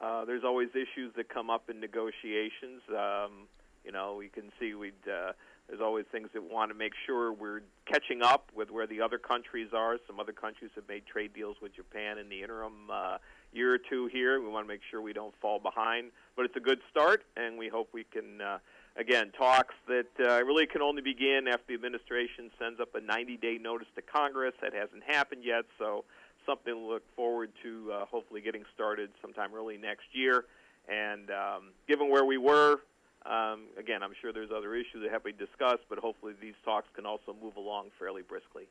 Uh, 0.00 0.24
there's 0.24 0.44
always 0.44 0.68
issues 0.70 1.12
that 1.16 1.28
come 1.28 1.50
up 1.50 1.68
in 1.68 1.80
negotiations. 1.80 2.82
Um, 2.88 3.48
you 3.84 3.92
know, 3.92 4.16
we 4.18 4.28
can 4.28 4.50
see 4.58 4.74
we'd 4.74 4.94
uh, 5.06 5.32
there's 5.68 5.80
always 5.82 6.06
things 6.10 6.28
that 6.32 6.42
want 6.42 6.70
to 6.70 6.74
make 6.74 6.92
sure 7.06 7.32
we're 7.32 7.60
catching 7.84 8.22
up 8.22 8.50
with 8.54 8.70
where 8.70 8.86
the 8.86 9.02
other 9.02 9.18
countries 9.18 9.68
are. 9.74 9.98
Some 10.06 10.18
other 10.18 10.32
countries 10.32 10.70
have 10.74 10.88
made 10.88 11.06
trade 11.06 11.34
deals 11.34 11.56
with 11.60 11.74
Japan 11.76 12.16
in 12.16 12.30
the 12.30 12.42
interim 12.42 12.90
uh, 12.90 13.18
year 13.52 13.74
or 13.74 13.78
two 13.78 14.06
here. 14.06 14.40
We 14.40 14.48
want 14.48 14.64
to 14.66 14.68
make 14.68 14.80
sure 14.90 15.02
we 15.02 15.12
don't 15.12 15.34
fall 15.42 15.58
behind. 15.58 16.10
But 16.36 16.46
it's 16.46 16.56
a 16.56 16.60
good 16.60 16.78
start, 16.90 17.24
and 17.36 17.58
we 17.58 17.68
hope 17.68 17.90
we 17.92 18.04
can, 18.04 18.40
uh, 18.40 18.58
again, 18.96 19.30
talks 19.36 19.74
that 19.88 20.08
uh, 20.18 20.42
really 20.44 20.66
can 20.66 20.80
only 20.80 21.02
begin 21.02 21.46
after 21.46 21.64
the 21.68 21.74
administration 21.74 22.50
sends 22.58 22.80
up 22.80 22.94
a 22.94 23.00
90 23.00 23.36
day 23.36 23.58
notice 23.60 23.88
to 23.96 24.02
Congress. 24.02 24.54
That 24.62 24.72
hasn't 24.72 25.02
happened 25.06 25.44
yet, 25.44 25.64
so 25.78 26.04
something 26.46 26.72
to 26.72 26.80
look 26.80 27.02
forward 27.14 27.50
to 27.62 27.92
uh, 27.92 28.06
hopefully 28.06 28.40
getting 28.40 28.64
started 28.74 29.10
sometime 29.20 29.50
early 29.54 29.76
next 29.76 30.06
year. 30.12 30.46
And 30.88 31.30
um, 31.30 31.72
given 31.86 32.08
where 32.08 32.24
we 32.24 32.38
were 32.38 32.78
um, 33.26 33.64
again, 33.78 34.02
I'm 34.02 34.12
sure 34.20 34.32
there's 34.32 34.50
other 34.50 34.74
issues 34.74 35.02
that 35.02 35.10
have 35.10 35.22
to 35.24 35.32
be 35.32 35.32
discussed, 35.32 35.82
but 35.88 35.98
hopefully 35.98 36.34
these 36.40 36.54
talks 36.64 36.86
can 36.94 37.06
also 37.06 37.34
move 37.42 37.56
along 37.56 37.90
fairly 37.98 38.22
briskly. 38.22 38.64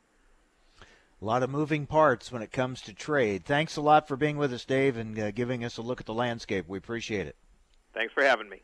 A 1.21 1.25
lot 1.25 1.43
of 1.43 1.49
moving 1.49 1.87
parts 1.87 2.31
when 2.31 2.41
it 2.41 2.51
comes 2.51 2.81
to 2.81 2.93
trade. 2.93 3.43
Thanks 3.43 3.75
a 3.75 3.81
lot 3.81 4.07
for 4.07 4.15
being 4.15 4.37
with 4.37 4.53
us, 4.53 4.65
Dave, 4.65 4.97
and 4.97 5.17
uh, 5.17 5.31
giving 5.31 5.63
us 5.63 5.77
a 5.77 5.81
look 5.81 5.99
at 5.99 6.05
the 6.05 6.13
landscape. 6.13 6.65
We 6.67 6.77
appreciate 6.77 7.25
it. 7.27 7.35
Thanks 7.93 8.13
for 8.13 8.23
having 8.23 8.49
me. 8.49 8.61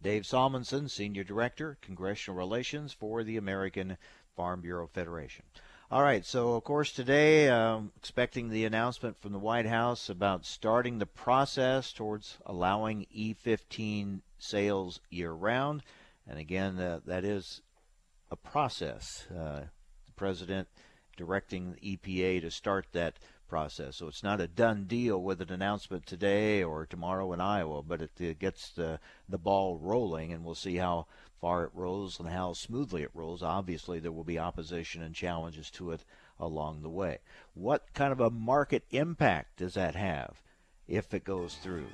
Dave 0.00 0.22
Salmonsen, 0.22 0.88
Senior 0.88 1.24
Director, 1.24 1.76
Congressional 1.82 2.38
Relations 2.38 2.92
for 2.92 3.24
the 3.24 3.36
American 3.36 3.98
Farm 4.36 4.60
Bureau 4.60 4.86
Federation. 4.86 5.44
All 5.90 6.02
right, 6.02 6.24
so 6.24 6.54
of 6.54 6.64
course 6.64 6.92
today, 6.92 7.48
um, 7.48 7.90
expecting 7.96 8.50
the 8.50 8.64
announcement 8.64 9.20
from 9.20 9.32
the 9.32 9.38
White 9.38 9.66
House 9.66 10.08
about 10.08 10.46
starting 10.46 10.98
the 10.98 11.06
process 11.06 11.92
towards 11.92 12.38
allowing 12.46 13.06
E15 13.12 14.20
sales 14.38 15.00
year 15.10 15.32
round. 15.32 15.82
And 16.26 16.38
again, 16.38 16.78
uh, 16.78 17.00
that 17.06 17.24
is 17.24 17.62
a 18.30 18.36
process. 18.36 19.26
Uh, 19.30 19.62
the 20.06 20.12
president 20.16 20.68
directing 21.16 21.72
the 21.72 21.96
EPA 21.96 22.40
to 22.42 22.50
start 22.50 22.86
that 22.92 23.18
process. 23.48 23.96
So 23.96 24.06
it's 24.06 24.22
not 24.22 24.40
a 24.40 24.46
done 24.46 24.84
deal 24.84 25.20
with 25.20 25.40
an 25.40 25.50
announcement 25.50 26.06
today 26.06 26.62
or 26.62 26.86
tomorrow 26.86 27.32
in 27.32 27.40
Iowa, 27.40 27.82
but 27.82 28.02
it, 28.02 28.20
it 28.20 28.38
gets 28.38 28.70
the, 28.70 29.00
the 29.28 29.38
ball 29.38 29.78
rolling, 29.78 30.32
and 30.32 30.44
we'll 30.44 30.54
see 30.54 30.76
how 30.76 31.06
far 31.40 31.64
it 31.64 31.70
rolls 31.74 32.20
and 32.20 32.28
how 32.28 32.52
smoothly 32.52 33.02
it 33.02 33.10
rolls. 33.14 33.42
Obviously, 33.42 33.98
there 33.98 34.12
will 34.12 34.24
be 34.24 34.38
opposition 34.38 35.02
and 35.02 35.14
challenges 35.14 35.70
to 35.70 35.90
it 35.90 36.04
along 36.38 36.82
the 36.82 36.90
way. 36.90 37.18
What 37.54 37.92
kind 37.94 38.12
of 38.12 38.20
a 38.20 38.30
market 38.30 38.84
impact 38.90 39.58
does 39.58 39.74
that 39.74 39.94
have 39.94 40.42
if 40.86 41.12
it 41.14 41.24
goes 41.24 41.54
through? 41.54 41.88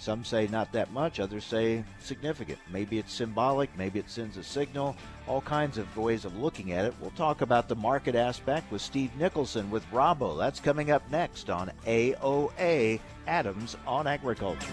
Some 0.00 0.24
say 0.24 0.46
not 0.46 0.72
that 0.72 0.94
much, 0.94 1.20
others 1.20 1.44
say 1.44 1.84
significant. 2.00 2.58
Maybe 2.72 2.98
it's 2.98 3.12
symbolic, 3.12 3.68
maybe 3.76 3.98
it 3.98 4.08
sends 4.08 4.38
a 4.38 4.42
signal, 4.42 4.96
all 5.28 5.42
kinds 5.42 5.76
of 5.76 5.94
ways 5.94 6.24
of 6.24 6.34
looking 6.38 6.72
at 6.72 6.86
it. 6.86 6.94
We'll 7.02 7.10
talk 7.10 7.42
about 7.42 7.68
the 7.68 7.76
market 7.76 8.14
aspect 8.14 8.72
with 8.72 8.80
Steve 8.80 9.14
Nicholson 9.18 9.70
with 9.70 9.84
Rabo. 9.92 10.38
That's 10.38 10.58
coming 10.58 10.90
up 10.90 11.02
next 11.10 11.50
on 11.50 11.70
AOA 11.86 12.98
Adams 13.26 13.76
on 13.86 14.06
Agriculture. 14.06 14.72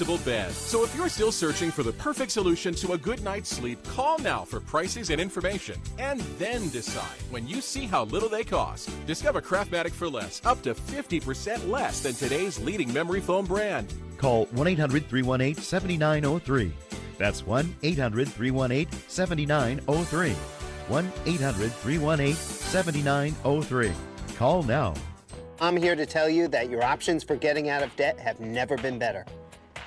adjustable 0.01 0.23
bed. 0.25 0.51
So 0.51 0.83
if 0.83 0.95
you're 0.95 1.09
still 1.09 1.31
searching 1.31 1.71
for 1.71 1.83
the 1.83 1.93
perfect 1.93 2.31
solution 2.31 2.73
to 2.75 2.93
a 2.93 2.97
good 2.97 3.23
night's 3.23 3.49
sleep, 3.49 3.83
call 3.83 4.17
now 4.19 4.43
for 4.43 4.59
prices 4.59 5.09
and 5.09 5.21
information. 5.21 5.79
And 5.99 6.21
then 6.39 6.69
decide 6.69 7.21
when 7.29 7.47
you 7.47 7.61
see 7.61 7.85
how 7.85 8.05
little 8.05 8.29
they 8.29 8.43
cost. 8.43 8.89
Discover 9.05 9.41
Craftmatic 9.41 9.91
for 9.91 10.09
less, 10.09 10.41
up 10.45 10.61
to 10.63 10.73
50% 10.73 11.69
less 11.69 12.01
than 12.01 12.13
today's 12.13 12.59
leading 12.59 12.91
memory 12.91 13.21
foam 13.21 13.45
brand. 13.45 13.93
Call 14.17 14.45
1 14.47 14.67
800 14.67 15.07
318 15.07 15.61
7903. 15.63 16.71
That's 17.17 17.45
1 17.45 17.75
800 17.83 18.27
318 18.27 18.99
7903. 19.07 20.31
1 20.31 21.11
800 21.25 21.71
318 21.71 22.35
7903. 22.35 23.91
Call 24.35 24.63
now. 24.63 24.93
I'm 25.59 25.77
here 25.77 25.95
to 25.95 26.07
tell 26.07 26.27
you 26.27 26.47
that 26.47 26.71
your 26.71 26.83
options 26.83 27.23
for 27.23 27.35
getting 27.35 27.69
out 27.69 27.83
of 27.83 27.95
debt 27.95 28.19
have 28.19 28.39
never 28.39 28.77
been 28.77 28.97
better. 28.97 29.25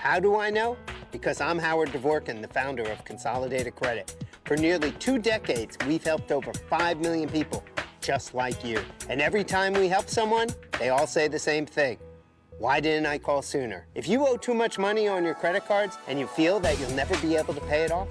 How 0.05 0.21
do 0.21 0.37
I 0.37 0.51
know? 0.51 0.77
Because 1.13 1.41
I'm 1.41 1.59
Howard 1.59 1.89
Dvorkin, 1.89 2.43
the 2.43 2.49
founder 2.49 2.83
of 2.83 3.03
Consolidated 3.07 3.75
Credit. 3.75 4.15
For 4.45 4.55
nearly 4.55 4.91
two 4.91 5.19
decades, 5.19 5.79
we've 5.87 6.05
helped 6.05 6.31
over 6.31 6.53
5 6.53 7.01
million 7.01 7.27
people 7.27 7.65
just 8.03 8.35
like 8.35 8.63
you. 8.63 8.83
And 9.09 9.23
every 9.23 9.45
time 9.45 9.73
we 9.73 9.89
help 9.89 10.11
someone, 10.11 10.49
they 10.79 10.91
all 10.91 11.07
say 11.07 11.27
the 11.27 11.39
same 11.39 11.65
thing. 11.65 11.97
Why 12.59 12.81
didn't 12.81 13.07
I 13.07 13.17
call 13.17 13.41
sooner? 13.41 13.87
If 13.95 14.07
you 14.07 14.27
owe 14.27 14.37
too 14.37 14.53
much 14.53 14.79
money 14.79 15.09
on 15.09 15.25
your 15.25 15.33
credit 15.33 15.65
cards 15.65 15.97
and 16.07 16.21
you 16.21 16.27
feel 16.27 16.61
that 16.61 16.79
you'll 16.79 16.91
never 16.91 17.17
be 17.27 17.37
able 17.37 17.55
to 17.55 17.63
pay 17.63 17.85
it 17.85 17.91
off, 17.91 18.11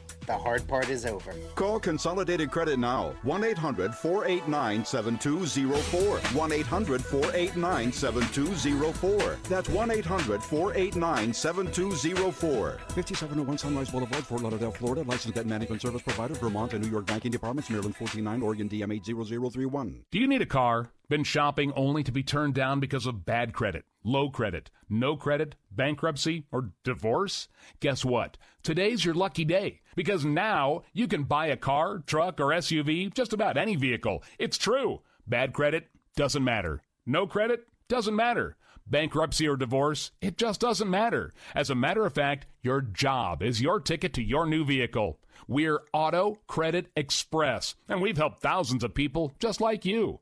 the 0.31 0.37
hard 0.37 0.65
part 0.65 0.89
is 0.89 1.05
over. 1.05 1.33
Call 1.55 1.79
Consolidated 1.79 2.51
Credit 2.51 2.79
now. 2.79 3.13
1 3.23 3.43
800 3.43 3.93
489 3.93 4.85
7204. 4.85 6.19
1 6.19 6.51
800 6.53 7.03
489 7.03 7.91
7204. 7.91 9.37
That's 9.49 9.69
1 9.69 9.91
800 9.91 10.41
489 10.41 11.33
7204. 11.33 12.71
5701 12.95 13.57
Sunrise 13.57 13.89
Boulevard, 13.89 14.25
Fort 14.25 14.41
Lauderdale, 14.41 14.71
Florida. 14.71 15.03
Licensed 15.03 15.35
debt 15.35 15.45
management 15.45 15.81
service 15.81 16.01
provider, 16.01 16.33
Vermont 16.35 16.73
and 16.73 16.83
New 16.83 16.89
York 16.89 17.05
banking 17.05 17.31
departments, 17.31 17.69
Maryland 17.69 17.95
49, 17.97 18.41
Oregon 18.41 18.69
DM 18.69 18.93
80031. 18.93 20.05
Do 20.11 20.19
you 20.19 20.27
need 20.27 20.41
a 20.41 20.45
car? 20.45 20.91
Been 21.11 21.25
shopping 21.25 21.73
only 21.73 22.03
to 22.03 22.11
be 22.13 22.23
turned 22.23 22.53
down 22.53 22.79
because 22.79 23.05
of 23.05 23.25
bad 23.25 23.51
credit, 23.51 23.83
low 24.01 24.29
credit, 24.29 24.71
no 24.89 25.17
credit, 25.17 25.55
bankruptcy, 25.69 26.45
or 26.53 26.71
divorce? 26.85 27.49
Guess 27.81 28.05
what? 28.05 28.37
Today's 28.63 29.03
your 29.03 29.13
lucky 29.13 29.43
day 29.43 29.81
because 29.93 30.23
now 30.23 30.83
you 30.93 31.09
can 31.09 31.23
buy 31.23 31.47
a 31.47 31.57
car, 31.57 31.99
truck, 32.07 32.39
or 32.39 32.53
SUV, 32.53 33.13
just 33.13 33.33
about 33.33 33.57
any 33.57 33.75
vehicle. 33.75 34.23
It's 34.39 34.57
true. 34.57 35.01
Bad 35.27 35.51
credit 35.51 35.89
doesn't 36.15 36.45
matter. 36.45 36.81
No 37.05 37.27
credit 37.27 37.67
doesn't 37.89 38.15
matter. 38.15 38.55
Bankruptcy 38.87 39.49
or 39.49 39.57
divorce, 39.57 40.11
it 40.21 40.37
just 40.37 40.61
doesn't 40.61 40.89
matter. 40.89 41.33
As 41.53 41.69
a 41.69 41.75
matter 41.75 42.05
of 42.05 42.13
fact, 42.13 42.47
your 42.61 42.79
job 42.79 43.43
is 43.43 43.61
your 43.61 43.81
ticket 43.81 44.13
to 44.13 44.23
your 44.23 44.45
new 44.45 44.63
vehicle. 44.63 45.19
We're 45.45 45.81
Auto 45.91 46.37
Credit 46.47 46.89
Express, 46.95 47.75
and 47.89 48.01
we've 48.01 48.15
helped 48.15 48.41
thousands 48.41 48.83
of 48.85 48.93
people 48.93 49.33
just 49.39 49.59
like 49.59 49.83
you. 49.83 50.21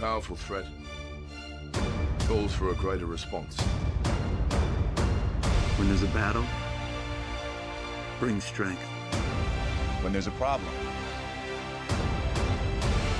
powerful 0.00 0.36
threat 0.36 0.64
calls 2.20 2.52
for 2.52 2.70
a 2.70 2.74
greater 2.74 3.06
response. 3.06 3.60
When 5.76 5.88
there's 5.88 6.02
a 6.02 6.08
battle, 6.08 6.44
bring 8.18 8.40
strength. 8.40 8.82
When 10.02 10.12
there's 10.12 10.26
a 10.26 10.32
problem, 10.32 10.72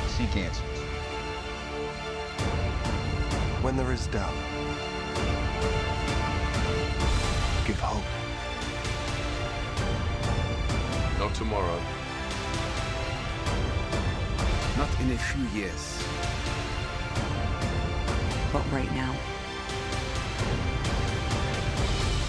seek 0.09 0.37
answers. 0.37 0.63
When 3.63 3.77
there 3.77 3.93
is 3.93 4.07
doubt, 4.09 4.35
give 7.67 7.79
hope. 7.81 8.05
Not 11.19 11.35
tomorrow. 11.35 11.81
Not 14.77 15.01
in 15.01 15.13
a 15.13 15.19
few 15.19 15.61
years 15.61 15.94
but 18.55 18.65
right 18.71 18.91
now. 18.95 19.13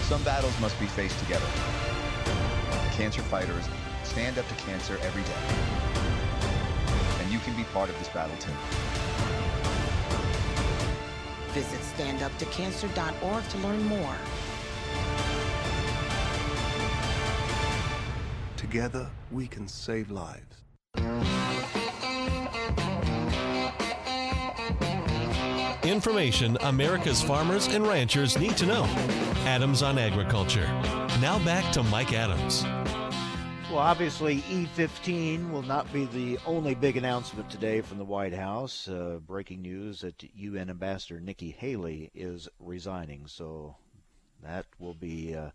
Some 0.02 0.22
battles 0.24 0.60
must 0.60 0.78
be 0.80 0.86
faced 0.86 1.16
together. 1.20 1.46
Cancer 2.94 3.22
fighters 3.22 3.68
stand 4.02 4.36
up 4.36 4.48
to 4.48 4.54
cancer 4.56 4.98
every 5.02 5.22
day. 5.22 7.22
And 7.22 7.32
you 7.32 7.38
can 7.38 7.56
be 7.56 7.62
part 7.72 7.88
of 7.88 7.96
this 8.00 8.08
battle 8.08 8.36
too. 8.38 8.50
Visit 11.52 11.80
standuptocancer.org 11.96 13.48
to 13.48 13.58
learn 13.58 13.84
more. 13.84 14.16
Together, 18.56 19.08
we 19.30 19.46
can 19.46 19.68
save 19.68 20.10
lives. 20.10 20.56
Information 25.96 26.58
America's 26.60 27.22
farmers 27.22 27.68
and 27.68 27.86
ranchers 27.86 28.38
need 28.38 28.54
to 28.58 28.66
know. 28.66 28.84
Adams 29.46 29.82
on 29.82 29.96
Agriculture. 29.96 30.66
Now 31.22 31.42
back 31.42 31.72
to 31.72 31.82
Mike 31.84 32.12
Adams. 32.12 32.64
Well, 33.70 33.78
obviously, 33.78 34.42
E15 34.42 35.50
will 35.50 35.62
not 35.62 35.90
be 35.94 36.04
the 36.04 36.38
only 36.44 36.74
big 36.74 36.98
announcement 36.98 37.48
today 37.48 37.80
from 37.80 37.96
the 37.96 38.04
White 38.04 38.34
House. 38.34 38.88
Uh, 38.88 39.20
breaking 39.26 39.62
news 39.62 40.02
that 40.02 40.22
UN 40.34 40.68
Ambassador 40.68 41.18
Nikki 41.18 41.50
Haley 41.50 42.10
is 42.14 42.46
resigning. 42.60 43.26
So 43.26 43.76
that 44.42 44.66
will 44.78 44.92
be 44.92 45.34
uh, 45.34 45.48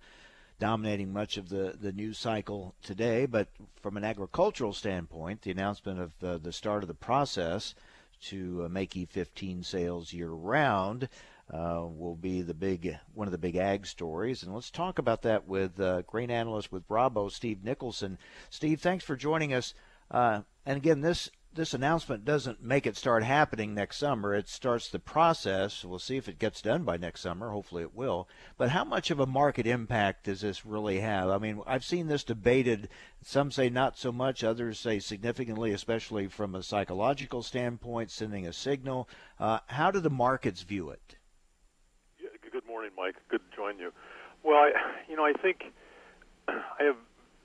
dominating 0.58 1.14
much 1.14 1.38
of 1.38 1.50
the, 1.50 1.78
the 1.80 1.92
news 1.92 2.18
cycle 2.18 2.74
today. 2.82 3.28
But 3.28 3.48
from 3.80 3.96
an 3.96 4.04
agricultural 4.04 4.74
standpoint, 4.74 5.44
the 5.44 5.52
announcement 5.52 6.00
of 6.00 6.14
uh, 6.24 6.40
the 6.40 6.52
start 6.52 6.82
of 6.84 6.88
the 6.88 6.96
process 6.96 7.76
to 8.22 8.64
uh, 8.66 8.70
make 8.70 8.92
E15 8.92 9.66
sales 9.66 10.14
year 10.14 10.30
round 10.30 11.10
uh, 11.54 11.86
will 11.86 12.16
be 12.16 12.42
the 12.42 12.54
big 12.54 12.98
one 13.14 13.28
of 13.28 13.32
the 13.32 13.38
big 13.38 13.56
ag 13.56 13.86
stories. 13.86 14.44
And 14.44 14.54
let's 14.54 14.72
talk 14.72 15.00
about 15.00 15.22
that 15.24 15.48
with 15.48 15.80
uh, 15.80 16.02
grain 16.04 16.32
analyst 16.32 16.72
with 16.72 16.88
Rabo, 16.88 17.32
Steve 17.32 17.64
Nicholson. 17.64 18.18
Steve, 18.50 18.80
thanks 18.80 19.04
for 19.04 19.16
joining 19.16 19.54
us. 19.54 19.74
Uh, 20.10 20.42
and 20.66 20.78
again, 20.78 21.02
this 21.02 21.30
this 21.54 21.74
announcement 21.74 22.24
doesn't 22.24 22.64
make 22.64 22.88
it 22.88 22.96
start 22.96 23.24
happening 23.24 23.74
next 23.74 23.98
summer. 23.98 24.34
It 24.34 24.48
starts 24.48 24.90
the 24.90 25.00
process. 25.00 25.84
We'll 25.84 26.00
see 26.00 26.16
if 26.16 26.30
it 26.30 26.40
gets 26.40 26.62
done 26.62 26.84
by 26.84 26.98
next 26.98 27.22
summer. 27.22 27.50
Hopefully 27.50 27.84
it 27.84 27.94
will. 27.94 28.30
But 28.58 28.70
how 28.70 28.86
much 28.86 29.12
of 29.12 29.20
a 29.20 29.26
market 29.26 29.68
impact 29.68 30.26
does 30.26 30.42
this 30.42 30.66
really 30.66 31.02
have? 31.02 31.30
I 31.30 31.38
mean, 31.38 31.62
I've 31.68 31.84
seen 31.84 32.08
this 32.08 32.24
debated. 32.24 32.88
Some 33.22 33.52
say 33.52 33.70
not 33.70 33.98
so 33.98 34.12
much, 34.12 34.44
others 34.44 34.80
say 34.80 35.00
significantly, 35.00 35.74
especially 35.74 36.28
from 36.28 36.56
a 36.56 36.64
psychological 36.64 37.44
standpoint, 37.44 38.12
sending 38.12 38.48
a 38.48 38.54
signal. 38.54 39.10
Uh, 39.40 39.60
how 39.68 39.92
do 39.92 40.00
the 40.00 40.10
markets 40.10 40.62
view 40.62 40.90
it? 40.90 41.18
Yeah, 42.22 42.30
good 42.50 42.66
morning, 42.66 42.92
Mike. 42.98 43.16
Good 43.28 43.42
to 43.50 43.56
join 43.56 43.78
you. 43.78 43.92
Well, 44.44 44.58
I, 44.58 44.72
you 45.10 45.18
know, 45.18 45.26
I 45.26 45.34
think 45.34 45.66
I 46.48 46.84
have 46.84 46.96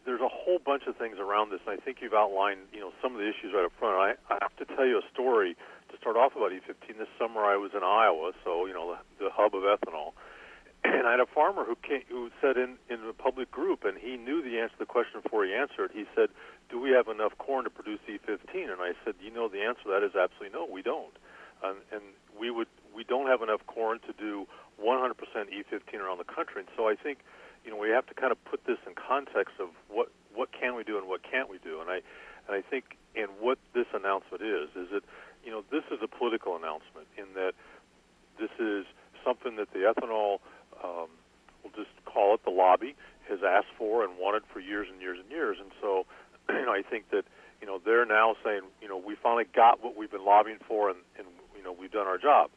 there's 0.07 0.23
a 0.23 0.31
whole 0.31 0.59
bunch 0.63 0.87
of 0.87 0.97
things 0.97 1.19
around 1.19 1.51
this, 1.51 1.59
and 1.67 1.75
I 1.75 1.83
think 1.83 1.99
you've 2.01 2.15
outlined, 2.15 2.71
you 2.73 2.79
know, 2.79 2.95
some 3.03 3.13
of 3.13 3.19
the 3.19 3.27
issues 3.27 3.51
right 3.53 3.67
up 3.67 3.73
front. 3.79 3.99
I, 3.99 4.15
I 4.33 4.39
have 4.41 4.55
to 4.63 4.65
tell 4.65 4.87
you 4.87 5.03
a 5.03 5.07
story 5.13 5.57
to 5.91 5.99
start 5.99 6.17
off 6.17 6.37
about 6.37 6.53
E15. 6.55 6.97
This 6.97 7.11
summer, 7.19 7.43
I 7.43 7.57
was 7.59 7.73
in 7.75 7.83
Iowa, 7.83 8.33
so 8.45 8.67
you 8.67 8.73
know, 8.73 8.95
the, 8.95 9.27
the 9.27 9.31
hub 9.35 9.55
of 9.55 9.67
ethanol, 9.67 10.15
and 10.85 11.07
I 11.07 11.11
had 11.11 11.21
a 11.21 11.27
farmer 11.27 11.65
who 11.67 11.75
came, 11.83 12.07
who 12.09 12.31
said 12.41 12.57
in 12.57 12.79
in 12.89 13.03
a 13.03 13.13
public 13.13 13.51
group, 13.51 13.85
and 13.85 13.99
he 13.99 14.17
knew 14.17 14.41
the 14.41 14.63
answer 14.63 14.79
to 14.79 14.87
the 14.87 14.87
question 14.87 15.21
before 15.21 15.45
he 15.45 15.53
answered. 15.53 15.91
He 15.93 16.07
said, 16.15 16.31
"Do 16.71 16.81
we 16.81 16.91
have 16.95 17.09
enough 17.09 17.37
corn 17.39 17.65
to 17.65 17.71
produce 17.71 18.01
E15?" 18.07 18.71
And 18.71 18.81
I 18.81 18.95
said, 19.05 19.19
"You 19.21 19.35
know, 19.35 19.49
the 19.49 19.63
answer 19.67 19.83
to 19.85 19.91
that 19.91 20.07
is 20.07 20.15
absolutely 20.15 20.55
no. 20.55 20.71
We 20.71 20.83
don't, 20.83 21.19
and, 21.67 21.79
and 21.91 22.03
we 22.39 22.51
would 22.51 22.71
we 22.95 23.03
don't 23.03 23.27
have 23.27 23.43
enough 23.43 23.67
corn 23.67 23.99
to 24.07 24.15
do 24.15 24.47
100% 24.81 25.19
E15 25.19 25.99
around 25.99 26.19
the 26.19 26.31
country." 26.31 26.63
And 26.63 26.71
so 26.77 26.89
I 26.89 26.95
think 26.95 27.19
you 27.67 27.73
know 27.73 27.77
we 27.77 27.91
have 27.91 28.07
to 28.07 28.15
kind 28.15 28.31
of 28.31 28.43
put 28.45 28.65
this 28.65 28.79
in 28.87 28.95
context 28.95 29.59
of 29.59 29.69
what 29.91 30.09
what 30.35 30.53
can 30.53 30.77
we 30.77 30.85
do 30.85 30.97
and 30.97 31.09
what 31.09 31.23
can't 31.23 31.51
we 31.51 31.59
do. 31.59 31.81
And 31.81 31.91
I 31.91 32.01
and 32.47 32.55
I 32.55 32.63
think 32.63 32.97
and 33.17 33.29
what 33.41 33.59
this 33.75 33.87
announcement 33.93 34.43
is 34.43 34.71
is 34.77 34.89
that 34.93 35.03
you 35.45 35.51
know 35.51 35.65
this 35.71 35.83
is 35.91 35.99
a 36.01 36.07
political 36.07 36.57
announcement 36.57 37.09
in 37.19 37.25
that 37.35 37.53
this 38.39 38.55
is 38.61 38.87
something 39.25 39.57
that 39.57 39.73
the 39.73 39.81
ethanol 39.81 40.39
um, 40.85 41.11
we'll 41.65 41.75
just 41.75 41.91
call 42.05 42.35
it 42.35 42.45
the 42.45 42.51
lobby 42.51 42.95
has 43.29 43.41
asked 43.43 43.75
for 43.77 44.05
and 44.05 44.17
wanted 44.17 44.45
for 44.53 44.61
years 44.61 44.87
and 44.91 45.01
years 45.01 45.19
and 45.21 45.29
years. 45.29 45.57
And 45.61 45.73
so 45.81 46.07
you 46.49 46.65
know 46.65 46.73
I 46.73 46.83
think 46.89 47.11
that 47.11 47.25
you 47.61 47.67
know 47.67 47.81
they're 47.85 48.07
now 48.07 48.37
saying 48.45 48.63
you 48.81 48.89
know 48.89 48.97
we 48.97 49.17
finally 49.17 49.47
got 49.53 49.83
what 49.83 49.97
we've 49.97 50.11
been 50.11 50.25
lobbying 50.25 50.61
for 50.69 50.89
and 50.89 51.01
and 51.19 51.27
you 51.57 51.65
know 51.65 51.73
we've 51.73 51.93
done 51.93 52.07
our 52.07 52.19
job. 52.19 52.51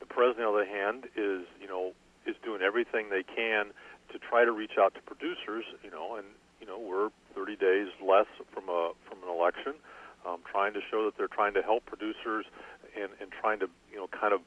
The 0.00 0.06
president 0.06 0.46
on 0.46 0.54
the 0.54 0.62
other 0.62 0.70
hand 0.70 1.04
is 1.16 1.44
you 1.60 1.68
know 1.68 1.92
is 2.26 2.36
doing 2.42 2.62
everything 2.62 3.10
they 3.10 3.22
can 3.22 3.66
to 4.12 4.18
try 4.18 4.44
to 4.44 4.52
reach 4.52 4.78
out 4.78 4.94
to 4.94 5.00
producers, 5.02 5.64
you 5.82 5.90
know, 5.90 6.16
and 6.16 6.26
you 6.60 6.66
know 6.66 6.78
we're 6.78 7.10
30 7.34 7.56
days 7.56 7.88
less 8.02 8.26
from 8.52 8.68
a 8.68 8.92
from 9.08 9.18
an 9.22 9.28
election, 9.28 9.74
um, 10.26 10.38
trying 10.50 10.72
to 10.74 10.80
show 10.90 11.04
that 11.04 11.16
they're 11.16 11.28
trying 11.28 11.54
to 11.54 11.62
help 11.62 11.84
producers 11.86 12.46
and 12.96 13.10
and 13.20 13.30
trying 13.30 13.60
to 13.60 13.68
you 13.90 13.96
know 13.96 14.08
kind 14.08 14.32
of 14.32 14.40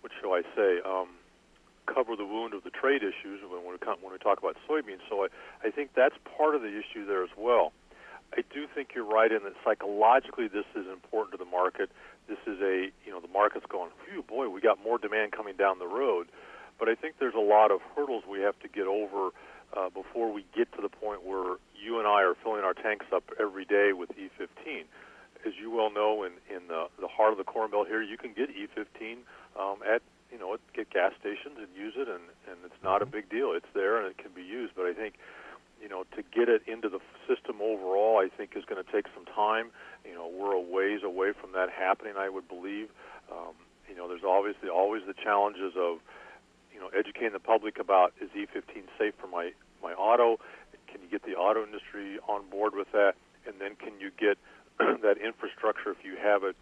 what 0.00 0.12
shall 0.20 0.32
I 0.32 0.42
say 0.54 0.80
um, 0.84 1.08
cover 1.86 2.16
the 2.16 2.24
wound 2.24 2.54
of 2.54 2.64
the 2.64 2.70
trade 2.70 3.02
issues 3.02 3.40
when 3.42 3.62
we 3.62 3.76
when 3.76 4.12
we 4.12 4.18
talk 4.18 4.38
about 4.38 4.56
soybeans. 4.68 5.04
So 5.08 5.24
I 5.24 5.28
I 5.64 5.70
think 5.70 5.90
that's 5.94 6.14
part 6.36 6.54
of 6.54 6.62
the 6.62 6.68
issue 6.68 7.06
there 7.06 7.22
as 7.22 7.30
well. 7.36 7.72
I 8.36 8.42
do 8.52 8.66
think 8.66 8.90
you're 8.94 9.04
right 9.04 9.30
in 9.30 9.44
that 9.44 9.54
psychologically 9.64 10.48
this 10.48 10.66
is 10.74 10.86
important 10.88 11.38
to 11.38 11.38
the 11.38 11.50
market. 11.50 11.90
This 12.28 12.38
is 12.46 12.60
a 12.60 12.90
you 13.04 13.12
know 13.12 13.20
the 13.20 13.28
market's 13.28 13.66
going, 13.68 13.90
phew, 14.04 14.22
boy, 14.22 14.48
we 14.48 14.60
got 14.60 14.82
more 14.82 14.98
demand 14.98 15.32
coming 15.32 15.56
down 15.56 15.78
the 15.78 15.86
road. 15.86 16.28
But 16.78 16.88
I 16.88 16.94
think 16.94 17.16
there's 17.18 17.34
a 17.34 17.40
lot 17.40 17.70
of 17.70 17.80
hurdles 17.94 18.24
we 18.28 18.40
have 18.40 18.58
to 18.60 18.68
get 18.68 18.86
over 18.86 19.30
uh, 19.76 19.90
before 19.90 20.32
we 20.32 20.44
get 20.54 20.72
to 20.72 20.82
the 20.82 20.88
point 20.88 21.24
where 21.24 21.56
you 21.74 21.98
and 21.98 22.06
I 22.06 22.22
are 22.22 22.34
filling 22.42 22.62
our 22.62 22.74
tanks 22.74 23.06
up 23.12 23.24
every 23.40 23.64
day 23.64 23.92
with 23.92 24.10
E15. 24.10 24.84
As 25.46 25.52
you 25.60 25.70
well 25.70 25.92
know, 25.92 26.24
in, 26.24 26.32
in 26.48 26.68
the, 26.68 26.86
the 27.00 27.08
heart 27.08 27.32
of 27.32 27.38
the 27.38 27.44
Corn 27.44 27.70
Belt 27.70 27.86
here, 27.86 28.02
you 28.02 28.16
can 28.16 28.32
get 28.32 28.48
E15 28.48 29.18
um, 29.60 29.78
at 29.86 30.02
you 30.32 30.38
know 30.40 30.56
get 30.74 30.90
gas 30.90 31.12
stations 31.20 31.58
and 31.58 31.68
use 31.76 31.94
it, 31.96 32.08
and 32.08 32.24
and 32.48 32.58
it's 32.64 32.82
not 32.82 33.02
a 33.02 33.06
big 33.06 33.28
deal. 33.28 33.52
It's 33.52 33.70
there 33.74 33.98
and 33.98 34.06
it 34.06 34.18
can 34.18 34.32
be 34.34 34.42
used. 34.42 34.72
But 34.74 34.86
I 34.86 34.92
think 34.92 35.14
you 35.80 35.88
know 35.88 36.04
to 36.16 36.22
get 36.34 36.48
it 36.48 36.62
into 36.66 36.88
the 36.88 37.00
system 37.28 37.60
overall, 37.62 38.18
I 38.18 38.28
think 38.34 38.56
is 38.56 38.64
going 38.64 38.82
to 38.82 38.90
take 38.90 39.06
some 39.14 39.26
time. 39.26 39.70
You 40.04 40.14
know, 40.14 40.28
we're 40.28 40.52
a 40.52 40.60
ways 40.60 41.00
away 41.04 41.32
from 41.38 41.52
that 41.52 41.70
happening. 41.70 42.14
I 42.16 42.28
would 42.28 42.48
believe. 42.48 42.88
Um, 43.30 43.54
you 43.88 43.94
know, 43.94 44.08
there's 44.08 44.24
obviously 44.26 44.68
always 44.68 45.02
the 45.06 45.14
challenges 45.14 45.74
of 45.76 45.98
you 46.74 46.80
know, 46.80 46.88
educating 46.88 47.32
the 47.32 47.38
public 47.38 47.78
about 47.78 48.12
is 48.20 48.28
E15 48.36 48.82
safe 48.98 49.14
for 49.20 49.28
my 49.28 49.52
my 49.82 49.92
auto? 49.92 50.40
Can 50.88 51.00
you 51.02 51.08
get 51.08 51.22
the 51.22 51.36
auto 51.36 51.64
industry 51.64 52.18
on 52.28 52.48
board 52.50 52.74
with 52.74 52.90
that? 52.92 53.14
And 53.46 53.56
then 53.60 53.76
can 53.76 54.00
you 54.00 54.10
get 54.10 54.36
that 55.02 55.18
infrastructure 55.18 55.90
if 55.90 56.04
you 56.04 56.16
have 56.20 56.42
it 56.42 56.56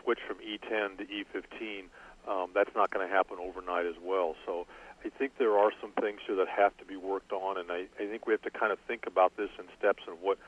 switch 0.00 0.18
from 0.26 0.36
E10 0.36 0.98
to 0.98 1.04
E15? 1.04 1.84
Um, 2.28 2.50
that's 2.54 2.74
not 2.76 2.90
going 2.90 3.08
to 3.08 3.12
happen 3.12 3.38
overnight 3.40 3.86
as 3.86 3.94
well. 4.02 4.36
So 4.44 4.66
I 5.04 5.08
think 5.08 5.38
there 5.38 5.56
are 5.58 5.70
some 5.80 5.92
things 5.92 6.20
here 6.26 6.36
that 6.36 6.48
have 6.48 6.76
to 6.78 6.84
be 6.84 6.96
worked 6.96 7.32
on, 7.32 7.56
and 7.56 7.70
I, 7.70 7.86
I 7.98 8.06
think 8.06 8.26
we 8.26 8.34
have 8.34 8.42
to 8.42 8.50
kind 8.50 8.72
of 8.72 8.78
think 8.80 9.06
about 9.06 9.36
this 9.36 9.48
in 9.58 9.64
steps 9.78 10.02
and 10.06 10.18
what 10.20 10.38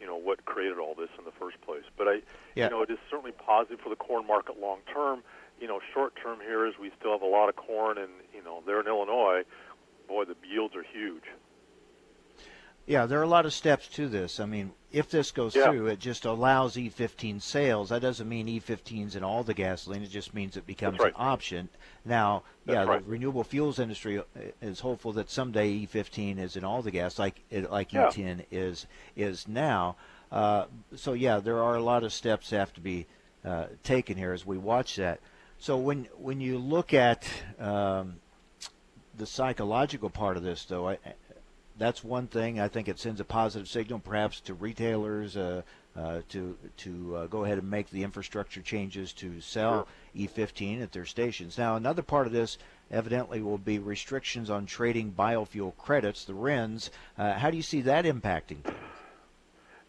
you 0.00 0.06
know 0.06 0.16
what 0.16 0.44
created 0.46 0.78
all 0.78 0.94
this 0.94 1.10
in 1.18 1.24
the 1.24 1.32
first 1.38 1.60
place. 1.60 1.84
But 1.96 2.08
I, 2.08 2.14
yeah. 2.56 2.64
you 2.64 2.70
know, 2.70 2.82
it 2.82 2.90
is 2.90 2.98
certainly 3.10 3.32
positive 3.32 3.80
for 3.80 3.90
the 3.90 3.96
corn 3.96 4.26
market 4.26 4.58
long 4.58 4.78
term 4.92 5.22
you 5.60 5.68
know, 5.68 5.80
short 5.92 6.14
term 6.20 6.38
here 6.40 6.66
is 6.66 6.74
we 6.80 6.90
still 6.98 7.12
have 7.12 7.22
a 7.22 7.26
lot 7.26 7.48
of 7.48 7.56
corn, 7.56 7.98
and 7.98 8.10
you 8.34 8.42
know, 8.42 8.62
there 8.66 8.80
in 8.80 8.86
Illinois, 8.86 9.42
boy, 10.08 10.24
the 10.24 10.36
yields 10.48 10.74
are 10.74 10.82
huge. 10.82 11.24
Yeah, 12.86 13.06
there 13.06 13.20
are 13.20 13.24
a 13.24 13.28
lot 13.28 13.46
of 13.46 13.52
steps 13.52 13.86
to 13.88 14.08
this. 14.08 14.40
I 14.40 14.46
mean, 14.46 14.72
if 14.90 15.10
this 15.10 15.30
goes 15.30 15.54
yeah. 15.54 15.70
through, 15.70 15.86
it 15.88 16.00
just 16.00 16.24
allows 16.24 16.74
E15 16.74 17.40
sales. 17.40 17.90
That 17.90 18.02
doesn't 18.02 18.28
mean 18.28 18.48
E15's 18.48 19.14
in 19.14 19.22
all 19.22 19.44
the 19.44 19.54
gasoline. 19.54 20.02
It 20.02 20.10
just 20.10 20.34
means 20.34 20.56
it 20.56 20.66
becomes 20.66 20.98
right. 20.98 21.12
an 21.14 21.14
option. 21.16 21.68
Now, 22.04 22.42
That's 22.66 22.74
yeah, 22.74 22.84
right. 22.84 23.04
the 23.04 23.08
renewable 23.08 23.44
fuels 23.44 23.78
industry 23.78 24.18
uh, 24.18 24.22
is 24.60 24.80
hopeful 24.80 25.12
that 25.12 25.30
someday 25.30 25.86
E15 25.86 26.40
is 26.40 26.56
in 26.56 26.64
all 26.64 26.82
the 26.82 26.90
gas, 26.90 27.18
like 27.18 27.40
like 27.52 27.92
yeah. 27.92 28.08
E10 28.08 28.46
is 28.50 28.86
is 29.14 29.46
now. 29.46 29.94
Uh, 30.32 30.64
so 30.96 31.12
yeah, 31.12 31.38
there 31.38 31.62
are 31.62 31.76
a 31.76 31.82
lot 31.82 32.02
of 32.02 32.12
steps 32.12 32.50
that 32.50 32.58
have 32.58 32.72
to 32.72 32.80
be 32.80 33.06
uh, 33.44 33.66
taken 33.84 34.16
here 34.16 34.32
as 34.32 34.44
we 34.44 34.58
watch 34.58 34.96
that. 34.96 35.20
So 35.60 35.76
when 35.76 36.08
when 36.16 36.40
you 36.40 36.56
look 36.58 36.94
at 36.94 37.28
um, 37.58 38.16
the 39.18 39.26
psychological 39.26 40.08
part 40.08 40.38
of 40.38 40.42
this, 40.42 40.64
though, 40.64 40.88
I, 40.88 40.98
that's 41.76 42.02
one 42.02 42.28
thing. 42.28 42.58
I 42.58 42.68
think 42.68 42.88
it 42.88 42.98
sends 42.98 43.20
a 43.20 43.26
positive 43.26 43.68
signal, 43.68 43.98
perhaps 43.98 44.40
to 44.40 44.54
retailers, 44.54 45.36
uh, 45.36 45.60
uh, 45.94 46.22
to 46.30 46.56
to 46.78 47.16
uh, 47.16 47.26
go 47.26 47.44
ahead 47.44 47.58
and 47.58 47.68
make 47.68 47.90
the 47.90 48.02
infrastructure 48.04 48.62
changes 48.62 49.12
to 49.12 49.42
sell 49.42 49.86
sure. 50.14 50.28
E15 50.28 50.82
at 50.82 50.92
their 50.92 51.04
stations. 51.04 51.58
Now, 51.58 51.76
another 51.76 52.02
part 52.02 52.26
of 52.26 52.32
this 52.32 52.56
evidently 52.90 53.42
will 53.42 53.58
be 53.58 53.78
restrictions 53.78 54.48
on 54.48 54.64
trading 54.64 55.12
biofuel 55.12 55.76
credits, 55.76 56.24
the 56.24 56.32
RINs. 56.32 56.90
Uh, 57.18 57.34
how 57.34 57.50
do 57.50 57.58
you 57.58 57.62
see 57.62 57.82
that 57.82 58.06
impacting 58.06 58.64
things? 58.64 58.76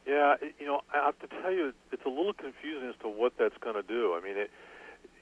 Yeah, 0.05 0.35
you 0.59 0.65
know, 0.65 0.81
I 0.93 1.05
have 1.05 1.19
to 1.19 1.27
tell 1.27 1.53
you, 1.53 1.73
it's 1.93 2.05
a 2.05 2.09
little 2.09 2.33
confusing 2.33 2.89
as 2.89 2.95
to 3.03 3.07
what 3.07 3.33
that's 3.37 3.57
going 3.59 3.75
to 3.75 3.83
do. 3.83 4.13
I 4.13 4.21
mean, 4.21 4.35
it, 4.35 4.51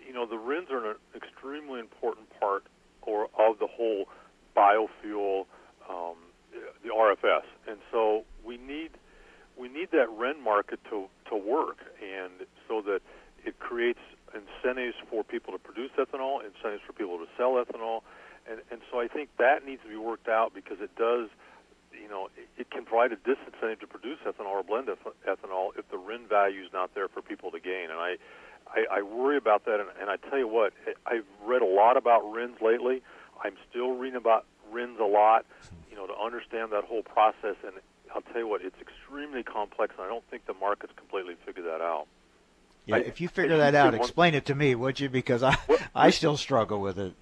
you 0.09 0.15
know, 0.15 0.25
the 0.25 0.39
RINs 0.39 0.71
are 0.71 0.89
an 0.89 0.95
extremely 1.15 1.79
important 1.79 2.27
part 2.39 2.63
or 3.03 3.25
of 3.37 3.59
the 3.59 3.67
whole 3.67 4.09
biofuel, 4.57 5.45
um, 5.87 6.17
the 6.83 6.89
RFS, 6.89 7.45
and 7.67 7.77
so 7.91 8.23
we 8.43 8.57
need 8.57 8.89
we 9.55 9.69
need 9.69 9.91
that 9.91 10.09
RIN 10.09 10.41
market 10.43 10.79
to 10.89 11.05
to 11.29 11.37
work, 11.37 11.77
and 12.01 12.47
so 12.67 12.81
that 12.81 13.01
it 13.45 13.59
creates 13.59 13.99
incentives 14.33 14.95
for 15.11 15.23
people 15.23 15.53
to 15.53 15.59
produce 15.59 15.91
ethanol, 15.91 16.43
incentives 16.43 16.81
for 16.87 16.93
people 16.93 17.19
to 17.19 17.27
sell 17.37 17.63
ethanol, 17.63 18.01
and 18.49 18.61
and 18.71 18.81
so 18.91 18.99
I 18.99 19.07
think 19.07 19.29
that 19.37 19.63
needs 19.63 19.83
to 19.83 19.89
be 19.89 19.97
worked 19.97 20.27
out 20.27 20.55
because 20.55 20.77
it 20.81 20.95
does. 20.95 21.29
You 21.93 22.07
know, 22.07 22.29
it, 22.57 22.71
can 22.71 22.85
provide 22.85 23.11
a 23.11 23.17
disincentive 23.17 23.81
to 23.81 23.87
produce 23.87 24.17
ethanol 24.25 24.57
or 24.57 24.63
blend 24.63 24.87
ethanol 25.27 25.77
if 25.77 25.89
the 25.91 25.97
RIN 25.97 26.27
value 26.27 26.61
is 26.63 26.71
not 26.73 26.95
there 26.95 27.07
for 27.07 27.21
people 27.21 27.51
to 27.51 27.59
gain. 27.59 27.91
And 27.91 27.99
I, 27.99 28.17
I, 28.73 28.99
I 28.99 29.01
worry 29.01 29.37
about 29.37 29.65
that, 29.65 29.79
and, 29.79 29.89
and 29.99 30.09
I 30.09 30.17
tell 30.29 30.37
you 30.37 30.47
what, 30.47 30.73
I've 31.05 31.25
read 31.45 31.61
a 31.61 31.65
lot 31.65 31.97
about 31.97 32.31
RINs 32.31 32.61
lately. 32.61 33.01
I'm 33.43 33.55
still 33.69 33.91
reading 33.91 34.17
about 34.17 34.45
RINs 34.71 34.99
a 34.99 35.05
lot, 35.05 35.45
you 35.89 35.95
know, 35.95 36.07
to 36.07 36.13
understand 36.15 36.71
that 36.71 36.83
whole 36.83 37.03
process. 37.03 37.55
And 37.65 37.73
I'll 38.13 38.21
tell 38.21 38.41
you 38.41 38.47
what, 38.47 38.61
it's 38.61 38.79
extremely 38.79 39.43
complex, 39.43 39.95
and 39.97 40.05
I 40.05 40.09
don't 40.09 40.23
think 40.29 40.45
the 40.45 40.53
market's 40.53 40.93
completely 40.95 41.35
figured 41.45 41.65
that 41.65 41.81
out. 41.81 42.07
Yeah, 42.85 42.97
I, 42.97 42.99
if 42.99 43.21
you 43.21 43.27
figure 43.27 43.57
that 43.57 43.75
out, 43.75 43.93
explain 43.93 44.33
it 44.33 44.45
to 44.45 44.55
me, 44.55 44.75
would 44.75 44.99
you? 44.99 45.09
Because 45.09 45.43
I 45.43 45.55
what, 45.67 45.81
I 45.95 46.09
still 46.09 46.37
struggle 46.37 46.79
with 46.81 46.97
it. 46.97 47.13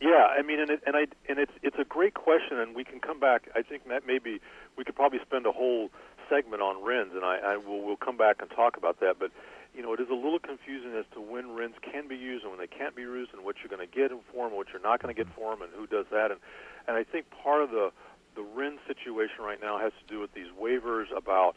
Yeah, 0.00 0.26
I 0.36 0.42
mean, 0.42 0.58
and 0.58 0.70
it, 0.70 0.82
and 0.86 0.96
I 0.96 1.06
and 1.28 1.38
it's 1.38 1.52
it's 1.62 1.78
a 1.78 1.84
great 1.84 2.14
question, 2.14 2.58
and 2.58 2.74
we 2.74 2.84
can 2.84 2.98
come 3.00 3.20
back. 3.20 3.48
I 3.54 3.62
think 3.62 3.86
that 3.88 4.06
maybe 4.06 4.40
we 4.76 4.84
could 4.84 4.96
probably 4.96 5.20
spend 5.20 5.46
a 5.46 5.52
whole 5.52 5.90
segment 6.28 6.62
on 6.62 6.82
RINs, 6.82 7.12
and 7.14 7.24
I, 7.24 7.38
I 7.38 7.56
will 7.56 7.82
we'll 7.82 7.96
come 7.96 8.16
back 8.16 8.36
and 8.40 8.50
talk 8.50 8.76
about 8.76 9.00
that. 9.00 9.18
But 9.18 9.30
you 9.74 9.82
know, 9.82 9.92
it 9.94 10.00
is 10.00 10.08
a 10.10 10.14
little 10.14 10.38
confusing 10.38 10.94
as 10.98 11.04
to 11.14 11.20
when 11.20 11.54
RINs 11.54 11.74
can 11.80 12.08
be 12.08 12.16
used 12.16 12.44
and 12.44 12.52
when 12.52 12.60
they 12.60 12.68
can't 12.68 12.94
be 12.94 13.02
used, 13.02 13.32
and 13.32 13.44
what 13.44 13.56
you're 13.60 13.74
going 13.74 13.86
to 13.86 13.94
get 13.94 14.10
for 14.32 14.48
them, 14.48 14.56
what 14.56 14.68
you're 14.72 14.82
not 14.82 15.02
going 15.02 15.14
to 15.14 15.18
get 15.18 15.32
for 15.34 15.50
them, 15.54 15.62
and 15.62 15.72
who 15.74 15.86
does 15.86 16.06
that. 16.10 16.30
And 16.30 16.40
and 16.86 16.96
I 16.96 17.04
think 17.04 17.26
part 17.30 17.62
of 17.62 17.70
the 17.70 17.90
the 18.34 18.42
RIN 18.42 18.78
situation 18.86 19.44
right 19.44 19.60
now 19.60 19.78
has 19.78 19.92
to 19.92 20.04
do 20.12 20.20
with 20.20 20.32
these 20.34 20.48
waivers 20.60 21.14
about, 21.16 21.54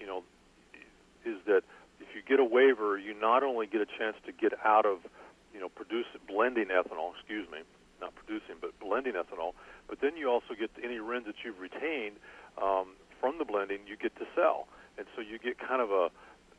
you 0.00 0.06
know, 0.06 0.22
is 1.24 1.36
that 1.46 1.62
if 2.00 2.08
you 2.14 2.22
get 2.26 2.40
a 2.40 2.44
waiver, 2.44 2.98
you 2.98 3.14
not 3.18 3.42
only 3.42 3.66
get 3.66 3.80
a 3.80 3.86
chance 3.86 4.16
to 4.26 4.32
get 4.32 4.52
out 4.64 4.86
of, 4.86 4.98
you 5.52 5.60
know, 5.60 5.68
produce 5.68 6.06
blending 6.28 6.68
ethanol. 6.68 7.12
Excuse 7.16 7.48
me, 7.50 7.58
not 8.00 8.14
producing, 8.14 8.56
but 8.60 8.78
blending 8.80 9.14
ethanol. 9.14 9.52
But 9.88 10.00
then 10.00 10.16
you 10.16 10.28
also 10.30 10.54
get 10.58 10.70
any 10.82 10.98
RINs 10.98 11.26
that 11.26 11.36
you've 11.44 11.60
retained 11.60 12.16
um, 12.60 12.96
from 13.20 13.38
the 13.38 13.44
blending, 13.44 13.80
you 13.86 13.96
get 13.96 14.14
to 14.16 14.26
sell, 14.34 14.66
and 14.98 15.06
so 15.16 15.22
you 15.22 15.38
get 15.38 15.58
kind 15.58 15.80
of 15.80 15.90
a, 15.90 16.10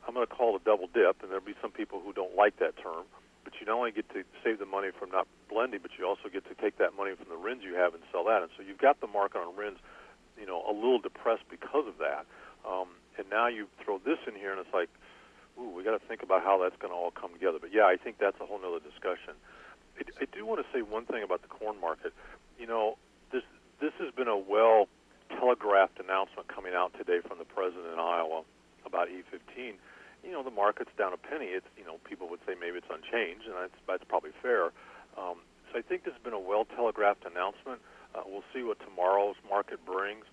I'm 0.06 0.14
going 0.14 0.26
to 0.26 0.32
call 0.32 0.54
it 0.54 0.62
a 0.62 0.64
double 0.64 0.86
dip, 0.86 1.22
and 1.22 1.30
there'll 1.30 1.44
be 1.44 1.58
some 1.60 1.72
people 1.72 2.00
who 2.00 2.12
don't 2.12 2.34
like 2.36 2.58
that 2.58 2.78
term. 2.78 3.04
But 3.44 3.54
you 3.60 3.66
not 3.66 3.78
only 3.78 3.90
get 3.90 4.08
to 4.14 4.22
save 4.42 4.58
the 4.58 4.66
money 4.66 4.90
from 4.90 5.10
not 5.10 5.26
blending, 5.50 5.80
but 5.82 5.92
you 5.98 6.06
also 6.06 6.28
get 6.32 6.46
to 6.48 6.54
take 6.54 6.78
that 6.78 6.96
money 6.96 7.14
from 7.14 7.28
the 7.28 7.36
RINs 7.36 7.62
you 7.62 7.74
have 7.74 7.94
and 7.94 8.02
sell 8.10 8.24
that. 8.24 8.42
And 8.42 8.50
so 8.56 8.62
you've 8.62 8.78
got 8.78 9.00
the 9.00 9.06
market 9.06 9.38
on 9.38 9.54
RINs, 9.54 9.78
you 10.38 10.46
know, 10.46 10.62
a 10.66 10.74
little 10.74 10.98
depressed 10.98 11.46
because 11.50 11.86
of 11.86 11.98
that. 11.98 12.26
Um, 12.66 12.88
and 13.18 13.30
now 13.30 13.46
you 13.46 13.66
throw 13.82 13.98
this 13.98 14.18
in 14.26 14.34
here, 14.34 14.50
and 14.50 14.60
it's 14.60 14.74
like, 14.74 14.90
ooh, 15.58 15.70
we 15.70 15.82
got 15.82 15.98
to 15.98 16.04
think 16.06 16.22
about 16.22 16.42
how 16.42 16.58
that's 16.62 16.76
going 16.78 16.92
to 16.92 16.98
all 16.98 17.10
come 17.10 17.32
together. 17.32 17.58
But 17.60 17.72
yeah, 17.72 17.86
I 17.86 17.96
think 17.96 18.18
that's 18.18 18.38
a 18.40 18.46
whole 18.46 18.58
other 18.58 18.82
discussion. 18.82 19.34
I, 19.98 20.02
I 20.22 20.26
do 20.30 20.44
want 20.44 20.60
to 20.60 20.66
say 20.74 20.82
one 20.82 21.06
thing 21.06 21.22
about 21.22 21.42
the 21.42 21.48
corn 21.48 21.80
market. 21.80 22.12
You 22.58 22.66
know, 22.66 22.98
this 23.32 23.42
this 23.80 23.92
has 23.98 24.12
been 24.14 24.28
a 24.28 24.36
well 24.36 24.88
telegraphed 25.30 25.98
announcement 26.00 26.48
coming 26.48 26.74
out 26.74 26.94
today 26.98 27.20
from 27.26 27.38
the 27.38 27.44
president 27.44 27.92
in 27.92 27.98
Iowa 27.98 28.42
about 28.84 29.08
E15. 29.08 29.74
You 30.26 30.32
know, 30.32 30.42
the 30.42 30.50
market's 30.50 30.90
down 30.98 31.12
a 31.12 31.16
penny. 31.16 31.46
It's 31.54 31.66
you 31.78 31.84
know, 31.84 32.02
people 32.02 32.28
would 32.28 32.40
say 32.46 32.54
maybe 32.58 32.78
it's 32.78 32.90
unchanged, 32.90 33.46
and 33.46 33.54
that's 33.54 33.78
that's 33.86 34.04
probably 34.08 34.34
fair. 34.42 34.74
Um, 35.16 35.38
so 35.70 35.78
I 35.78 35.82
think 35.82 36.04
this 36.04 36.14
has 36.14 36.22
been 36.22 36.34
a 36.34 36.42
well 36.42 36.64
telegraphed 36.64 37.24
announcement. 37.24 37.80
Uh, 38.14 38.22
we'll 38.26 38.46
see 38.52 38.62
what 38.62 38.80
tomorrow's 38.80 39.36
market 39.48 39.78
brings, 39.86 40.24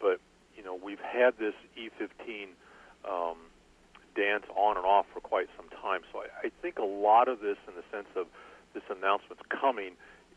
but 0.00 0.18
you 0.56 0.64
know, 0.64 0.74
we've 0.74 1.00
had 1.00 1.38
this 1.38 1.54
E15 1.78 2.56
um, 3.04 3.36
dance 4.16 4.44
on 4.56 4.76
and 4.76 4.86
off 4.86 5.06
for 5.12 5.20
quite 5.20 5.46
some 5.56 5.68
time. 5.68 6.00
So 6.12 6.24
I, 6.24 6.48
I 6.48 6.50
think 6.62 6.78
a 6.78 6.84
lot 6.84 7.28
of 7.28 7.40
this, 7.40 7.56
in 7.68 7.74
the 7.76 7.84
sense 7.92 8.08
of 8.16 8.26
this 8.74 8.82
announcement's 8.90 9.44
coming, 9.48 9.92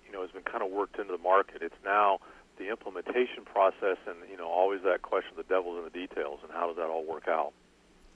you 0.05 0.11
know, 0.11 0.21
has 0.21 0.31
been 0.31 0.43
kind 0.43 0.61
of 0.61 0.69
worked 0.69 0.99
into 0.99 1.15
the 1.15 1.23
market. 1.23 1.61
It's 1.61 1.81
now 1.83 2.19
the 2.57 2.69
implementation 2.69 3.45
process, 3.45 3.97
and 4.05 4.17
you 4.29 4.37
know, 4.37 4.47
always 4.47 4.81
that 4.83 5.01
question: 5.01 5.31
the 5.37 5.47
devil's 5.47 5.77
in 5.79 5.85
the 5.85 5.95
details, 5.95 6.39
and 6.43 6.51
how 6.51 6.67
does 6.67 6.75
that 6.75 6.91
all 6.91 7.05
work 7.05 7.27
out? 7.27 7.53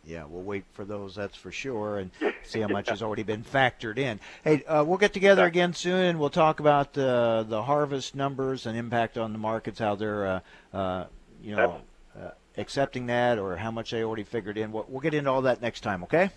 Yeah, 0.06 0.26
we'll 0.26 0.44
wait 0.44 0.66
for 0.74 0.84
those, 0.84 1.16
that's 1.16 1.38
for 1.38 1.52
sure, 1.52 2.00
and 2.00 2.12
see 2.44 2.60
how 2.60 2.68
much 2.68 2.90
has 2.90 3.02
already 3.02 3.24
been 3.24 3.44
factored 3.44 3.98
in. 3.98 4.20
Hey, 4.44 4.64
uh, 4.66 4.84
we'll 4.84 4.98
get 4.98 5.14
together 5.14 5.46
again 5.46 5.74
soon, 5.74 6.04
and 6.04 6.20
we'll 6.20 6.30
talk 6.30 6.60
about 6.60 6.98
uh, 6.98 7.44
the 7.44 7.64
harvest 7.64 8.14
numbers 8.14 8.66
and 8.66 8.78
impact 8.78 9.18
on 9.18 9.32
the 9.32 9.40
markets, 9.40 9.80
how 9.80 9.96
they're, 9.96 10.28
uh, 10.28 10.40
uh 10.74 11.06
you 11.42 11.56
know, 11.56 11.82
uh, 12.20 12.32
accepting 12.58 13.06
that, 13.06 13.40
or 13.40 13.56
how 13.56 13.72
much 13.72 13.92
they 13.92 14.04
already 14.04 14.24
figured 14.24 14.58
in. 14.58 14.74
We'll, 14.74 14.86
we'll 14.90 15.02
get 15.02 15.14
into 15.14 15.30
all 15.30 15.44
that 15.44 15.62
next 15.62 15.82
time, 15.82 16.04
okay? 16.04 16.30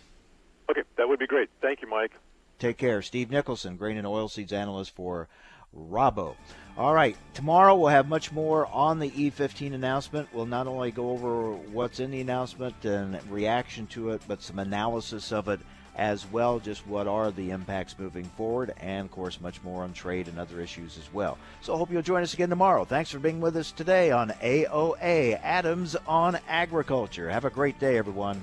Okay, 0.71 0.83
that 0.97 1.09
would 1.09 1.19
be 1.19 1.27
great. 1.27 1.49
Thank 1.61 1.83
you, 1.83 1.89
Mike. 1.89 2.13
Take 2.61 2.77
care. 2.77 3.03
Steve 3.03 3.31
Nicholson, 3.31 3.77
grain 3.77 3.97
and 3.97 4.07
oilseeds 4.07 4.53
analyst 4.53 4.95
for 4.95 5.29
Rabo. 5.77 6.37
All 6.79 6.93
right, 6.93 7.17
tomorrow 7.33 7.75
we'll 7.75 7.89
have 7.89 8.07
much 8.07 8.33
more 8.33 8.67
on 8.67 8.99
the 8.99 9.09
E15 9.09 9.73
announcement. 9.73 10.29
We'll 10.35 10.45
not 10.45 10.67
only 10.67 10.91
go 10.91 11.09
over 11.09 11.53
what's 11.53 12.01
in 12.01 12.11
the 12.11 12.21
announcement 12.21 12.85
and 12.85 13.19
reaction 13.31 13.87
to 13.89 14.11
it, 14.11 14.21
but 14.29 14.43
some 14.43 14.59
analysis 14.59 15.33
of 15.33 15.49
it 15.49 15.61
as 15.97 16.31
well. 16.31 16.59
Just 16.59 16.87
what 16.87 17.07
are 17.07 17.31
the 17.31 17.51
impacts 17.51 17.99
moving 17.99 18.27
forward, 18.37 18.75
and 18.79 19.07
of 19.07 19.11
course, 19.11 19.41
much 19.41 19.63
more 19.63 19.85
on 19.85 19.95
trade 19.95 20.29
and 20.29 20.39
other 20.39 20.61
issues 20.61 20.99
as 20.99 21.11
well. 21.15 21.39
So 21.63 21.75
I 21.75 21.79
hope 21.79 21.91
you'll 21.91 22.03
join 22.03 22.23
us 22.23 22.35
again 22.35 22.51
tomorrow. 22.51 22.85
Thanks 22.85 23.11
for 23.11 23.21
being 23.21 23.41
with 23.41 23.57
us 23.57 23.73
today 23.73 24.11
on 24.11 24.29
AOA 24.43 25.41
Adams 25.43 25.97
on 26.07 26.39
Agriculture. 26.47 27.31
Have 27.31 27.47
a 27.47 27.51
great 27.51 27.81
day, 27.81 27.97
everyone. 27.97 28.43